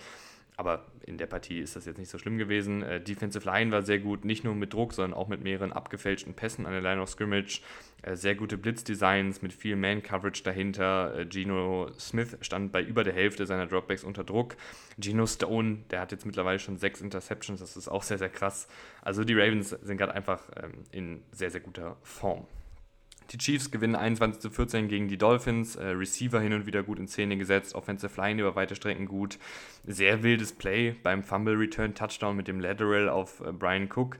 Aber 0.57 0.85
in 1.07 1.17
der 1.17 1.27
Partie 1.27 1.61
ist 1.61 1.77
das 1.77 1.87
jetzt 1.87 1.99
nicht 1.99 2.11
so 2.11 2.19
schlimm 2.19 2.37
gewesen. 2.37 2.83
Äh, 2.83 3.01
Defensive 3.01 3.45
Line 3.49 3.73
war 3.73 3.83
sehr 3.83 3.99
gut, 3.99 4.25
nicht 4.25 4.45
nur 4.45 4.55
mit 4.55 4.73
Druck, 4.73 4.93
sondern 4.93 5.19
auch 5.19 5.29
mit 5.29 5.43
mehreren 5.43 5.73
abgefälschten 5.73 6.35
Pässen 6.35 6.67
an 6.67 6.73
der 6.73 6.83
Line 6.83 7.01
of 7.01 7.09
Scrimmage. 7.09 7.62
Äh, 8.03 8.17
sehr 8.17 8.35
gute 8.35 8.59
Blitzdesigns 8.59 9.41
mit 9.41 9.53
viel 9.53 9.77
Man-Coverage 9.77 10.43
dahinter. 10.43 11.19
Äh, 11.19 11.27
Geno 11.27 11.91
Smith 11.99 12.37
stand 12.43 12.71
bei 12.71 12.83
über 12.83 13.03
der 13.03 13.15
Hälfte 13.15 13.47
seiner 13.47 13.67
Dropbacks 13.67 14.05
unter 14.05 14.25
Druck. 14.25 14.57
Geno 14.99 15.27
Stone, 15.27 15.79
der 15.91 16.01
hat 16.01 16.12
jetzt 16.12 16.27
mittlerweile 16.27 16.59
schon 16.59 16.77
sechs 16.77 17.01
Interceptions, 17.01 17.61
das 17.61 17.77
ist 17.77 17.88
auch 17.88 18.03
sehr, 18.03 18.19
sehr 18.19 18.29
krass. 18.29 18.69
Also 19.01 19.25
die 19.25 19.35
Ravens 19.35 19.71
sind 19.71 19.97
gerade 19.97 20.15
einfach 20.15 20.43
ähm, 20.62 20.85
in 20.93 21.23
sehr, 21.33 21.51
sehr 21.51 21.61
guter 21.61 21.97
Form. 22.03 22.47
Die 23.33 23.38
Chiefs 23.38 23.71
gewinnen 23.71 23.97
21 23.97 24.42
zu 24.42 24.51
14 24.51 24.88
gegen 24.88 25.09
die 25.09 25.16
Dolphins. 25.16 25.77
Äh, 25.77 25.87
Receiver 25.87 26.38
hin 26.38 26.53
und 26.53 26.66
wieder 26.66 26.83
gut 26.83 26.99
in 26.99 27.09
Szene 27.09 27.38
gesetzt. 27.38 27.75
Offensive 27.75 28.21
Line 28.21 28.42
über 28.42 28.55
weite 28.57 28.77
Strecken 28.77 29.07
gut. 29.07 29.38
Sehr 29.87 30.23
wildes 30.23 30.53
Play 30.53 30.95
beim 31.03 31.23
Fumble 31.23 31.57
Return 31.57 31.95
Touchdown 31.95 32.37
mit 32.37 32.47
dem 32.47 32.61
Lateral 32.61 33.09
auf 33.09 33.40
äh, 33.40 33.53
Brian 33.53 33.88
Cook. 33.90 34.18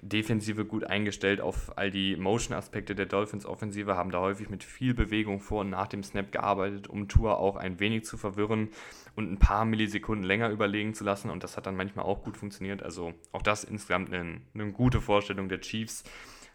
Defensive 0.00 0.64
gut 0.64 0.84
eingestellt 0.84 1.40
auf 1.40 1.76
all 1.78 1.90
die 1.90 2.16
Motion-Aspekte 2.16 2.94
der 2.94 3.06
Dolphins-Offensive, 3.06 3.96
haben 3.96 4.10
da 4.10 4.20
häufig 4.20 4.50
mit 4.50 4.62
viel 4.62 4.92
Bewegung 4.92 5.40
vor 5.40 5.62
und 5.62 5.70
nach 5.70 5.86
dem 5.86 6.02
Snap 6.02 6.30
gearbeitet, 6.30 6.88
um 6.88 7.08
Tour 7.08 7.38
auch 7.38 7.56
ein 7.56 7.80
wenig 7.80 8.04
zu 8.04 8.18
verwirren 8.18 8.68
und 9.14 9.32
ein 9.32 9.38
paar 9.38 9.64
Millisekunden 9.64 10.24
länger 10.24 10.50
überlegen 10.50 10.94
zu 10.94 11.04
lassen. 11.04 11.30
Und 11.30 11.42
das 11.42 11.56
hat 11.56 11.66
dann 11.66 11.76
manchmal 11.76 12.04
auch 12.04 12.22
gut 12.22 12.36
funktioniert. 12.36 12.82
Also 12.82 13.14
auch 13.32 13.42
das 13.42 13.64
insgesamt 13.64 14.12
eine, 14.12 14.40
eine 14.52 14.72
gute 14.72 15.00
Vorstellung 15.00 15.48
der 15.48 15.60
Chiefs. 15.60 16.04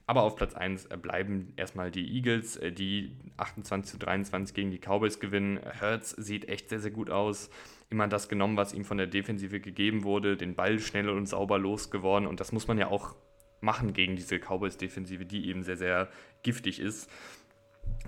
Aber 0.09 0.23
auf 0.23 0.35
Platz 0.35 0.55
1 0.55 0.87
äh, 0.87 0.97
bleiben 0.97 1.53
erstmal 1.55 1.91
die 1.91 2.15
Eagles, 2.15 2.57
äh, 2.57 2.71
die 2.71 3.15
28 3.37 3.91
zu 3.91 3.99
23 3.99 4.55
gegen 4.55 4.71
die 4.71 4.79
Cowboys 4.79 5.19
gewinnen. 5.19 5.59
Hertz 5.63 6.15
sieht 6.17 6.49
echt 6.49 6.69
sehr, 6.69 6.79
sehr 6.79 6.89
gut 6.89 7.11
aus. 7.11 7.51
Immer 7.91 8.07
das 8.07 8.27
genommen, 8.27 8.57
was 8.57 8.73
ihm 8.73 8.85
von 8.85 8.97
der 8.97 9.05
Defensive 9.05 9.59
gegeben 9.59 10.03
wurde, 10.03 10.35
den 10.35 10.55
Ball 10.55 10.79
schnell 10.79 11.09
und 11.09 11.27
sauber 11.27 11.59
losgeworden. 11.59 12.27
Und 12.27 12.39
das 12.39 12.51
muss 12.51 12.67
man 12.67 12.79
ja 12.79 12.87
auch 12.87 13.13
machen 13.61 13.93
gegen 13.93 14.15
diese 14.15 14.39
Cowboys-Defensive, 14.39 15.27
die 15.27 15.47
eben 15.47 15.61
sehr, 15.61 15.77
sehr 15.77 16.09
giftig 16.41 16.79
ist. 16.79 17.07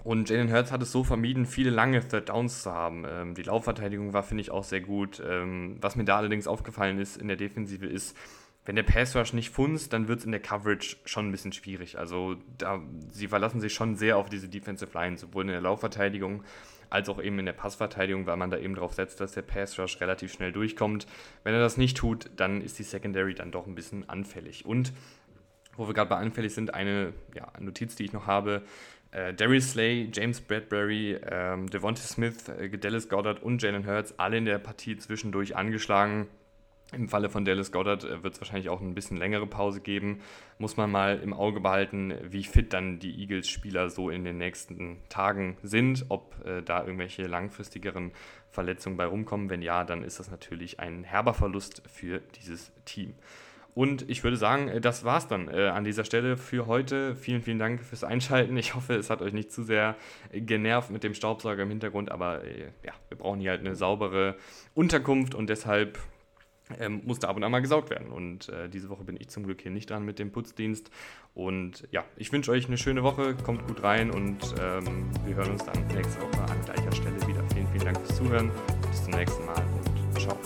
Und 0.04 0.32
Jalen 0.32 0.52
Hurts 0.52 0.72
hat 0.72 0.82
es 0.82 0.92
so 0.92 1.04
vermieden, 1.04 1.46
viele 1.46 1.70
lange 1.70 2.00
Third 2.08 2.30
Downs 2.30 2.64
zu 2.64 2.72
haben. 2.72 3.06
Ähm, 3.08 3.36
die 3.36 3.44
Laufverteidigung 3.44 4.12
war, 4.12 4.24
finde 4.24 4.42
ich, 4.42 4.50
auch 4.50 4.64
sehr 4.64 4.82
gut. 4.82 5.22
Ähm, 5.24 5.78
was 5.82 5.96
mir 5.96 6.06
da 6.06 6.18
allerdings 6.18 6.48
aufgefallen 6.48 6.98
ist 6.98 7.18
in 7.18 7.28
der 7.28 7.38
Defensive 7.38 7.86
ist, 7.86 8.18
wenn 8.72 8.78
der 8.78 8.84
Pass 8.84 9.18
Rush 9.18 9.34
nicht 9.34 9.50
funzt, 9.50 9.92
dann 9.92 10.08
wird 10.08 10.20
es 10.20 10.26
in 10.26 10.32
der 10.32 10.40
Coverage 10.40 10.96
schon 11.04 11.28
ein 11.28 11.32
bisschen 11.34 11.52
schwierig. 11.52 12.00
Also 12.00 12.38
da, 12.58 12.82
sie 13.12 13.28
verlassen 13.28 13.60
sich 13.60 13.74
schon 13.74 13.98
sehr 13.98 14.16
auf 14.16 14.30
diese 14.30 14.48
Defensive 14.48 14.98
Line, 14.98 15.18
sowohl 15.18 15.44
in 15.44 15.50
der 15.50 15.60
Laufverteidigung 15.60 16.46
als 16.90 17.10
auch 17.10 17.22
eben 17.22 17.38
in 17.38 17.46
der 17.46 17.52
Passverteidigung, 17.52 18.28
weil 18.28 18.38
man 18.38 18.50
da 18.50 18.58
eben 18.58 18.76
darauf 18.76 18.94
setzt, 18.94 19.20
dass 19.20 19.34
der 19.34 19.42
Pass 19.42 19.78
Rush 19.78 20.00
relativ 20.00 20.32
schnell 20.32 20.54
durchkommt. 20.54 21.06
Wenn 21.44 21.54
er 21.54 21.60
das 21.60 21.76
nicht 21.76 21.98
tut, 21.98 22.30
dann 22.38 22.62
ist 22.62 22.80
die 22.80 22.84
Secondary 22.84 23.34
dann 23.34 23.52
doch 23.52 23.68
ein 23.68 23.76
bisschen 23.76 24.08
anfällig. 24.08 24.66
Und 24.66 24.94
wo 25.76 25.86
wir 25.86 25.94
gerade 25.94 26.10
bei 26.10 26.16
anfällig 26.16 26.54
sind, 26.54 26.74
eine 26.74 27.12
ja, 27.36 27.52
Notiz, 27.60 27.96
die 27.96 28.06
ich 28.06 28.14
noch 28.14 28.26
habe. 28.26 28.62
Äh, 29.12 29.34
Darius 29.34 29.72
Slay, 29.72 30.10
James 30.14 30.40
Bradbury, 30.40 31.20
ähm, 31.30 31.70
Devonta 31.70 32.04
Smith, 32.04 32.48
äh, 32.48 32.70
Dallas 32.78 33.10
Goddard 33.10 33.44
und 33.44 33.62
Jalen 33.62 33.86
Hurts 33.86 34.18
alle 34.18 34.38
in 34.38 34.46
der 34.46 34.60
Partie 34.60 34.96
zwischendurch 34.96 35.58
angeschlagen. 35.58 36.28
Im 36.94 37.08
Falle 37.08 37.30
von 37.30 37.46
Dallas 37.46 37.72
Goddard 37.72 38.04
äh, 38.04 38.24
wird 38.24 38.34
es 38.34 38.42
wahrscheinlich 38.42 38.70
auch 38.70 38.82
ein 38.82 38.94
bisschen 38.94 39.18
längere 39.18 39.48
Pause 39.48 39.80
geben. 39.80 40.22
Muss 40.58 40.76
man 40.76 40.92
mal 40.92 41.20
im 41.20 41.34
Auge 41.34 41.62
behalten, 41.62 42.14
wie 42.24 42.44
fit 42.44 42.74
dann 42.74 43.00
die 43.00 43.22
Eagles-Spieler 43.22 43.90
so 43.90 44.10
in 44.10 44.26
den 44.26 44.38
nächsten 44.38 44.98
Tagen 45.08 45.58
sind, 45.64 46.06
ob 46.10 46.36
äh, 46.46 46.62
da 46.62 46.84
irgendwelche 46.84 47.28
langfristigeren 47.28 48.12
Verletzungen 48.50 48.98
bei 48.98 49.06
rumkommen. 49.06 49.50
Wenn 49.50 49.62
ja, 49.62 49.86
dann 49.86 50.04
ist 50.04 50.20
das 50.20 50.30
natürlich 50.30 50.80
ein 50.80 51.04
herber 51.04 51.34
Verlust 51.34 51.82
für 51.88 52.22
dieses 52.36 52.74
Team. 52.84 53.14
Und 53.74 54.10
ich 54.10 54.24
würde 54.24 54.36
sagen, 54.36 54.68
äh, 54.68 54.82
das 54.82 55.06
war's 55.06 55.28
dann 55.28 55.48
äh, 55.48 55.68
an 55.68 55.84
dieser 55.84 56.04
Stelle 56.04 56.36
für 56.36 56.68
heute. 56.68 57.16
Vielen, 57.16 57.42
vielen 57.42 57.60
Dank 57.60 57.82
fürs 57.82 58.04
Einschalten. 58.04 58.58
Ich 58.58 58.76
hoffe, 58.76 58.96
es 58.96 59.10
hat 59.10 59.22
euch 59.22 59.34
nicht 59.34 59.52
zu 59.52 59.64
sehr 59.64 59.96
genervt 60.34 60.92
mit 60.92 61.04
dem 61.04 61.14
Staubsauger 61.14 61.64
im 61.64 61.70
Hintergrund, 61.70 62.12
aber 62.12 62.44
äh, 62.44 62.66
ja, 62.86 62.94
wir 63.08 63.18
brauchen 63.18 63.40
hier 63.40 63.52
halt 63.52 63.62
eine 63.62 63.76
saubere 63.76 64.36
Unterkunft 64.74 65.36
und 65.36 65.50
deshalb 65.50 66.00
ähm, 66.80 67.02
musste 67.06 67.28
ab 67.28 67.36
und 67.36 67.44
an 67.44 67.52
mal 67.52 67.62
gesaugt 67.62 67.90
werden. 67.90 68.10
Und 68.10 68.50
äh, 68.50 68.70
diese 68.70 68.90
Woche 68.90 69.04
bin 69.04 69.18
ich 69.20 69.30
zum 69.30 69.44
Glück 69.44 69.62
hier 69.62 69.72
nicht 69.72 69.90
dran 69.90 70.04
mit 70.04 70.20
dem 70.20 70.32
Putzdienst. 70.32 70.92
Und 71.34 71.88
ja, 71.92 72.04
ich 72.18 72.32
wünsche 72.32 72.52
euch 72.52 72.68
eine 72.68 72.78
schöne 72.78 73.04
Woche, 73.04 73.36
kommt 73.36 73.68
gut 73.68 73.84
rein 73.84 74.12
und 74.12 74.40
ähm, 74.60 75.10
wir 75.26 75.36
hören 75.36 75.52
uns 75.52 75.64
dann 75.64 75.88
nächste 75.88 76.22
Woche 76.22 76.42
an 76.42 76.62
gleicher 76.66 76.92
Stelle 76.92 77.28
wieder. 77.28 77.44
Vielen, 77.54 77.68
vielen 77.68 77.86
Dank 77.86 77.98
fürs 77.98 78.18
Zuhören. 78.18 78.52
Bis 78.90 79.04
zum 79.04 79.14
nächsten 79.14 79.46
Mal 79.46 79.64
und 79.64 80.20
ciao. 80.20 80.38